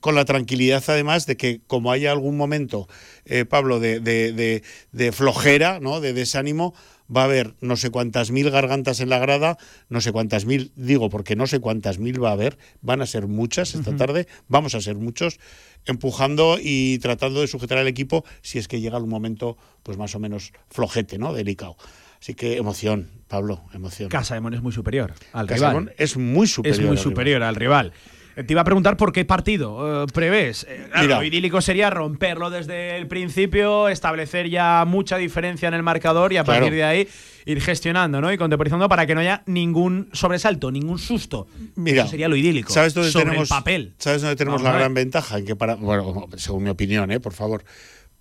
[0.01, 2.87] con la tranquilidad además de que como haya algún momento,
[3.25, 6.01] eh, Pablo, de, de- de- de flojera, ¿no?
[6.01, 6.73] de desánimo,
[7.15, 9.57] va a haber no sé cuántas mil gargantas en la grada,
[9.89, 13.05] no sé cuántas mil, digo porque no sé cuántas mil va a haber, van a
[13.05, 15.39] ser muchas esta tarde, vamos a ser muchos,
[15.85, 20.15] empujando y tratando de sujetar al equipo si es que llega un momento pues más
[20.15, 21.33] o menos flojete, ¿no?
[21.33, 21.77] Delicado.
[22.23, 24.07] Así que emoción, Pablo, emoción.
[24.07, 25.95] Casa de es muy superior al Casamón rival.
[25.97, 26.75] es muy superior.
[26.75, 27.03] es muy al rival.
[27.03, 27.93] superior al rival.
[28.35, 30.65] Te iba a preguntar por qué partido eh, prevés.
[30.67, 35.83] Eh, claro, lo idílico sería romperlo desde el principio, establecer ya mucha diferencia en el
[35.83, 36.61] marcador y a Claro.
[36.61, 37.07] partir de ahí
[37.45, 38.31] ir gestionando ¿no?
[38.33, 41.47] y contemporizando para que no haya ningún sobresalto, ningún susto.
[41.75, 42.73] Mira, Eso sería lo idílico.
[42.73, 43.93] ¿Sabes dónde sobre tenemos el papel.
[43.99, 45.37] ¿Sabes dónde tenemos Vamos la gran ventaja?
[45.37, 47.19] En que para, bueno, según mi opinión, ¿eh?
[47.19, 47.63] por favor.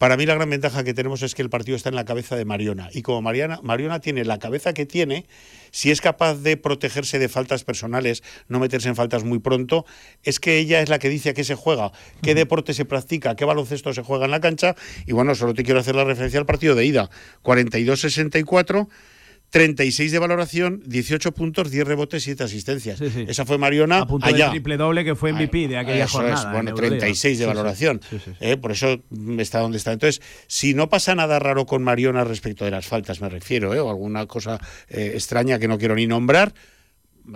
[0.03, 2.35] Para mí la gran ventaja que tenemos es que el partido está en la cabeza
[2.35, 2.91] de Mariona.
[2.93, 5.27] Y como Mariana, Mariona tiene la cabeza que tiene,
[5.71, 9.87] si es capaz de protegerse de faltas personales, no meterse en faltas muy pronto,
[10.25, 13.37] es que ella es la que dice a qué se juega, qué deporte se practica,
[13.37, 14.75] qué baloncesto se juega en la cancha.
[15.07, 17.09] Y bueno, solo te quiero hacer la referencia al partido de ida.
[17.45, 18.89] 42-64.
[19.53, 22.99] 36 de valoración, 18 puntos, 10 rebotes, 7 asistencias.
[22.99, 23.27] Sí, sí.
[23.29, 24.49] Esa fue Mariona A punto allá.
[24.49, 26.37] triple doble que fue MVP de aquella Eso jornada.
[26.41, 26.99] es, en bueno, Euroliga.
[27.01, 28.01] 36 de valoración.
[28.09, 28.17] Sí.
[28.41, 29.03] Eh, por eso
[29.39, 29.93] está donde está.
[29.93, 33.81] Entonces, si no pasa nada raro con Mariona respecto de las faltas, me refiero, eh,
[33.81, 34.59] o alguna cosa
[34.89, 36.55] eh, extraña que no quiero ni nombrar,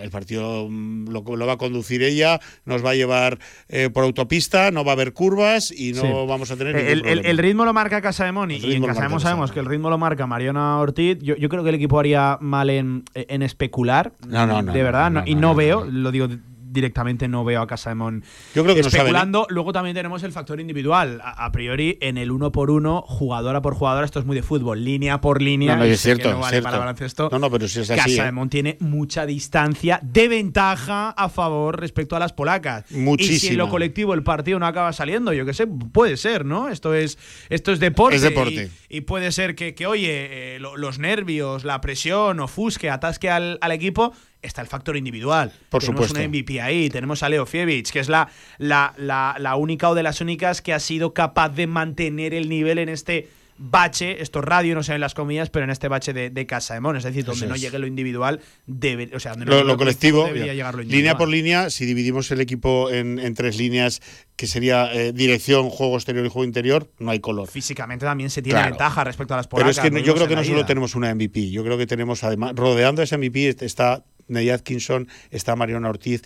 [0.00, 3.38] el partido mm, lo, lo va a conducir ella, nos va a llevar
[3.68, 6.08] eh, por autopista, no va a haber curvas y no Sí.
[6.28, 8.86] vamos a tener El, el- ritmo lo marca Casa de Moni El y en ritmo
[8.86, 11.18] lo Casa de marca Mon Casa de sabemos que el ritmo lo marca Mariona Ortiz.
[11.20, 14.12] Yo, yo creo que el equipo haría mal en, en especular.
[14.26, 15.24] No, no, no, De verdad.
[15.26, 16.28] y no, veo, lo digo
[16.76, 18.22] directamente, no veo a Casa de Mon
[18.54, 19.46] Yo creo que especulando.
[19.50, 21.20] Luego también tenemos el factor individual.
[21.24, 24.42] A, a priori, en el uno por uno, jugadora por jugadora, esto es muy de
[24.42, 25.72] fútbol, línea por línea.
[25.74, 26.66] No, no, es cierto, no vale cierto.
[26.66, 27.28] para baloncesto.
[27.32, 28.32] No, no, pero si es así, Casa ¿eh?
[28.48, 32.84] tiene mucha distancia de ventaja a favor respecto a las polacas.
[32.90, 36.44] Y si en lo colectivo el partido no acaba saliendo, yo qué sé, puede ser,
[36.44, 36.68] ¿no?
[36.68, 38.16] Esto es, esto es deporte.
[38.16, 38.70] Es deporte.
[38.88, 43.30] Y, y puede ser que, que, oye, eh, lo- los nervios, la presión, ofusque, atasque
[43.30, 44.12] al, al equipo.
[44.46, 45.52] Está el factor individual.
[45.68, 46.18] Por tenemos supuesto.
[46.18, 48.28] una MVP ahí, tenemos a Leo Fievich, que es la,
[48.58, 52.48] la, la, la única o de las únicas que ha sido capaz de mantener el
[52.48, 53.28] nivel en este
[53.58, 56.74] bache, esto radio no se ven las comillas, pero en este bache de, de Casa
[56.74, 57.60] de Mon, es decir, donde Eso no es.
[57.62, 60.74] llegue lo individual, debe, o sea, donde no lo, llegue lo colectivo, debería mira, llegar
[60.74, 61.00] lo individual.
[61.02, 64.02] línea por línea, si dividimos el equipo en, en tres líneas,
[64.36, 67.48] que sería eh, dirección, juego exterior y juego interior, no hay color.
[67.48, 68.72] Físicamente también se tiene Claro.
[68.72, 69.78] ventaja respecto a las Pero polacas.
[69.82, 70.66] es que yo creo que no solo ida.
[70.66, 74.50] tenemos una MVP, yo creo que tenemos además, rodeando a esa MVP est- está Ney
[74.50, 76.22] Atkinson, está Mariona Ortiz,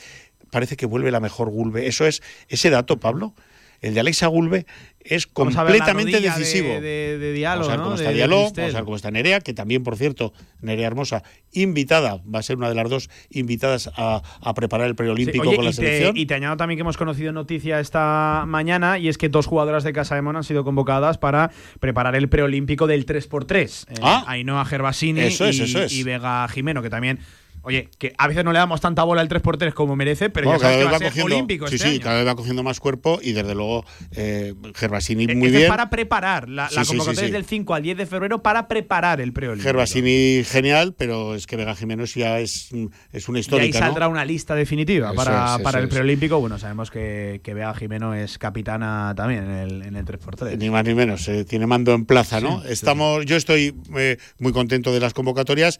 [0.51, 1.87] parece que vuelve la mejor Gulbe.
[1.87, 3.35] Eso es, ese dato, Pablo,
[3.81, 4.67] el de Alexa Gulbe
[5.03, 6.69] es completamente de- decisivo.
[6.81, 8.97] De, de Diallo, Vamos a ver cómo De- está de Diallo, vamos a ver cómo
[8.97, 11.23] está Nerea, que también, por cierto, Nerea Hermosa,
[11.53, 15.49] invitada, va a ser una de las dos invitadas a, a preparar el Sí, preolímpico
[15.49, 16.17] oye, con la y, te, selección.
[16.19, 19.83] y te añado también que hemos conocido noticia esta mañana y es que dos jugadoras
[19.85, 21.51] de Casa de han sido convocadas para
[21.81, 23.87] preparar el preolímpico del 3x3.
[23.89, 24.25] Eh, Ah.
[24.27, 25.93] Ainhoa Gervasini Eso es, y, eso es.
[25.93, 27.19] y Vega Jimeno, que también,
[27.62, 30.61] oye, que a veces no le damos tanta bola al 3x3 como merece, pero Bueno,
[30.62, 32.05] ya sabes que va a ser olímpico sí, este sí, año.
[32.05, 35.62] cada vez va cogiendo más cuerpo y desde luego eh, Gervasini Eh, muy este bien.
[35.65, 37.27] es para preparar la, Sí, sí, sí, convocatoria sí.
[37.27, 39.69] es del 5 al 10 de febrero para preparar el preolímpico.
[39.69, 42.70] Gervasini genial, pero es que Vega Jiménez ya es,
[43.12, 46.41] es una y ahí saldrá una lista definitiva Eso para, es, para el preolímpico.
[46.41, 50.57] Bueno, sabemos que, que Vega Jimeno es capitana también en el, en el 3x3.
[50.59, 52.61] Ni más ni menos, eh, tiene mando en plaza, ¿no?
[52.61, 55.78] Sí, sí, Estamos, yo estoy eh, muy contento de las convocatorias.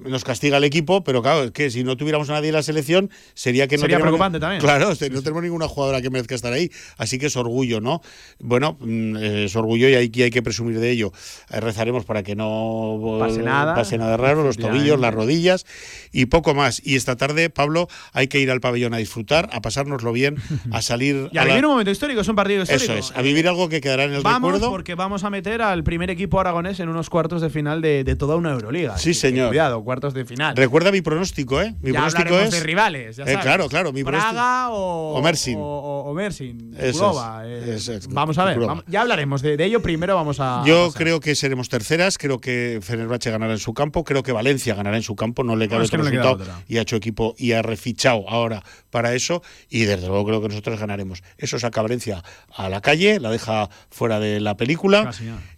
[0.00, 2.62] nos castiga el equipo, pero claro, es que si no tuviéramos a nadie en la
[2.62, 4.60] selección, sería que no Sería tenemos- preocupante también.
[4.62, 6.70] Claro, no tenemos ninguna jugadora que merezca estar ahí.
[6.96, 8.00] Así que es orgullo, ¿no?
[8.38, 11.12] Bueno, mm, eh, es orgullo y hay, hay que presumir de ello.
[11.50, 13.74] Eh, rezaremos para que no Pase nada.
[13.74, 15.66] pase nada raro, los tobillos, las rodillas
[16.12, 16.80] y poco más.
[16.84, 20.36] Y esta tarde, Pablo, hay que ir al pabellón a disfrutar, a pasárnoslo bien,
[20.70, 22.92] a salir Y a a la- vivir un momento histórico, es un partido histórico.
[22.92, 24.70] Eso es, a vivir algo que quedará en el Vamos recuerdo.
[24.70, 28.16] porque vamos a meter al primer equipo aragonés en unos cuartos de final de, de
[28.16, 28.96] toda una Euroliga.
[28.98, 29.48] Sí, señor.
[29.48, 30.56] Cuidado, cuartos de final.
[30.56, 31.74] Recuerda mi pronóstico, ¿eh?
[31.82, 32.50] Mi ya pronóstico es.
[32.52, 35.56] de rivales, ya Eh, claro, claro, mi pronóstico- Praga o, o Mersin.
[35.60, 36.74] O, Mersin.
[36.78, 39.82] Es, eh, es, vamos a ver, vamos- ya hablaremos de, de ello.
[39.82, 40.62] Primero vamos a.
[40.66, 44.32] Yo a creo que seremos terceras, creo que Fenerbahce ganará en su campo, creo que
[44.32, 46.96] Valencia ganará en su campo, no le cabe No, otro no resultado y ha hecho
[46.96, 51.22] equipo y ha refichado ahora para eso y desde luego creo que nosotros ganaremos.
[51.38, 52.22] Eso saca Valencia
[52.54, 55.12] a la calle, la deja fuera de la película Ah,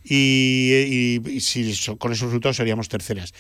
[0.04, 3.32] y, y- y si con esos resultados seríamos terceras.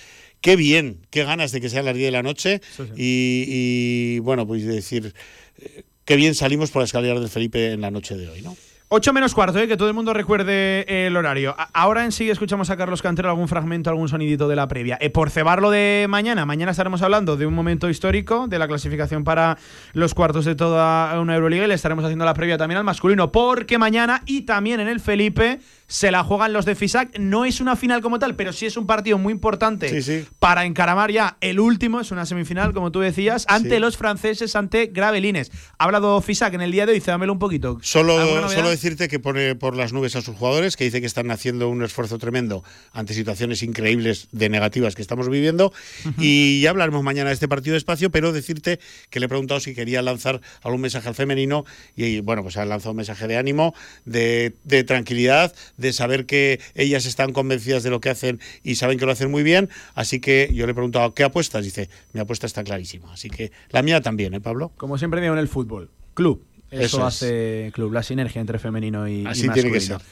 [0.44, 2.92] Qué bien, qué ganas de que sean las 10 de la noche Sí, sí.
[2.98, 5.14] y, y, bueno, pues decir,
[5.58, 8.54] eh, qué bien salimos por la escalera del Felipe en la noche de hoy, ¿no?
[8.96, 11.52] 8 menos cuarto, eh, que todo el mundo recuerde el horario.
[11.58, 14.96] A- Ahora en sí escuchamos a Carlos Cantero algún fragmento, algún sonidito de la previa.
[15.00, 19.24] Eh, por cebarlo de mañana, mañana estaremos hablando de un momento histórico de la clasificación
[19.24, 19.58] para
[19.94, 23.32] los cuartos de toda una Euroliga y le estaremos haciendo la previa también al masculino,
[23.32, 25.58] porque mañana y también en el Felipe
[25.88, 27.18] se la juegan los de FISAC.
[27.18, 30.24] No es una final como tal, pero sí es un partido muy importante Sí, sí.
[30.38, 33.78] para encaramar ya el último, es una semifinal, como tú decías, ante Sí.
[33.80, 35.50] los franceses, ante Gravelines.
[35.78, 37.68] Ha hablado FISAC en el día de hoy, cédamelo un poquito.
[37.70, 38.48] ¿Alguna Solo, novedad?
[38.84, 41.82] Decirte que pone por las nubes a sus jugadores, que dice que están haciendo un
[41.82, 42.62] esfuerzo tremendo
[42.92, 45.72] ante situaciones increíbles de negativas que estamos viviendo.
[46.18, 48.78] Y ya hablaremos mañana de este partido de espacio, pero decirte
[49.08, 51.64] que le he preguntado si quería lanzar algún mensaje al femenino
[51.96, 53.74] y bueno, pues ha lanzado un mensaje de ánimo,
[54.04, 58.98] de, de tranquilidad, de saber que ellas están convencidas de lo que hacen y saben
[58.98, 59.70] que lo hacen muy bien.
[59.94, 61.64] Así que yo le he preguntado, ¿qué apuestas?
[61.64, 63.14] Dice, mi apuesta está clarísima.
[63.14, 64.72] Así que la mía también, ¿eh, Pablo?
[64.76, 66.44] Como siempre digo en el fútbol, club.
[66.74, 67.14] Eso, Eso es.
[67.14, 69.98] hace club, la sinergia entre femenino y, y Así tiene que masculino.
[70.00, 70.06] ser.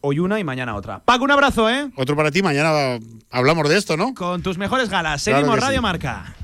[0.00, 0.98] Hoy una y mañana otra.
[0.98, 1.88] Paco, un abrazo, ¿eh?
[1.96, 2.98] Otro para ti, mañana
[3.30, 4.14] hablamos de esto, ¿no?
[4.14, 5.22] Con tus mejores galas.
[5.22, 5.82] Seguimos Radio sí.
[5.82, 6.34] Marca.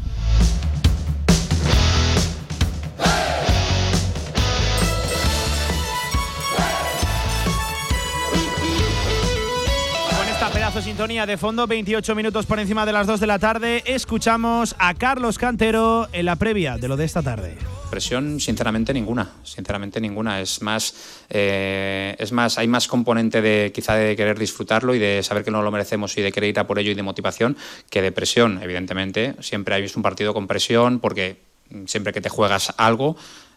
[10.83, 14.95] Sintonía de fondo, 28 minutos por encima de las 2 de la tarde, escuchamos a
[14.95, 17.57] Carlos Cantero en la previa de lo de esta tarde.
[17.91, 19.29] Presión, sinceramente, ninguna.
[19.43, 20.41] Sinceramente, ninguna.
[20.41, 20.95] Es más,
[21.31, 25.51] eh, es más, hay más componente de quizá de querer disfrutarlo y de saber que
[25.51, 27.57] no lo merecemos y de querer ir a por ello y de motivación
[27.91, 28.61] que de presión.
[28.63, 31.41] Evidentemente, siempre hay un partido con presión porque
[31.87, 33.17] siempre que te juegas algo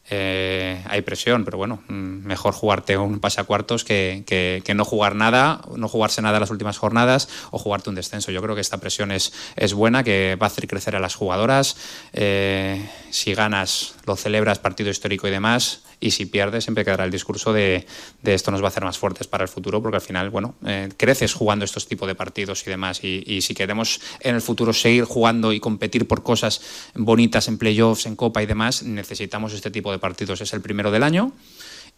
[0.10, 5.16] eh, hay presión, pero bueno, mm, mejor jugarte un pasacuartos que, que, que no jugar
[5.16, 8.32] nada, no jugarse nada las últimas jornadas o jugarte un descenso.
[8.32, 11.16] Yo creo que esta presión es, es buena, que va a hacer crecer a las
[11.16, 11.78] jugadoras.
[12.14, 15.84] Eh, si ganas, lo celebras, partido histórico y demás.
[16.02, 17.86] Y si pierdes, siempre quedará el discurso de,
[18.24, 20.90] esto nos va a hacer más fuertes para el futuro, porque al final, bueno, eh,
[20.98, 23.04] creces jugando estos tipos de partidos y demás.
[23.04, 26.62] Y si queremos en el futuro seguir jugando y competir por cosas
[26.96, 30.42] bonitas en playoffs, en Copa y demás, necesitamos este tipo de partidos.
[30.42, 31.34] Es el primero del año.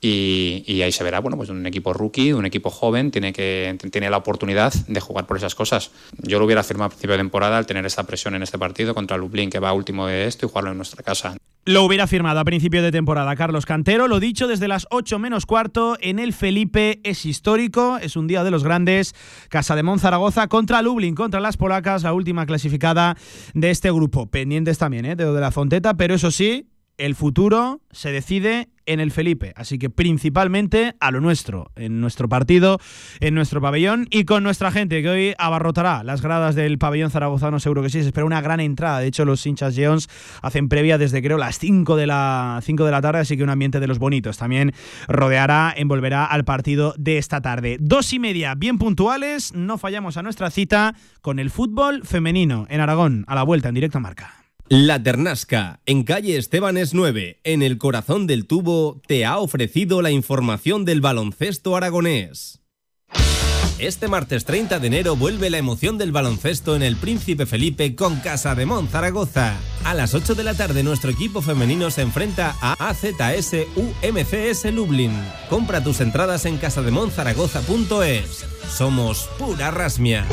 [0.05, 4.09] Y, ahí se verá, bueno, pues un equipo rookie, un equipo joven, tiene, que, tiene
[4.09, 5.91] la oportunidad de jugar por esas cosas.
[6.17, 8.93] Yo lo hubiera firmado a principio de temporada al tener esta presión en este partido
[8.93, 11.37] contra Lublin, que va último de esto, y jugarlo en nuestra casa.
[11.65, 15.45] Lo hubiera firmado a principio de temporada Carlos Cantero, lo dicho desde las 8 menos
[15.45, 19.15] cuarto en el Felipe es histórico, es un día de los grandes,
[19.47, 23.15] Casa de Zaragoza contra Lublin, contra las polacas, la última clasificada
[23.53, 24.29] de este grupo.
[24.29, 25.15] Pendientes también ¿eh?
[25.15, 26.67] de de la Fonteta, pero eso sí,
[26.97, 29.53] el futuro se decide en el Felipe.
[29.55, 32.79] Así que principalmente a lo nuestro, en nuestro partido,
[33.19, 37.59] en nuestro pabellón y con nuestra gente que hoy abarrotará las gradas del pabellón zaragozano,
[37.59, 38.01] seguro que sí.
[38.01, 38.99] Se espera una gran entrada.
[38.99, 40.09] De hecho, los hinchas Jones
[40.41, 43.49] hacen previa desde creo las 5 de la, 5 de la tarde, así que un
[43.49, 44.73] ambiente de los bonitos también
[45.07, 47.77] rodeará, envolverá al partido de esta tarde.
[47.79, 52.81] Dos y media, bien puntuales, no fallamos a nuestra cita con el fútbol femenino en
[52.81, 54.42] Aragón, a la vuelta en directo a marca.
[54.69, 60.09] La Ternasca, en calle Estebanes 9, en el corazón del tubo, te ha ofrecido la
[60.09, 62.61] información del baloncesto aragonés.
[63.77, 68.15] Este martes 30 de enero vuelve la emoción del baloncesto en el Príncipe Felipe con
[68.21, 69.57] Casa de Mon Zaragoza.
[69.83, 75.11] A las 8 de la tarde nuestro equipo femenino se enfrenta a AZS UMCS Lublin.
[75.49, 78.45] Compra tus entradas en casademonzaragoza.es.
[78.69, 80.25] Somos pura rasmia.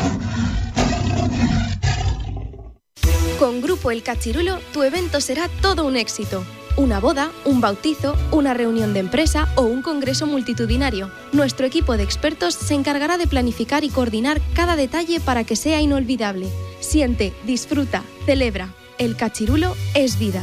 [3.40, 6.44] Con Grupo El Cachirulo, tu evento será todo un éxito.
[6.76, 11.10] Una boda, un bautizo, una reunión de empresa o un congreso multitudinario.
[11.32, 15.80] Nuestro equipo de expertos se encargará de planificar y coordinar cada detalle para que sea
[15.80, 16.48] inolvidable.
[16.80, 18.74] Siente, disfruta, celebra.
[18.98, 20.42] El Cachirulo es vida.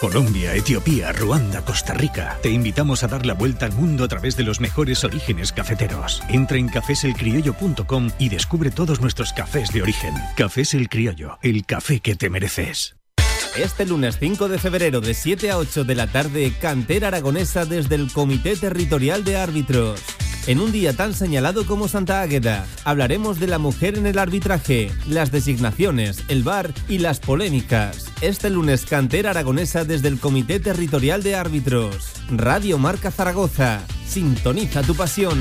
[0.00, 2.38] Colombia, Etiopía, Ruanda, Costa Rica.
[2.42, 6.22] Te invitamos a dar la vuelta al mundo a través de los mejores orígenes cafeteros.
[6.28, 10.14] Entra en cafeselcriollo.com y descubre todos nuestros cafés de origen.
[10.36, 12.96] Cafés El Criollo, el café que te mereces.
[13.56, 17.94] Este lunes 5 de febrero de 7 a 8 de la tarde, cantera aragonesa desde
[17.94, 20.02] el Comité Territorial de Árbitros.
[20.46, 24.92] En un día tan señalado como Santa Águeda, hablaremos de la mujer en el arbitraje,
[25.08, 28.12] las designaciones, el bar y las polémicas.
[28.20, 32.12] Este lunes, cantera aragonesa desde el Comité Territorial de Árbitros.
[32.30, 33.80] Radio Marca Zaragoza.
[34.06, 35.36] Sintoniza tu pasión.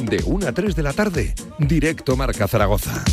[0.00, 3.04] De 1 a 3 de la tarde, directo Marca Zaragoza.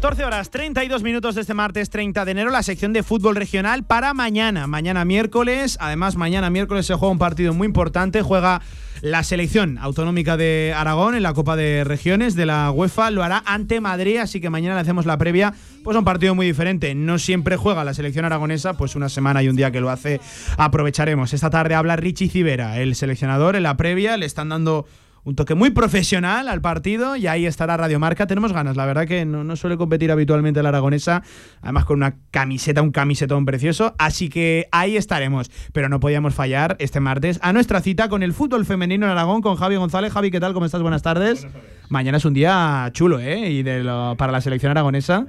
[0.00, 3.82] 14 horas 32 minutos de este martes 30 de enero, la sección de fútbol regional
[3.82, 4.68] para mañana.
[4.68, 8.62] Mañana miércoles, además mañana miércoles se juega un partido muy importante, juega
[9.00, 13.42] la selección autonómica de Aragón en la Copa de Regiones de la UEFA, lo hará
[13.44, 15.52] ante Madrid, así que mañana le hacemos la previa,
[15.82, 16.94] pues un partido muy diferente.
[16.94, 20.20] No siempre juega la selección aragonesa, pues una semana y un día que lo hace
[20.58, 21.34] aprovecharemos.
[21.34, 24.86] Esta tarde habla Richie Civera, el seleccionador, en la previa le están dando
[25.28, 28.26] un toque muy profesional al partido y ahí estará Radio Marca.
[28.26, 31.22] Tenemos ganas, la verdad que no, no, suele competir habitualmente la aragonesa,
[31.60, 35.50] además con una camiseta, un camisetón precioso, así que ahí estaremos.
[35.74, 39.42] Pero no podíamos fallar este martes a nuestra cita con el fútbol femenino en Aragón
[39.42, 40.14] con Javi González.
[40.14, 40.54] Javi, ¿qué tal?
[40.54, 40.80] ¿Cómo estás?
[40.80, 41.42] Buenas tardes.
[41.42, 41.78] Buenas tardes.
[41.90, 43.50] Mañana es un día chulo, ¿eh?
[43.50, 45.26] Y de lo, para la selección aragonesa.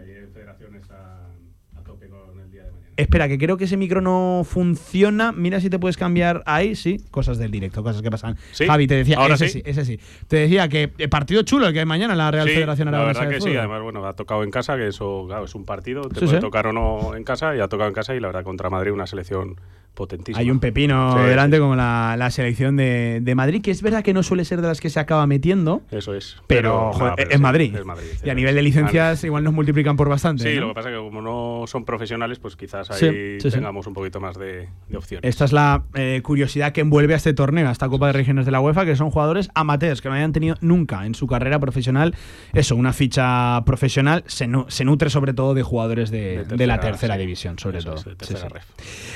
[3.02, 5.32] Espera, que creo que ese micro no funciona.
[5.32, 6.98] Mira si te puedes cambiar ahí, sí.
[7.12, 8.36] Cosas del directo, cosas que pasan.
[8.52, 8.66] ¿Sí?
[8.66, 9.60] Javi, te decía, Ahora ese sí.
[9.60, 9.62] sí.
[9.66, 10.00] ese sí.
[10.28, 12.92] Te decía que el partido chulo el que hay mañana en la Real Sí, Federación
[12.92, 13.60] la Aragonesa verdad de que sí, Fútbol.
[13.60, 16.38] además, bueno, ha tocado en casa, que eso, claro, es un partido, te Sí, puede
[16.38, 16.42] sí.
[16.42, 18.92] tocar o no en casa, y ha tocado en casa, y la verdad, contra Madrid,
[18.92, 19.56] una selección
[20.00, 20.40] potentísima.
[20.40, 24.02] Hay un pepino Sí, delante como la, la selección de, de Madrid, que es verdad
[24.04, 26.38] que no suele ser de las que se acaba metiendo, Eso es.
[26.48, 27.76] pero, joder, pero es, sí, Madrid.
[27.76, 30.44] es Madrid, Y a nivel de licencias igual nos multiplican por bastante.
[30.44, 30.62] Sí, ¿no?
[30.62, 34.20] lo que pasa es que como no son profesionales, pues quizás ahí tengamos un poquito
[34.20, 35.30] más de, de opciones.
[35.30, 38.46] Esta es la eh, curiosidad que envuelve a este torneo, a esta Copa de Regiones
[38.46, 41.60] de la UEFA, que son jugadores amateurs, que no hayan tenido nunca en su carrera
[41.60, 42.16] profesional
[42.54, 44.24] eso, una ficha profesional.
[44.28, 47.96] Se, nu- se nutre sobre todo de jugadores de, de la tercera división, sobre todo.
[47.96, 48.64] es, tercera ref.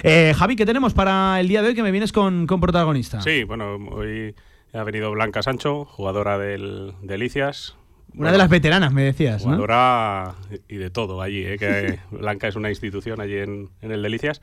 [0.03, 1.75] Eh, Javi, ¿qué tenemos para el día de hoy?
[1.75, 3.21] Que me vienes con, con protagonista.
[3.21, 4.33] Sí, bueno, hoy
[4.73, 7.75] ha venido Blanca Sancho, jugadora del, de Licias.
[8.15, 9.51] Una de las veteranas, me decías, ¿no?
[9.51, 10.33] Jugadora
[10.67, 11.59] y de todo allí, ¿eh?
[11.59, 14.41] que Blanca es una institución allí en, en el Delicias.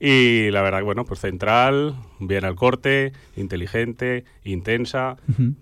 [0.00, 5.16] Y la verdad, bueno, pues central, bien al corte, inteligente, intensa,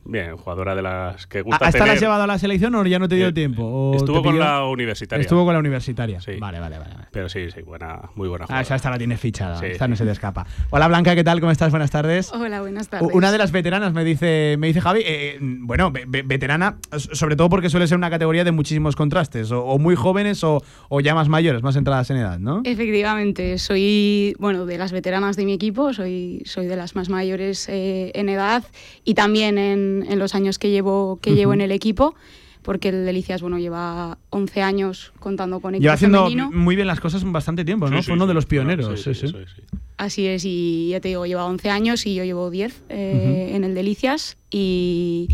[0.05, 2.85] bien, jugadora de las que ¿A- gusta ¿Hasta la has llevado a la selección o
[2.87, 3.63] ya no te dio tiempo?
[3.65, 5.21] ¿O Estuvo con la universitaria.
[5.23, 6.21] Estuvo con la universitaria.
[6.21, 6.33] Sí.
[6.39, 6.95] Vale, vale, vale.
[7.11, 8.63] Pero sí, sí, buena, muy buena Ah, jugadora.
[8.63, 9.57] esa esta la tienes fichada.
[9.61, 10.47] Sí, esta no se te escapa.
[10.71, 11.41] Hola Blanca, ¿qué tal?
[11.41, 11.71] ¿Cómo estás?
[11.71, 12.33] Buenas tardes.
[12.33, 13.11] Hola, buenas tardes.
[13.13, 17.37] Una de las veteranas me dice, me dice Javi, eh, bueno, ve- ve- veterana, sobre
[17.37, 21.01] todo porque suele ser una categoría de muchísimos contrastes, o, o muy jóvenes o, o
[21.01, 22.63] ya más mayores, más entradas en edad, ¿no?
[22.65, 27.69] Efectivamente, soy bueno de las veteranas de mi equipo, soy, soy de las más mayores
[27.69, 28.65] eh, en edad
[29.05, 32.15] y también en, en los años que llevo, que llevo en el equipo.
[32.63, 36.51] porque el Delicias, bueno, lleva 11 años contando con equipo Lleva haciendo femenino.
[36.53, 37.97] muy bien las cosas bastante tiempo, ¿no?
[37.97, 38.29] Sí, sí, Fue uno sí.
[38.29, 39.01] de los pioneros.
[39.01, 39.27] sí, sí, sí, sí.
[39.27, 39.63] eso es, sí.
[39.97, 43.65] Así es, y ya te digo, lleva 11 años y yo llevo 10 eh, en
[43.65, 44.37] el Delicias.
[44.51, 45.29] Y,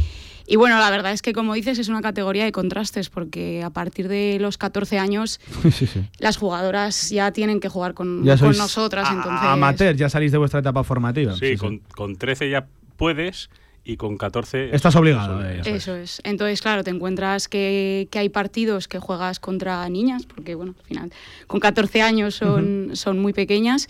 [0.47, 3.71] y bueno, la verdad es que, como dices, es una categoría de contrastes, porque a
[3.71, 5.41] partir de los 14 años
[5.73, 6.05] Sí, sí.
[6.19, 9.09] las jugadoras ya tienen que jugar con, Ya con nosotras.
[9.11, 11.35] a- entonces, amateur, ya salís de vuestra etapa formativa.
[11.37, 12.67] Sí, con, con 13 ya
[12.97, 13.51] puedes
[13.89, 14.75] y con 14...
[14.75, 15.77] Estás obligado, Eso, eh, eso es.
[15.77, 16.21] Eso es.
[16.25, 20.85] Entonces, claro, te encuentras que, que hay partidos que juegas contra niñas, porque, bueno, al
[20.85, 21.13] final,
[21.47, 23.87] con 14 años son, son muy pequeñas,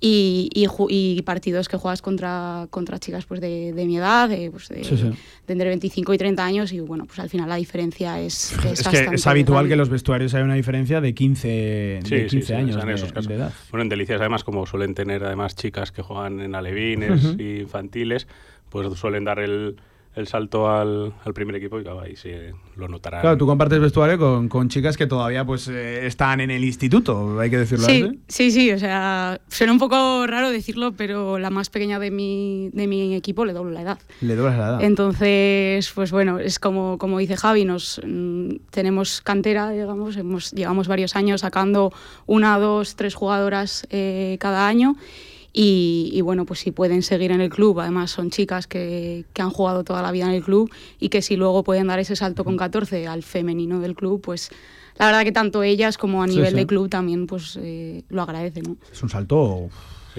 [0.00, 4.50] y, y y partidos que juegas contra, contra chicas pues de, de mi edad, de,
[4.50, 5.10] pues de, Sí, sí.
[5.46, 8.80] de entre 25 y 30 años, y bueno, pues al final la diferencia es, es,
[8.80, 9.68] Es que es habitual grande.
[9.70, 12.84] que en los vestuarios haya una diferencia de 15, Sí, de sí, 15 sí, años
[12.86, 13.28] de, esos casos.
[13.28, 13.52] de edad.
[13.70, 18.28] Bueno, en Delicias además, como suelen tener además chicas que juegan en alevines y infantiles,
[18.70, 19.76] pues suelen dar el,
[20.18, 22.30] el salto al, al primer equipo y claro, ahí sí
[22.76, 23.20] lo notarán.
[23.20, 27.38] Claro, tú compartes vestuario con, con chicas que todavía pues eh, están en el instituto,
[27.38, 28.02] hay que decirlo así.
[28.28, 32.10] Sí, sí, sí, o sea, suena un poco raro decirlo, pero la más pequeña de
[32.10, 33.98] mi, de mi equipo le doblo la edad.
[34.20, 34.82] Le doblas la edad.
[34.82, 40.88] Entonces, pues bueno, es como, como dice Javi, nos mm, tenemos cantera, digamos, hemos, llevamos
[40.88, 41.92] varios años sacando
[42.26, 44.96] una, dos, tres jugadoras eh, cada año.
[45.52, 49.42] Y, y bueno, pues si pueden seguir en el club, además son chicas que, que
[49.42, 50.70] han jugado toda la vida en el club
[51.00, 54.50] y que si luego pueden dar ese salto con 14 al femenino del club, pues
[54.98, 56.56] la verdad que tanto ellas como a Sí, nivel sí.
[56.56, 58.62] de club también pues eh, lo agradecen.
[58.64, 58.76] ¿no?
[58.92, 59.68] Es un salto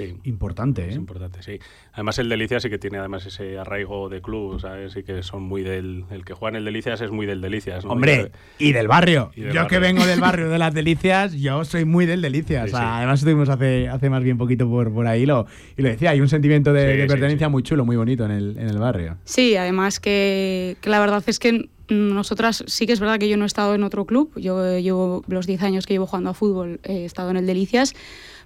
[0.07, 0.15] Sí.
[0.23, 0.89] importante, ¿eh?
[0.89, 1.59] Es importante, sí.
[1.93, 4.93] Además el Delicias sí que tiene además ese arraigo de club, ¿sabes?
[4.93, 6.05] Sí que son muy del...
[6.09, 7.91] El que juega en el Delicias es muy del Delicias, ¿no?
[7.91, 9.31] Hombre, y del barrio.
[9.35, 12.69] Y del yo que vengo del barrio de las Delicias, yo soy muy del Delicias.
[12.69, 12.93] Sí, O sea, sí.
[12.97, 15.45] Además estuvimos hace, hace más bien poquito por, por ahí lo,
[15.77, 18.25] y lo decía, hay un sentimiento de, Sí, de sí, pertenencia muy chulo, muy bonito
[18.25, 19.17] en el, en el barrio.
[19.25, 23.37] Sí, además que, que la verdad es que nosotras sí que es verdad que yo
[23.37, 24.31] no he estado en otro club.
[24.35, 27.45] Yo eh, llevo los 10 años que llevo jugando a fútbol, he estado en el
[27.45, 27.95] Delicias.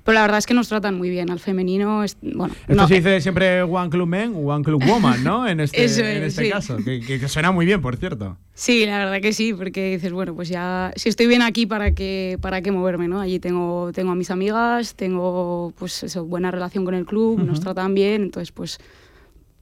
[0.03, 1.29] Pero la verdad es que nos tratan muy bien.
[1.29, 5.23] Al femenino, es, bueno, Esto no, se dice siempre One Club Men, One Club Woman,
[5.23, 5.47] ¿no?
[5.47, 6.49] En este, Eso en es, este sí.
[6.51, 8.37] caso, que, que- que suena muy bien, por cierto.
[8.53, 11.91] Sí, la verdad que sí, porque dices, bueno, pues ya, si estoy bien aquí, ¿para
[11.93, 13.21] qué, para qué moverme, no?
[13.21, 17.61] Allí tengo, tengo a mis amigas, tengo, pues eso, buena relación con el club, nos
[17.61, 18.79] tratan bien, entonces, pues,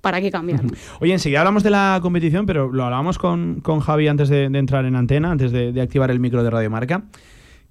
[0.01, 0.61] ¿para qué cambiar?
[0.99, 4.57] Oye, enseguida hablamos de la competición, pero lo hablábamos con, con Javi antes de, de
[4.59, 7.03] entrar en antena, antes de, de activar el micro de Radio Marca.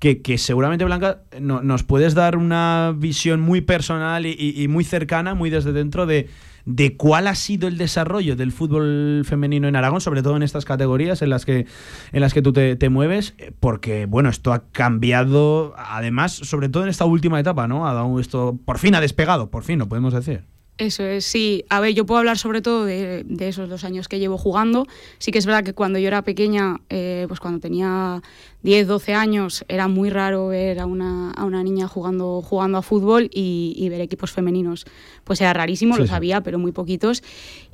[0.00, 5.34] Que, que seguramente, Blanca, no- nos puedes dar una visión muy personal y, muy cercana,
[5.34, 6.28] muy desde dentro, de,
[6.64, 10.64] de cuál ha sido el desarrollo del fútbol femenino en Aragón, sobre todo en estas
[10.64, 11.66] categorías en las que,
[12.12, 16.84] en las que tú te, te mueves, porque, bueno, esto ha cambiado, además, sobre todo
[16.84, 17.86] en esta última etapa, ¿no?
[17.86, 20.44] Ha dado esto, por fin ha despegado, por fin, lo podemos decir.
[20.80, 21.62] Eso es, sí.
[21.68, 24.86] A ver, yo puedo hablar sobre todo de, de esos dos años que llevo jugando.
[25.18, 28.22] Sí que es verdad que cuando yo era pequeña, eh, pues cuando tenía
[28.62, 32.82] 10, 12 años, era muy raro ver a una, a una niña jugando, jugando a
[32.82, 34.86] fútbol y, y ver equipos femeninos.
[35.24, 36.12] Pues era rarísimo, Sí, lo sí.
[36.12, 37.22] sabía, pero muy poquitos.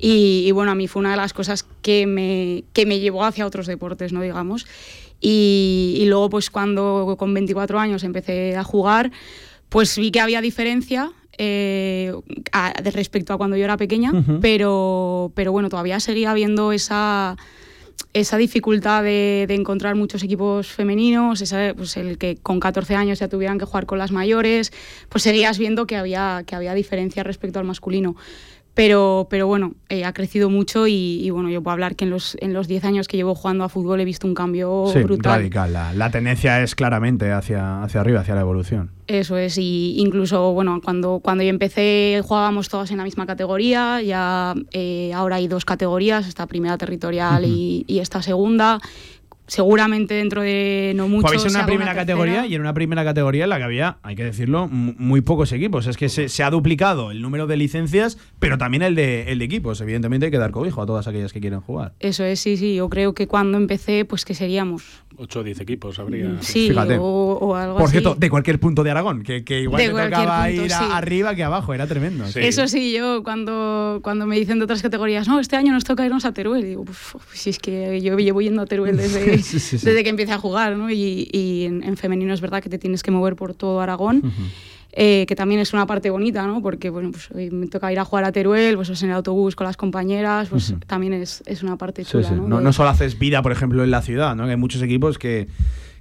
[0.00, 3.22] Y, y bueno, a mí fue una de las cosas que me, que me llevó
[3.24, 4.20] hacia otros deportes, ¿no?
[4.20, 4.66] Digamos.
[5.20, 9.12] Y, y luego, pues cuando con 24 años empecé a jugar,
[9.68, 12.12] pues vi que había diferencia eh,
[12.52, 17.36] a- de respecto a cuando yo era pequeña, pero, pero bueno, todavía seguía habiendo esa,
[18.12, 23.18] esa dificultad de, de encontrar muchos equipos femeninos, esa- pues el que con 14 años
[23.18, 24.72] ya tuvieran que jugar con las mayores,
[25.08, 28.16] pues seguías viendo que había, que había diferencia respecto al masculino.
[28.76, 30.92] Pero, pero bueno, eh, ha crecido mucho y,
[31.24, 33.64] y bueno, yo puedo hablar que en los, en los 10 años que llevo jugando
[33.64, 35.36] a fútbol he visto un cambio Sí, brutal.
[35.38, 35.72] radical.
[35.72, 38.90] La, la tendencia es claramente hacia, hacia arriba, hacia la evolución.
[39.06, 44.02] Eso es, y incluso, bueno, cuando, cuando yo empecé jugábamos todas en la misma categoría,
[44.02, 48.78] ya eh, ahora hay dos categorías, esta primera territorial y, y esta segunda.
[49.46, 51.28] Seguramente dentro de no mucho.
[51.28, 54.16] Habéis en una primera categoría y en una primera categoría en la que había, hay
[54.16, 55.86] que decirlo, muy pocos equipos.
[55.86, 59.38] Es que se, se ha duplicado el número de licencias, pero también el de, el
[59.38, 59.80] de equipos.
[59.80, 61.92] Evidentemente hay que dar cobijo a todas aquellas que quieren jugar.
[62.00, 62.74] Eso es, sí, sí.
[62.74, 64.82] Yo creo que cuando empecé, pues que seríamos.
[65.18, 66.36] 8 o 10 equipos habría.
[66.40, 66.98] Sí, Fíjate.
[66.98, 67.04] o,
[67.40, 67.92] o algo Por así.
[67.92, 70.72] cierto, de cualquier punto de Aragón, que, que igual De te cualquier tocaba punto, ir
[70.74, 70.84] a- sí.
[70.92, 72.24] arriba que abajo, era tremendo.
[72.34, 76.04] Eso sí, yo cuando, cuando me dicen de otras categorías, no, este año nos toca
[76.04, 79.58] irnos a Teruel, digo, "Uf, si es que yo llevo yendo a Teruel desde, Sí,
[79.60, 79.86] sí, sí.
[79.86, 80.90] desde que empecé a jugar, ¿no?
[80.90, 84.22] Y, y en, en femenino es verdad que te tienes que mover por todo Aragón.
[84.98, 86.62] eh, que también es una parte bonita, ¿no?
[86.62, 89.54] Porque bueno, pues hoy me toca ir a jugar a Teruel, pues en el autobús
[89.54, 90.80] con las compañeras, pues Ujú.
[90.86, 92.34] también es, es una parte chula, sí.
[92.34, 92.48] ¿no?
[92.48, 94.44] No, De- no solo haces vida, por ejemplo, en la ciudad, ¿no?
[94.44, 95.48] Que hay muchos equipos que,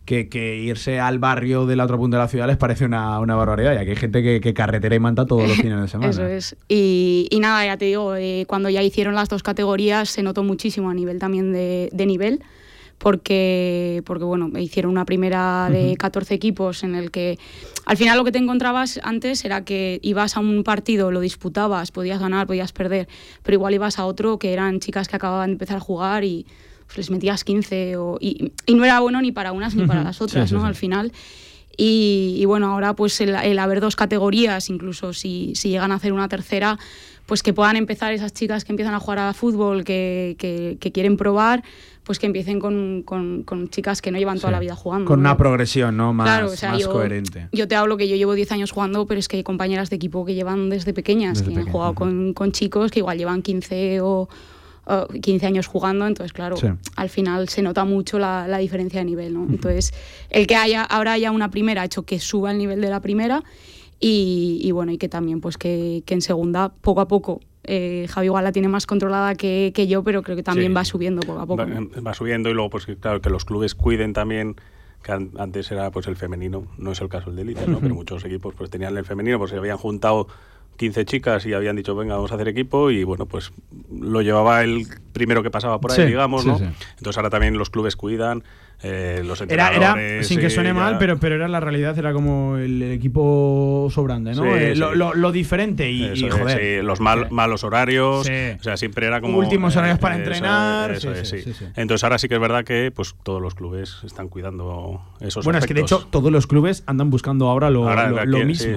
[0.05, 3.35] que, que irse al barrio del otro punto de la ciudad les parece una, una
[3.35, 6.11] barbaridad, ya que hay gente que, que carretera y manta todos los fines de semana.
[6.11, 6.55] Eso es.
[6.69, 10.41] Y, y nada, ya te digo, eh, cuando ya hicieron las dos categorías se notó
[10.43, 12.43] muchísimo a nivel también de, de nivel,
[12.97, 17.38] porque, porque bueno, hicieron una primera de 14 equipos en el que
[17.85, 21.91] al final lo que te encontrabas antes era que ibas a un partido, lo disputabas,
[21.91, 23.07] podías ganar, podías perder,
[23.43, 26.45] pero igual ibas a otro que eran chicas que acababan de empezar a jugar y
[26.88, 30.22] pues, les metías 15 o, y, no era bueno ni para unas ni para las
[30.22, 30.65] otras, ¿no?
[30.65, 31.11] Al final.
[31.77, 36.30] Y, bueno, ahora pues el, haber dos categorías, incluso si, si, llegan a hacer una
[36.30, 36.80] tercera,
[37.26, 41.18] pues que puedan empezar esas chicas que empiezan a jugar a fútbol, que, que, quieren
[41.18, 41.64] probar,
[42.03, 45.07] pues que empiecen con, con, con, chicas que no llevan toda la vida jugando.
[45.07, 46.14] Con una progresión ¿no?
[46.14, 47.49] más, más coherente.
[47.52, 49.95] Yo te hablo que yo llevo 10 años jugando, pero es que hay compañeras de
[49.95, 54.02] equipo que llevan desde pequeñas, que han jugado con, con chicos que igual llevan 15
[54.02, 54.30] o
[55.19, 56.57] 15 años jugando, entonces claro,
[56.95, 59.47] al final se nota mucho la, la diferencia de nivel, ¿no?
[59.49, 59.93] Entonces,
[60.30, 62.99] el que haya, ahora haya una primera ha hecho que suba el nivel de la
[62.99, 63.43] primera
[63.99, 68.07] y, y bueno, y que también pues que, que en segunda, poco a poco, eh,
[68.09, 71.22] Javi igual la tiene más controlada que, que yo, pero creo que también va subiendo
[71.22, 71.65] poco a poco.
[72.05, 74.55] Va, subiendo y luego, pues claro, que los clubes cuiden también
[75.01, 77.80] que antes era pues el femenino, no es el caso del de élite, ¿no?
[77.80, 80.27] pero muchos equipos pues tenían el femenino, pues se habían juntado
[80.77, 83.51] 15 chicas y habían dicho, venga, vamos a hacer equipo y bueno, pues
[83.91, 86.57] lo llevaba el primero que pasaba por ahí, digamos, ¿no?
[86.57, 88.43] Entonces ahora también los clubes cuidan,
[88.84, 89.41] eh, los.
[89.41, 94.34] Era, sin que suene mal, pero, pero era la realidad, era como el, equipo sobrante,
[94.34, 94.56] ¿no?
[94.56, 96.84] Eh, lo, diferente y, joder.
[96.84, 99.38] los malos horarios, o sea, siempre era como...
[99.38, 100.97] Últimos horarios para entrenar.
[101.76, 105.60] Entonces ahora sí que es verdad que pues todos los clubes están cuidando esos Bueno,
[105.60, 107.85] es que de hecho todos los clubes andan buscando ahora lo,
[108.45, 108.76] mismo.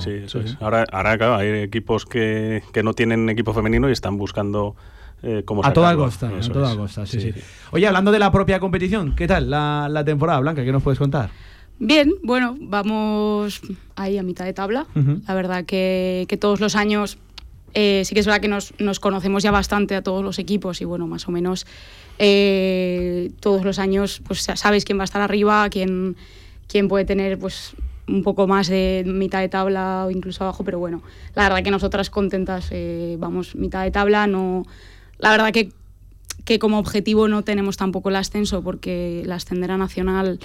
[0.60, 4.76] Ahora, ahora, claro, hay equipos que, que no tienen equipo femenino y están buscando
[5.22, 7.32] eh, a toda costa, a toda costa, sí, sí,
[7.72, 10.64] Oye, hablando de la propia competición, ¿qué tal la, la, temporada, Blanca?
[10.64, 11.30] ¿Qué nos puedes contar?
[11.80, 13.60] Bien, bueno, vamos
[13.96, 14.86] ahí a mitad de tabla.
[15.26, 17.18] La verdad que, que, todos los años,
[17.74, 20.80] eh, sí que es verdad que nos, nos, conocemos ya bastante a todos los equipos
[20.80, 21.66] y bueno, más o menos
[22.18, 26.16] eh, todos los años pues sabes quién va a estar arriba, quién,
[26.66, 27.74] quién puede tener pues
[28.08, 31.02] un poco más de mitad de tabla o incluso abajo, pero bueno,
[31.34, 32.70] la verdad que nosotras contentas
[33.18, 34.64] vamos mitad de tabla, no
[35.18, 35.72] la verdad que,
[36.44, 40.38] que como objetivo no tenemos tampoco el ascenso porque la ascender a nacional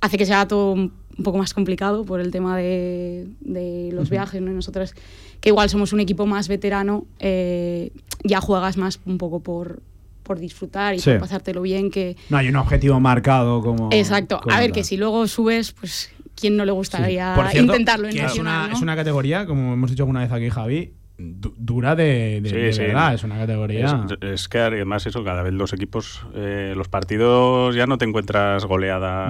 [0.00, 4.40] hace que sea todo un poco más complicado por el tema de, de los viajes.
[4.42, 4.50] ¿no?
[4.52, 4.94] nosotras,
[5.40, 7.90] que igual somos un equipo más veterano, eh,
[8.24, 9.82] ya juegas más un poco por,
[10.22, 11.90] por disfrutar y por pasártelo bien.
[11.90, 13.88] que No hay un objetivo marcado como.
[13.92, 14.40] Exacto.
[14.50, 18.68] a ver, que si luego subes, pues ¿quién no le gustaría intentarlo en nacional, es
[18.68, 23.24] una, es una categoría, como hemos dicho alguna vez aquí, Javi, dura de, verdad, es
[23.24, 24.06] una categoría.
[24.20, 28.66] Es, que además eso, cada vez los equipos, eh, los partidos ya no te encuentras
[28.66, 29.28] goleada,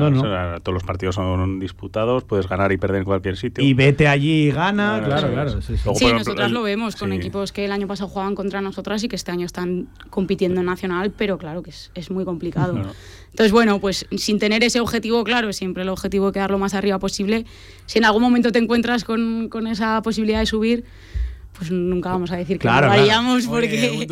[0.63, 3.63] todos los partidos son disputados, puedes ganar y perder en cualquier sitio.
[3.63, 5.63] Y vete allí y gana, claro, claro.
[5.63, 9.17] Sí, nosotras lo vemos con equipos que el año pasado jugaban contra nosotras y que
[9.17, 12.77] este año están compitiendo en nacional, pero claro que es, muy complicado.
[13.31, 16.75] Entonces, bueno, pues sin tener ese objetivo claro, siempre el objetivo es quedar lo más
[16.75, 17.45] arriba posible.
[17.85, 20.85] Si en algún momento te encuentras con, con esa posibilidad de subir,
[21.57, 24.07] pues nunca vamos a decir que lo haríamos porque,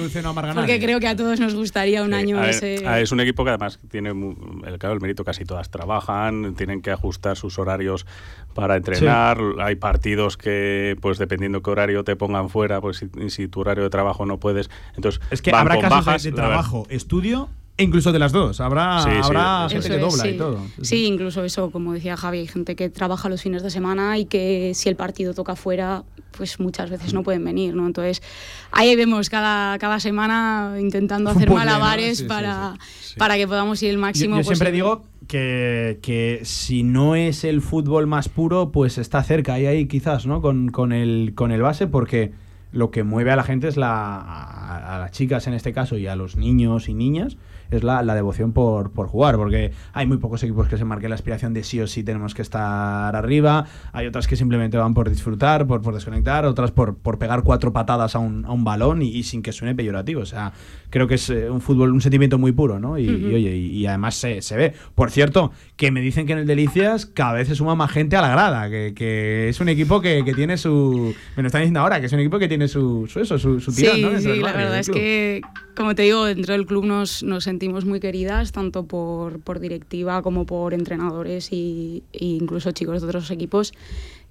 [0.55, 2.77] porque creo que a todos nos gustaría un año ese...
[3.01, 6.91] Es un equipo que además tiene el, claro, el mérito, casi todas trabajan, tienen que
[6.91, 8.07] ajustar sus horarios
[8.55, 13.61] para entrenar, hay partidos que pues dependiendo qué horario te pongan fuera, pues si, tu
[13.61, 17.49] horario de trabajo no puedes, entonces es que habrá casos de, trabajo, estudio
[17.79, 20.61] incluso de las dos, habrá, habrá gente que dobla y todo.
[20.81, 24.27] Sí, incluso eso, como decía Javi, hay gente que trabaja los fines de semana y
[24.27, 26.05] que si el partido toca fuera,
[26.37, 27.87] pues muchas veces no pueden venir, ¿no?
[27.87, 28.23] Entonces,
[28.71, 32.75] ahí vemos cada, cada semana intentando hacer malabares para,
[33.19, 34.37] para que podamos ir el máximo.
[34.37, 39.23] Yo, yo siempre digo que, que, si no es el fútbol más puro, pues está
[39.25, 40.41] cerca, ahí, ahí quizás, ¿no?
[40.41, 42.33] Con, con, el, con el base, porque
[42.71, 46.07] lo que mueve a la gente es la, a las chicas en este caso y
[46.07, 47.37] a los niños y niñas
[47.71, 51.11] es la, la devoción por, por, jugar, porque hay muy pocos equipos que se marquen
[51.11, 54.95] la aspiración de sí o sí tenemos que estar arriba, hay otras que simplemente van
[54.95, 58.65] por disfrutar, por, por desconectar, otras por, por pegar cuatro patadas a un, a un
[58.65, 60.23] balón y, sin que suene peyorativo.
[60.23, 60.53] O sea,
[60.91, 62.99] creo que es eh, un fútbol, un sentimiento muy puro, ¿no?
[62.99, 64.75] Y, oye, y, además se, se, ve.
[64.95, 68.17] Por cierto, que me dicen que en el Delicias cada vez se suma más gente
[68.17, 71.15] a la grada, que, que es un equipo que, que, tiene su.
[71.37, 73.61] Me lo están diciendo ahora, que es un equipo que tiene su, su eso, su,
[73.61, 74.21] su tirón, ¿no?
[74.21, 75.43] Sí, la verdad es que,
[75.77, 80.23] como te digo, dentro del club nos, nos sentimos muy queridas, tanto por, por directiva
[80.23, 83.73] como por entrenadores y, e incluso chicos de otros equipos.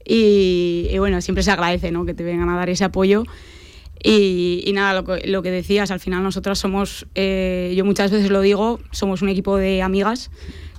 [0.06, 2.06] Y, bueno, siempre se agradece ¿no?
[2.06, 3.24] que te vengan a dar ese apoyo.
[4.03, 8.30] Y, nada, lo que, lo que, decías, al final nosotras somos, eh, yo muchas veces
[8.30, 10.30] lo digo, somos un equipo de amigas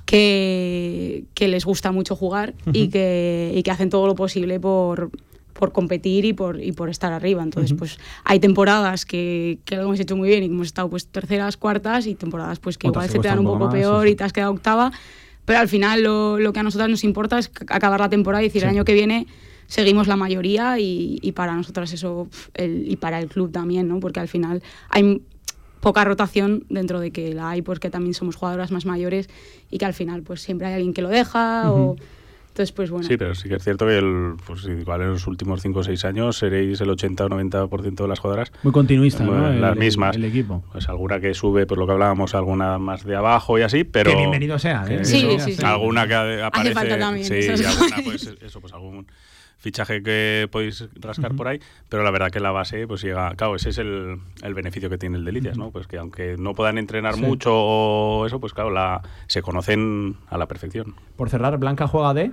[0.05, 5.11] que, que les gusta mucho jugar y, que, y que hacen todo lo posible por,
[5.55, 7.43] por competir y por, y por estar arriba.
[7.43, 10.91] Entonces, pues hay temporadas que, que lo hemos hecho muy bien y que hemos estado
[10.91, 14.15] pues terceras, cuartas y temporadas pues que igual se te dan un poco, peor y
[14.15, 14.93] te has quedado octava.
[15.47, 18.49] Pero al final lo, lo, que a nosotras nos importa es acabar la temporada y
[18.49, 19.27] decir el año que viene
[19.67, 24.01] seguimos la mayoría y, y para nosotras eso el, y para el club también, ¿no?
[24.01, 25.23] Porque al final hay
[25.81, 29.29] poca rotación dentro de que la hay porque también somos jugadoras más mayores
[29.71, 31.81] y que al final pues siempre hay alguien que lo deja uh -huh.
[31.93, 31.97] o
[32.55, 33.05] entonces, pues bueno.
[33.05, 35.83] Sí, pero sí que es cierto que el, pues, igual en los últimos 5 o
[35.83, 38.53] 6 años seréis el 80 o 90% de las jugadoras.
[38.63, 39.51] Muy continuista, ¿no?
[39.51, 40.15] Las el, mismas.
[40.15, 40.63] El, equipo.
[40.71, 44.13] Pues alguna que sube, por lo que hablábamos, alguna más de abajo y así, pero.
[44.13, 45.05] Que bienvenido sea, ¿eh?
[45.05, 46.71] Sí, sí, sí, Alguna que aparece.
[46.71, 47.27] Hace falta también.
[47.27, 49.05] Sí, y alguna, pues eso, pues algún
[49.65, 51.37] fichaje que podéis rascar uh -huh.
[51.39, 54.55] por ahí, pero la verdad que la base pues llega, claro, ese es el, el
[54.55, 55.65] beneficio que tiene el Delicias, uh -huh.
[55.65, 55.71] ¿no?
[55.73, 57.23] Pues que aunque no puedan entrenar sí.
[57.23, 60.95] mucho o eso, pues claro, la, se conocen a la perfección.
[61.17, 62.31] Por cerrar, Blanca juega de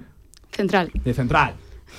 [0.52, 0.92] Central.
[0.94, 1.56] De central.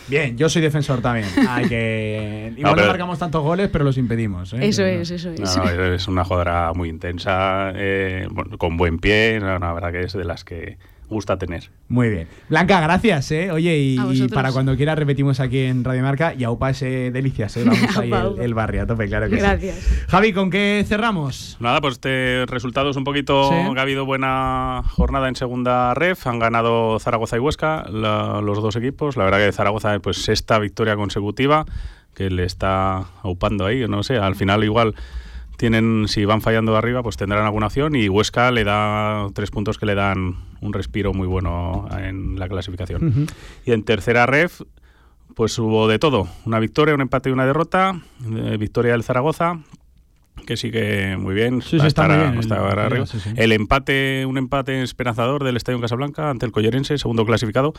[0.08, 1.26] Bien, yo soy defensor también.
[1.48, 2.52] Hay que...
[2.56, 2.86] Igual no, pero...
[2.86, 4.52] no marcamos tantos goles, pero los impedimos.
[4.52, 4.58] ¿eh?
[4.62, 5.40] Eso es, eso es.
[5.40, 8.26] No, no, es una jugadora muy intensa, eh,
[8.58, 10.78] con buen pie, no, la verdad que es de las que
[11.12, 11.70] gusta tener.
[11.88, 12.28] Muy bien.
[12.48, 13.50] Blanca, gracias, ¿eh?
[13.52, 17.56] Oye, y, y para cuando quiera repetimos aquí en Radio Marca y aupa ese delicias,
[17.56, 17.64] ¿eh?
[17.64, 19.76] Vamos ahí el, el, barrio a tope, claro que gracias.
[19.76, 19.96] sí.
[20.08, 21.56] Javi, ¿con qué cerramos?
[21.60, 23.54] Nada, pues este resultados un poquito, ¿Sí?
[23.54, 28.76] ha habido buena jornada en segunda ref, han ganado Zaragoza y Huesca, la, los dos
[28.76, 31.66] equipos, la verdad que Zaragoza pues sexta victoria consecutiva,
[32.14, 34.94] que le está aupando ahí, no sé, al final igual
[35.56, 39.50] tienen, si van fallando de arriba, pues tendrán alguna opción y Huesca le da tres
[39.50, 43.04] puntos que le dan un respiro muy bueno en la clasificación.
[43.04, 43.30] Uh -huh.
[43.66, 44.62] Y en tercera ref,
[45.34, 49.60] pues hubo de todo, una victoria, un empate y una derrota, eh, victoria del Zaragoza,
[50.46, 51.62] que sigue muy bien.
[51.62, 52.38] Sí, sí, está muy bien.
[52.38, 53.06] Está el, arriba.
[53.06, 53.30] Sí, sí.
[53.36, 57.72] el, empate, un empate esperanzador del Estadio en Casablanca ante el Collerense, segundo clasificado,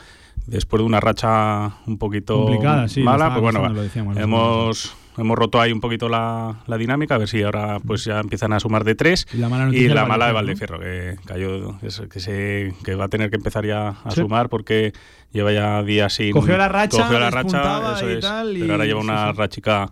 [0.46, 3.30] después de una racha un poquito Complicada, mala.
[3.30, 7.42] Pues bueno, decíamos, hemos hemos roto ahí un poquito la, la, dinámica, a ver si
[7.42, 9.26] ahora pues ya empiezan a sumar de tres.
[9.32, 13.08] Y la mala, y la mala de Valdefierro, que cayó, que, se, que va a
[13.08, 14.20] tener que empezar ya a sí.
[14.20, 14.92] sumar porque
[15.32, 16.32] lleva ya días sin.
[16.32, 19.30] Cogió la racha, cogió la racha eso y es, tal, y, pero ahora lleva una
[19.30, 19.90] sí, rachica.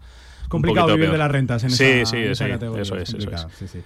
[0.49, 1.13] Complicado vivir peor.
[1.13, 2.83] de las rentas en sí, esa, sí, en esa sí, categoría.
[2.83, 3.77] Eso es, eso es.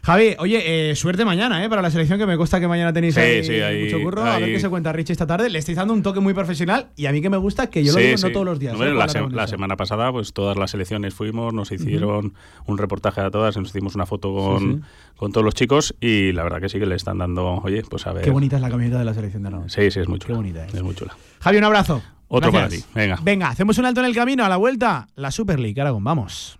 [0.00, 0.06] Sí, sí.
[0.06, 1.68] Javi, oye, eh, suerte mañana, ¿eh?
[1.68, 4.24] Para la selección, que me consta que mañana tenéis sí, ahí, sí, ahí, mucho curro.
[4.24, 4.30] Ahí.
[4.30, 5.50] A ver qué se cuenta Richie esta tarde.
[5.50, 7.92] Le estáis dando un toque muy profesional y a mí que me gusta, que yo
[7.92, 8.76] lo digo no todos los días.
[8.76, 8.94] Bueno, ¿eh?
[8.94, 12.32] la, se la, semana pasada, pues todas las selecciones fuimos, nos hicieron uh -huh.
[12.66, 14.80] un reportaje a todas, nos hicimos una foto con, sí,
[15.16, 18.06] con todos los chicos y la verdad que sí que le están dando, oye, pues
[18.06, 18.24] a ver.
[18.24, 19.70] Qué bonita es la camiseta de la selección de Aragón.
[19.70, 20.28] Sí, sí, es muy chula.
[20.28, 20.74] Qué bonita es.
[20.74, 21.16] es muy chula.
[21.40, 22.02] Javi, un abrazo.
[22.28, 22.84] Otro Gracias.
[22.84, 23.18] para ti, venga.
[23.22, 26.59] Venga, hacemos un alto en el camino, a la vuelta, la Super League, Aragón, vamos.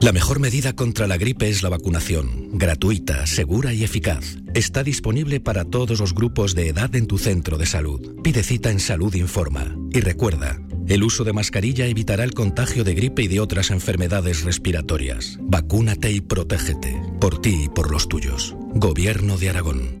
[0.00, 4.38] La mejor medida contra la gripe es la vacunación, gratuita, segura y eficaz.
[4.54, 8.16] Está disponible para todos los grupos de edad en tu centro de salud.
[8.22, 9.76] Pide cita en Salud Informa.
[9.92, 10.58] Y recuerda,
[10.88, 15.36] el uso de mascarilla evitará el contagio de gripe y de otras enfermedades respiratorias.
[15.42, 16.98] Vacúnate y protégete.
[17.20, 18.56] Por ti y por los tuyos.
[18.72, 20.00] Gobierno de Aragón.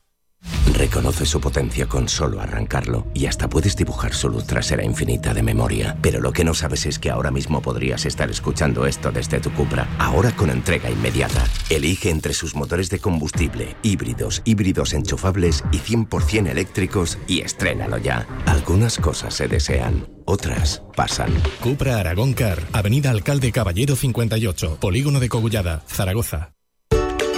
[0.81, 5.43] Reconoce su potencia con solo arrancarlo y hasta puedes dibujar su luz trasera infinita de
[5.43, 5.95] memoria.
[6.01, 9.51] Pero lo que no sabes es que ahora mismo podrías estar escuchando esto desde tu
[9.51, 11.45] Cupra, ahora con entrega inmediata.
[11.69, 18.25] Elige entre sus motores de combustible, híbridos, híbridos enchufables y 100% eléctricos y estrénalo ya.
[18.47, 21.31] Algunas cosas se desean, otras pasan.
[21.61, 26.53] Cupra Aragón Car, Avenida Alcalde Caballero 58, Polígono de Cogullada, Zaragoza.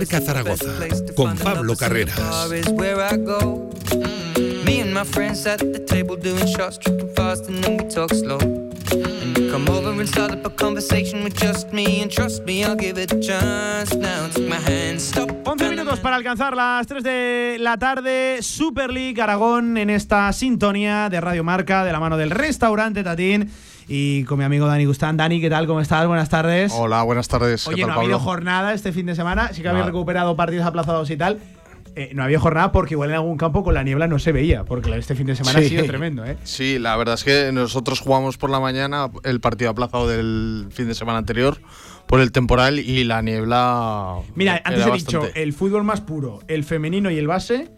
[0.00, 0.66] Marca Zaragoza
[1.14, 2.48] con Pablo Carreras.
[4.64, 8.08] Me and my friends at the table doing shots, tripping fast, and then we talk
[8.14, 8.38] slow.
[8.40, 12.76] And Come over and start up a conversation with just me, and trust me, I'll
[12.76, 13.94] give it a chance.
[13.94, 15.30] Now take my hand, stop.
[15.46, 18.38] 11 minutos para alcanzar las 3 de la tarde.
[18.40, 23.50] Super League Aragón en esta sintonía de Radio Marca de la mano del restaurante Tatín
[23.92, 25.16] y con mi amigo Dani Gustán.
[25.16, 25.66] Dani, ¿qué tal?
[25.66, 26.06] ¿Cómo estás?
[26.06, 26.72] Buenas tardes.
[26.72, 27.64] Hola, buenas tardes.
[27.64, 29.52] ¿Qué Oye, tal, no ha habido jornada este fin de semana.
[29.52, 31.40] Sí que habéis recuperado partidos aplazados y tal.
[31.96, 34.62] Eh, no había jornada porque igual en algún campo con la niebla no se veía,
[34.64, 35.70] porque este fin de semana ha Sí.
[35.70, 36.36] sido tremendo, ¿eh?
[36.44, 40.86] Sí, la verdad es que nosotros jugamos por la mañana el partido aplazado del fin
[40.86, 41.60] de semana anterior
[42.06, 44.18] por el temporal y la niebla.
[44.36, 47.72] Mira, antes he dicho el fútbol más puro, el femenino y el base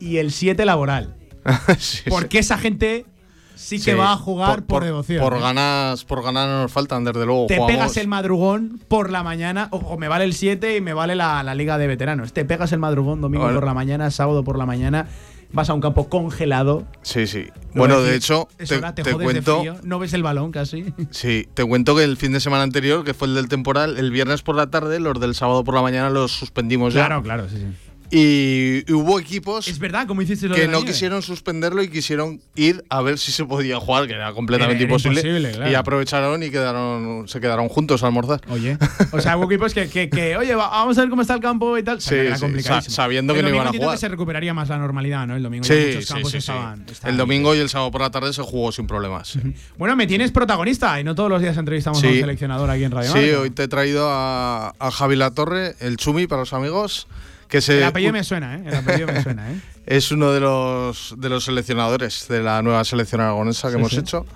[0.00, 1.14] y el 7 laboral.
[2.08, 3.06] porque esa gente
[3.54, 5.22] sí que Sí, va a jugar por, devoción.
[5.22, 5.40] Por ¿eh?
[5.40, 7.46] ganas, por ganas no nos faltan, desde luego.
[7.46, 10.92] Te jugamos- pegas el madrugón por la mañana, ojo, me vale el 7 y me
[10.94, 12.32] vale la, la liga de veteranos.
[12.32, 15.06] Te pegas el madrugón domingo por la mañana, sábado por la mañana,
[15.52, 16.84] vas a un campo congelado.
[17.02, 17.46] Sí, sí.
[17.74, 19.60] Bueno, de hecho, es te, hora, te cuento.
[19.60, 20.92] frío, no ves el balón casi.
[21.10, 24.10] Sí, te cuento que el fin de semana anterior, que fue el del temporal, el
[24.10, 27.06] viernes por la tarde, los del sábado por la mañana los suspendimos ya.
[27.06, 27.66] Claro, claro, sí, sí.
[28.10, 30.92] Y hubo equipos Es verdad, como hiciste lo que de la no nieve.
[30.92, 34.90] quisieron suspenderlo y quisieron ir a ver si se podía jugar, que era completamente Era-
[34.92, 35.20] imposible.
[35.20, 35.70] imposible, claro.
[35.70, 38.40] Y aprovecharon y quedaron, se quedaron juntos a almorzar.
[38.50, 38.78] Oye,
[39.12, 41.40] o sea, hubo equipos que, que, que, oye, va- vamos a ver cómo está el
[41.40, 42.00] campo y tal.
[42.00, 43.94] Sí, sí, sa- sabiendo que El no domingo iban a jugar.
[43.96, 45.34] que se recuperaría más la normalidad, ¿no?
[45.36, 48.10] El domingo Sí, muchos campos sí, estaban, estaban El domingo y el sábado por la
[48.10, 49.38] tarde se jugó sin problemas.
[49.76, 52.90] Bueno, me tienes protagonista y no todos los días entrevistamos a un seleccionador aquí en
[52.92, 53.40] Radio Sí, Marca.
[53.40, 57.08] hoy te he traído a, a Javi Latorre, el Chumi para los amigos,
[57.54, 58.62] que se El apellido me suena, ¿eh?
[58.66, 59.60] El apellido me suena, ¿eh?
[59.86, 63.92] es uno de los, de los seleccionadores de la nueva selección aragonesa que Sí, hemos
[63.92, 63.98] sí.
[64.00, 64.26] hecho.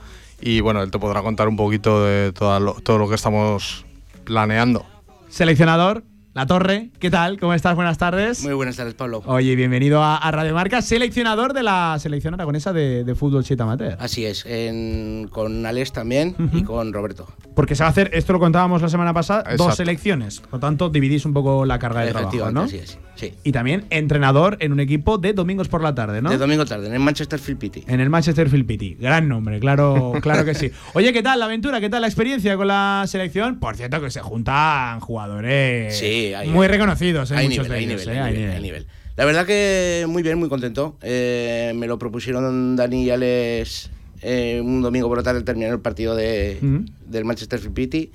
[0.40, 3.84] Y bueno, él te podrá contar un poquito de todo lo, todo lo que estamos
[4.22, 4.86] planeando.
[5.28, 6.04] Seleccionador,
[6.38, 7.40] La Torre, ¿qué tal?
[7.40, 7.74] ¿Cómo estás?
[7.74, 8.44] Buenas tardes.
[8.44, 9.24] Muy buenas tardes, Pablo.
[9.26, 13.60] Oye, bienvenido a, a Radio Marca, seleccionador de la selección aragonesa de, de fútbol 7
[13.60, 13.96] amateur.
[13.98, 17.26] Así es, en- con Alex también y con Roberto.
[17.56, 20.38] Porque se va a hacer, esto lo contábamos la semana pasada, dos selecciones.
[20.38, 22.60] Por lo tanto, dividís un poco la carga de trabajo, ¿no?
[22.62, 23.00] así es.
[23.16, 23.34] Sí.
[23.42, 26.30] Y también entrenador en un equipo de domingos por la tarde, ¿no?
[26.30, 27.82] De domingo tarde, en el Manchester Field Pity.
[27.88, 28.94] En el Manchester Field Pity.
[28.94, 30.70] Gran nombre, claro, claro que sí.
[30.94, 31.80] Oye, ¿qué tal la aventura?
[31.80, 33.58] ¿Qué tal la experiencia con la selección?
[33.58, 38.08] Por cierto, que se juntan jugadores Sí, hay- muy reconocidos, hay muchos nivel, hay nivel,
[38.08, 38.20] ¿eh?
[38.20, 38.86] hay nivel, hay nivel.
[39.16, 40.96] La verdad que muy bien, muy contento.
[41.02, 43.90] Eh, me lo propusieron Dani y Alex
[44.22, 46.58] eh, un domingo por la tarde terminar el partido de,
[47.06, 48.12] del Manchester Pity.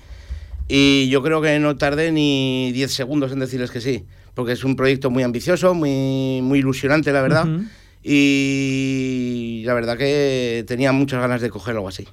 [0.69, 4.64] Y yo creo que no tardé ni 10 segundos en decirles que sí, porque es
[4.64, 7.48] un proyecto muy ambicioso, muy, muy ilusionante, la verdad.
[8.38, 12.07] Y la verdad que tenía muchas ganas de coger algo así.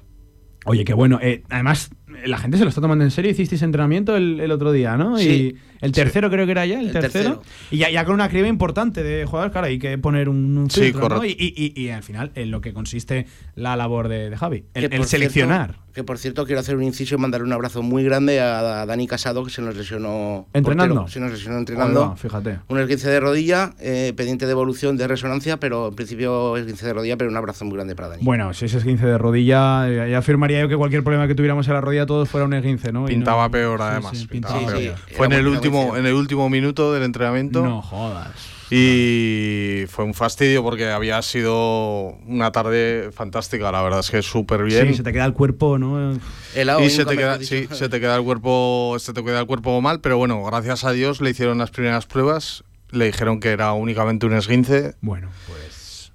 [0.65, 1.19] Oye, qué bueno.
[1.21, 1.89] Eh, además,
[2.25, 3.31] la gente se lo está tomando en serio.
[3.31, 5.17] Hicisteis entrenamiento el, el otro día, ¿no?
[5.17, 5.29] Sí.
[5.29, 7.39] Y el tercero creo que era ya, el, El tercero.
[7.41, 7.41] tercero.
[7.71, 10.69] Y ya, ya con una criba importante de jugadores, claro, hay que poner un, un
[10.69, 11.15] Sí, filtro, ¿no?
[11.15, 11.25] correcto.
[11.25, 14.65] Y, y- y- y al final, en lo que consiste la labor de, de Javi.
[14.73, 15.65] El, el por seleccionar.
[15.71, 18.81] cierto- que por cierto, quiero hacer un inciso y mandarle un abrazo muy grande a,
[18.81, 20.47] a Dani Casado, que se nos lesionó.
[20.53, 20.95] ¿Entrenando?
[20.95, 22.15] portero, se nos lesionó entrenando.
[22.15, 22.59] Fíjate.
[22.69, 26.93] Un esguince de rodilla, eh, pendiente de evolución de resonancia, pero en principio esguince de
[26.93, 28.23] rodilla, pero un abrazo muy grande para Dani.
[28.23, 31.67] Bueno, si ese esguince de rodilla, eh, ya afirmaría yo que cualquier problema que tuviéramos
[31.67, 33.03] en la rodilla todos fuera un esguince, ¿no?
[33.03, 34.17] Pintaba no- peor, además.
[34.17, 34.95] sí, pintaba pintaba peor.
[35.17, 37.63] Fue en el, muy último, en el último minuto del entrenamiento.
[37.63, 38.29] No jodas.
[38.73, 44.63] Y fue un fastidio porque había sido una tarde fantástica, la verdad es que súper
[44.63, 44.87] bien.
[44.87, 46.17] Sí, se te queda el cuerpo, ¿no?
[46.55, 49.45] Helado, y se te, queda, sí, se te queda el cuerpo se te queda el
[49.45, 53.49] cuerpo mal pero bueno gracias a Dios le hicieron las primeras pruebas le dijeron que
[53.49, 56.11] era únicamente un esguince bueno pues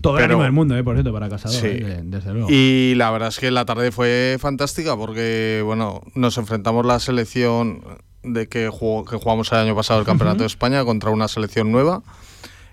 [0.00, 0.82] Todo el ánimo del mundo, ¿eh?
[0.84, 1.66] Por cierto, para Casado, Sí.
[1.66, 1.84] ¿eh?
[1.84, 2.48] De- desde luego.
[2.50, 7.80] Y la verdad es que la tarde fue fantástica porque, bueno, nos enfrentamos la selección
[8.24, 11.70] de que, jugó- que jugamos el año pasado el Campeonato de España contra una selección
[11.70, 12.02] nueva,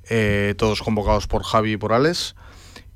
[0.10, 2.36] eh, todos convocados por Javi y por Alex.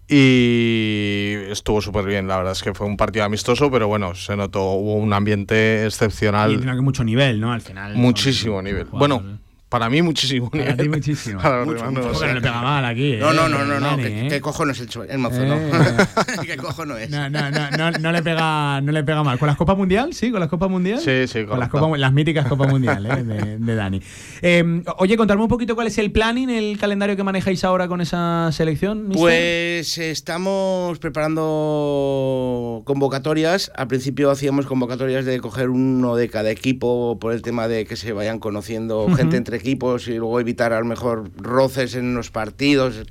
[0.08, 4.36] Y estuvo súper bien, la verdad es que fue un partido amistoso, pero bueno, se
[4.36, 6.52] notó, hubo un ambiente excepcional.
[6.54, 7.52] Y tiene que mucho nivel, ¿no?
[7.52, 7.96] Al final.
[7.96, 8.86] Muchísimo nivel.
[8.86, 9.40] Bueno,
[9.76, 10.78] para mí muchísimo Para nivel.
[10.78, 11.40] ti muchísimo.
[11.44, 12.26] Para Mucho, no mucho.
[12.28, 13.36] no le pega mal aquí, No, ¿eh?
[13.36, 13.86] no, no, no, no.
[13.88, 14.28] Dani, ¿Qué, ¿eh?
[14.30, 15.48] qué cojo no es el, el mozo, Eh.
[15.48, 16.42] no?
[16.44, 17.10] ¿Qué cojo no es?
[17.10, 19.38] No, no, no, no, no le pega, no le pega mal.
[19.38, 20.14] ¿Con las Copas Mundial?
[20.14, 21.00] Sí, con las Copas Mundial.
[21.00, 21.68] Sí, sí, Con las.
[21.70, 23.24] Copas, las míticas Copas Mundial ¿eh?
[23.24, 24.02] de, de Dani.
[24.42, 28.00] Eh, oye, contarme un poquito cuál es el planning, el calendario que manejáis ahora con
[28.00, 29.10] esa selección.
[29.10, 29.20] mister?
[29.22, 33.72] Pues estamos preparando convocatorias.
[33.76, 37.96] Al principio hacíamos convocatorias de coger uno de cada equipo por el tema de que
[37.96, 42.30] se vayan conociendo gente entre equipos y luego evitar a lo mejor roces en los
[42.32, 43.04] partidos.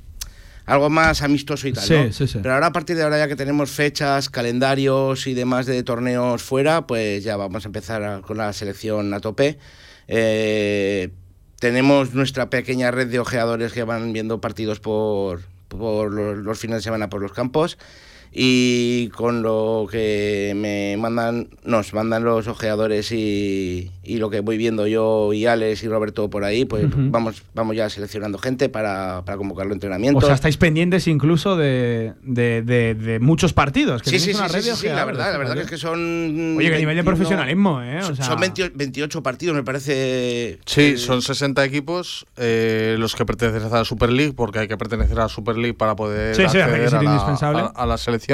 [0.65, 2.11] Algo más amistoso y tal, Sí, ¿no?
[2.11, 2.39] sí, sí.
[2.41, 6.41] Pero ahora a partir de ahora ya que tenemos fechas, calendarios y demás de torneos
[6.41, 9.59] fuera, pues ya vamos a empezar a- con la selección a tope.
[10.07, 11.11] Eh,
[11.59, 16.77] tenemos nuestra pequeña red de ojeadores que van viendo partidos por, por los, los fines
[16.77, 17.77] de semana por los campos.
[18.37, 24.57] Y con lo que me mandan, nos mandan los ojeadores y, y lo que voy
[24.57, 29.23] viendo yo y Alex y Roberto por ahí, pues vamos, vamos ya seleccionando gente para,
[29.23, 30.25] para convocarlo a O entrenamientos.
[30.25, 34.01] sea, estáis pendientes incluso de, de, de- de muchos partidos.
[34.01, 35.69] Que Sí, sí, sí, una sí, red sí, sí, la verdad, la verdad que es
[35.69, 36.55] que son...
[36.57, 37.99] Oye, qué nivel de 21 profesionalismo, ¿eh?
[37.99, 40.59] O son- sea- son 28, 28 partidos, me parece...
[40.65, 44.75] Sí, son 60 equipos eh, los que pertenecen a la Super League, porque hay que
[44.75, 47.61] pertenecer a la Super League para poder Sí, sí, acceder requisito a, la, indispensable.
[47.61, 48.24] a- a la selección.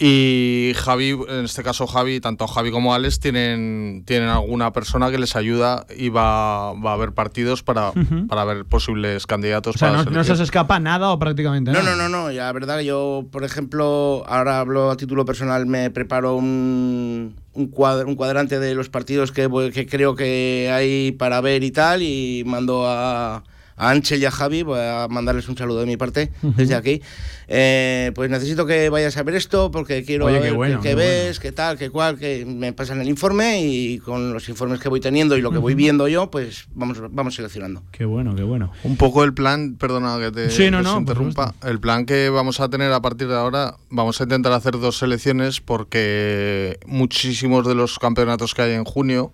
[0.00, 5.18] Y Javi, en este caso Javi, tanto Javi como Alex tienen, tienen alguna persona que
[5.18, 7.90] les ayuda y va, va a haber partidos para,
[8.28, 11.72] para ver posibles candidatos O sea, para no, no se os escapa nada o prácticamente
[11.72, 11.96] No, nada.
[11.96, 12.30] no, no, no.
[12.30, 17.34] Ya, la verdad que yo, por ejemplo, ahora hablo a título personal, me preparo un,
[17.54, 21.64] un, cuadr- un cuadrante de los partidos que, voy- que creo que hay para ver
[21.64, 23.42] y tal, y mando a,
[23.78, 27.00] a Ángel y a Javi, voy a mandarles un saludo de mi parte desde aquí.
[27.46, 30.90] Eh, pues necesito que vayas a ver esto porque quiero Oye, qué ver bueno, qué,
[30.90, 34.80] qué ves, qué tal, qué cual, que me pasan el informe y con los informes
[34.80, 37.82] que voy teniendo y lo que voy viendo yo, pues vamos, vamos seleccionando.
[37.92, 38.70] Qué bueno, qué bueno.
[38.82, 41.54] Un poco el plan, perdona que te Sí, no, no, interrumpa.
[41.62, 44.98] El plan que vamos a tener a partir de ahora, vamos a intentar hacer dos
[44.98, 49.32] selecciones porque muchísimos de los campeonatos que hay en junio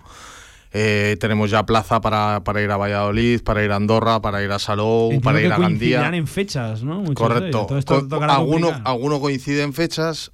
[0.77, 4.51] eh, tenemos ya plaza para, para ir a Valladolid, para ir a Andorra, para ir
[4.51, 6.11] a Salou, Entiendo para ir a Gandía.
[6.13, 7.05] en fechas, ¿no?
[7.15, 7.67] Correcto.
[7.87, 8.83] tocará alguno, complicar.
[8.93, 10.33] alguno coincide en fechas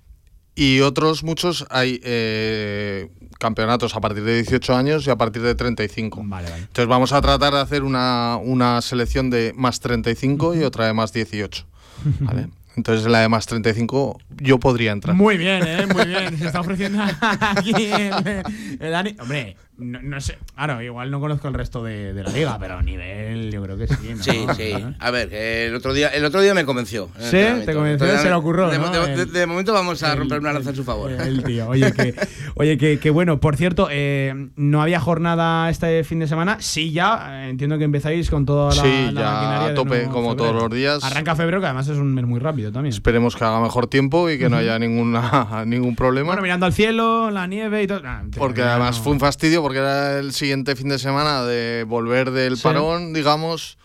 [0.55, 5.55] y otros muchos hay eh, campeonatos a partir de 18 años y a partir de
[5.55, 6.21] 35.
[6.23, 10.95] Entonces vamos a tratar de hacer una, una selección de más 35 y otra de
[10.95, 11.67] más 18.
[12.21, 12.49] ¿vale?
[12.77, 15.15] Entonces en la de más 35 yo podría entrar.
[15.15, 15.87] Muy bien, ¿eh?
[15.87, 16.39] Muy bien.
[16.39, 18.43] Se está ofreciendo aquí el,
[18.81, 19.17] el Dani.
[19.21, 20.39] Hombre, no, no sé.
[20.55, 23.77] Claro, igual no conozco el resto de, de la liga, pero a nivel yo creo
[23.77, 24.15] que sí.
[24.17, 24.23] ¿no?
[24.23, 24.73] Sí, sí.
[24.99, 27.09] A ver, el otro día, el otro día me convenció.
[27.19, 27.39] ¿Sí?
[27.65, 28.07] ¿Te convenció?
[28.19, 28.91] Se le ocurrió, De, ¿no?
[28.91, 31.11] de- de- El- de momento vamos a el- romper una lanza en su favor.
[31.11, 31.69] El tío.
[31.69, 32.15] Oye, que,
[32.55, 33.41] oye, que, que bueno.
[33.41, 36.59] Por cierto, eh, no había jornada este fin de semana.
[36.61, 37.49] Sí, ya.
[37.49, 40.35] entiendo que empezáis con toda la, Sí, la ya maquinaria a tope, como febrero.
[40.37, 41.05] todos los días.
[41.05, 42.93] Arranca febrero, que además es un mes muy rápido también.
[42.93, 46.27] Esperemos que haga mejor tiempo y que no haya ninguna, ningún problema.
[46.29, 48.01] Bueno, mirando al cielo, la nieve y todo.
[48.05, 51.85] Ah, Porque además no- fue un fastidio porque era el siguiente fin de semana de
[51.87, 52.65] volver del Sí.
[52.65, 53.79] parón, digamos,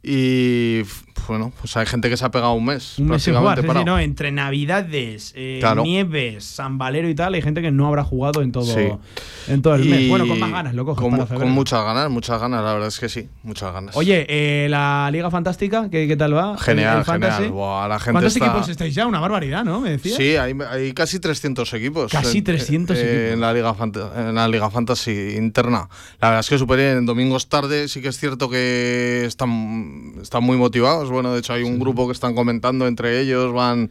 [0.00, 0.82] y
[1.28, 3.66] bueno, pues hay gente que se ha pegado un mes Un mes sin jugar, sí,
[3.68, 5.82] sí, no, entre Navidades, eh, Claro.
[5.82, 8.88] Nieves, San Valero y tal, hay gente que no habrá jugado en todo, Sí.
[9.48, 10.00] en todo el mes.
[10.00, 12.88] Y Bueno, con más ganas lo Con, para con muchas ganas, muchas ganas, la verdad
[12.88, 13.96] es que sí, muchas ganas.
[13.96, 16.56] Oye, eh, la Liga Fantástica, ¿qué, qué tal va?
[16.58, 17.50] Genial, El- el genial.
[17.50, 19.06] Buah, la gente ¿Cuántos está- equipos estáis ya?
[19.06, 19.80] Una barbaridad, ¿no?
[19.80, 20.16] ¿Me decías?
[20.16, 22.10] Sí, hay, hay casi 300 equipos.
[22.10, 23.32] Casi en- 300 eh, equipos.
[23.34, 23.74] En la, Liga
[24.16, 25.88] en la Liga Fantasy interna.
[26.20, 26.98] La verdad es que bien.
[26.98, 31.10] En domingos tarde sí que es cierto que están, están muy motivados.
[31.12, 33.90] Bueno, de hecho hay un grupo que están comentando entre ellos, van,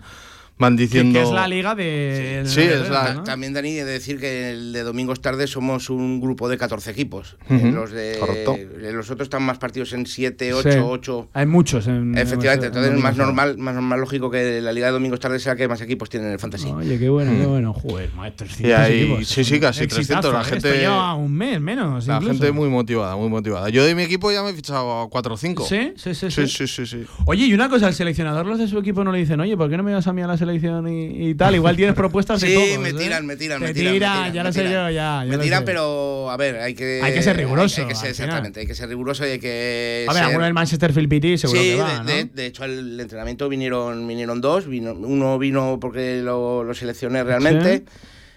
[0.61, 1.19] van Que, diciendo...
[1.19, 2.43] que es la liga de.
[2.45, 3.23] Sí, es la- ¿no?
[3.23, 7.35] También, Dani, de decir que el de domingos tarde somos un grupo de 14 equipos.
[7.49, 7.55] Ujú.
[7.67, 8.57] Eh, los, de, Correcto.
[8.93, 10.77] los otros están más partidos en 7, 8, Sí.
[10.81, 11.29] 8.
[11.33, 12.17] Hay muchos en.
[12.17, 15.19] Efectivamente, en- entonces en es más normal, más normal lógico que la liga de domingos
[15.19, 16.69] tarde sea que más equipos tienen en el fantasy.
[16.69, 17.49] Oye, qué bueno, qué Mm.
[17.49, 17.73] bueno.
[17.73, 19.27] Joder, 300 Y hay- equipos.
[19.27, 20.33] sí, sí, casi Exitazo, 300.
[20.33, 20.43] La ¿eh?
[20.45, 22.05] gente, Esto lleva un mes menos.
[22.07, 22.33] la incluso.
[22.33, 23.69] gente muy motivada, muy motivada.
[23.69, 25.65] Yo de mi equipo ya me he fichado a 4 o 5.
[25.65, 25.93] ¿Sí?
[25.95, 26.47] Sí, sí, sí.
[26.47, 26.47] sí.
[26.47, 27.05] sí, sí, sí.
[27.25, 29.69] Oye, y una cosa, el seleccionador, los de su equipo no le dicen, oye, ¿por
[29.69, 31.55] qué no me vas a mí a la selección y, y tal?
[31.55, 32.93] Igual tienes propuestas de Sí, me ¿eh?
[32.93, 33.93] tiran, me tiran, me tiran.
[33.93, 35.23] me tiran, tiran, ya lo sé yo, ya.
[35.27, 36.99] Me tiran, pero a ver, hay que.
[37.03, 40.05] Hay que ser riguroso, Hay, que ser, exactamente, hay que ser riguroso y hay que.
[40.07, 42.05] A ver, alguno del Manchester Field PT seguro sí, que va, de, ¿no?
[42.05, 44.67] de- de hecho al entrenamiento vinieron, vinieron dos.
[44.67, 47.83] Vino, uno vino porque lo, lo seleccioné realmente.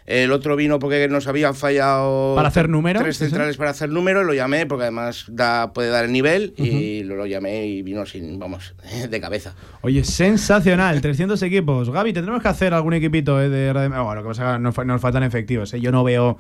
[0.06, 2.34] El otro vino porque nos habían fallado.
[2.34, 3.00] ¿Para hacer número?
[3.00, 3.24] Tres sí.
[3.24, 4.22] centrales para hacer número.
[4.22, 6.52] Lo llamé porque además da, puede dar el nivel.
[6.58, 8.74] Y lo, lo llamé y vino sin, vamos,
[9.08, 9.54] de cabeza.
[9.80, 11.88] Oye, sensacional, 300 equipos.
[11.90, 15.00] Gaby, tendremos que hacer algún equipito eh, de Bueno, lo que pasa es fa- nos
[15.00, 15.72] faltan efectivos.
[15.72, 15.80] eh.
[15.80, 16.38] Yo no veo.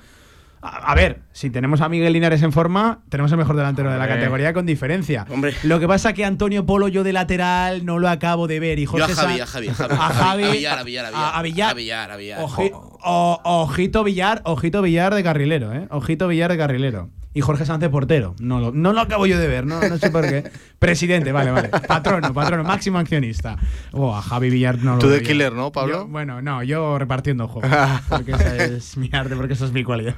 [0.64, 3.98] A, a ver, si tenemos a Miguel Linares en forma, tenemos el mejor delantero de
[3.98, 5.26] la categoría con diferencia.
[5.30, 5.54] Hombre.
[5.62, 8.78] Lo que pasa es que Antonio Polo, yo de lateral, no lo acabo de ver.
[8.78, 9.94] Y Yo a Javi, a Javi, a Javi.
[10.00, 10.44] A Javi.
[10.44, 11.22] A Villar, a Villar, a Villar.
[11.24, 11.70] a- a Villar.
[11.70, 12.40] A Villar, a Villar.
[12.40, 15.86] Oji- o- ojito Villar, ojito Villar de carrilero, ¿eh?
[15.90, 17.10] Ojito Villar de carrilero.
[17.36, 18.34] Y Jorge Sánchez portero.
[18.38, 20.44] No lo, no lo acabo yo de ver, no, no sé por qué.
[20.78, 21.68] Presidente, vale, vale.
[21.68, 23.56] Patrono, patrono, máximo accionista.
[23.92, 25.28] Oh, a Javi Villar no lo Tú de veía.
[25.28, 25.92] killer, ¿no, Pablo?
[26.02, 27.70] Yo- bueno, no, yo repartiendo juegos.
[28.08, 30.14] porque esa es mi arte, porque esa es mi cualidad.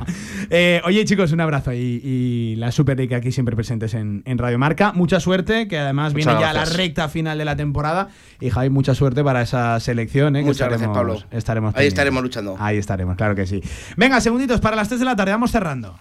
[0.51, 4.37] Eh, oye, chicos, un abrazo y, y la Super League aquí siempre presentes en, en
[4.39, 4.93] Radio Marca.
[4.93, 6.77] Mucha suerte, que además Muchas viene ya la gracias.
[6.77, 8.09] recta final de la temporada.
[8.41, 10.37] Y Javi, mucha suerte para esa selección.
[10.37, 10.41] ¿eh?
[10.41, 11.37] que Muchas gracias, estaremos- Pablo.
[11.39, 12.57] Estaremos Ahí estaremos luchando.
[12.59, 13.63] Ahí estaremos, claro que sí.
[13.97, 15.99] Venga, segunditos para las 3 de la tarde, vamos cerrando.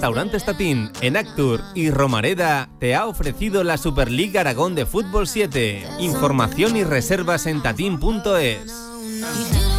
[0.00, 5.86] Restaurante Statín, en Actur y Romareda te ha ofrecido la Superliga Aragón de Fútbol 7.
[5.98, 9.69] Información y reservas en tatín.es.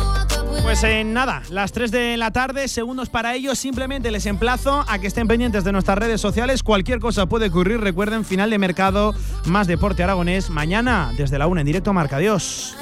[0.61, 3.57] Pues en nada, las 3 de la tarde, segundos para ellos.
[3.59, 6.63] Simplemente les emplazo a que estén pendientes de nuestras redes sociales.
[6.63, 7.81] Cualquier cosa puede ocurrir.
[7.81, 9.13] Recuerden, final de mercado,
[9.45, 10.49] más deporte aragonés.
[10.49, 12.17] Mañana, desde la 1 en directo, marca.
[12.17, 12.75] Adiós.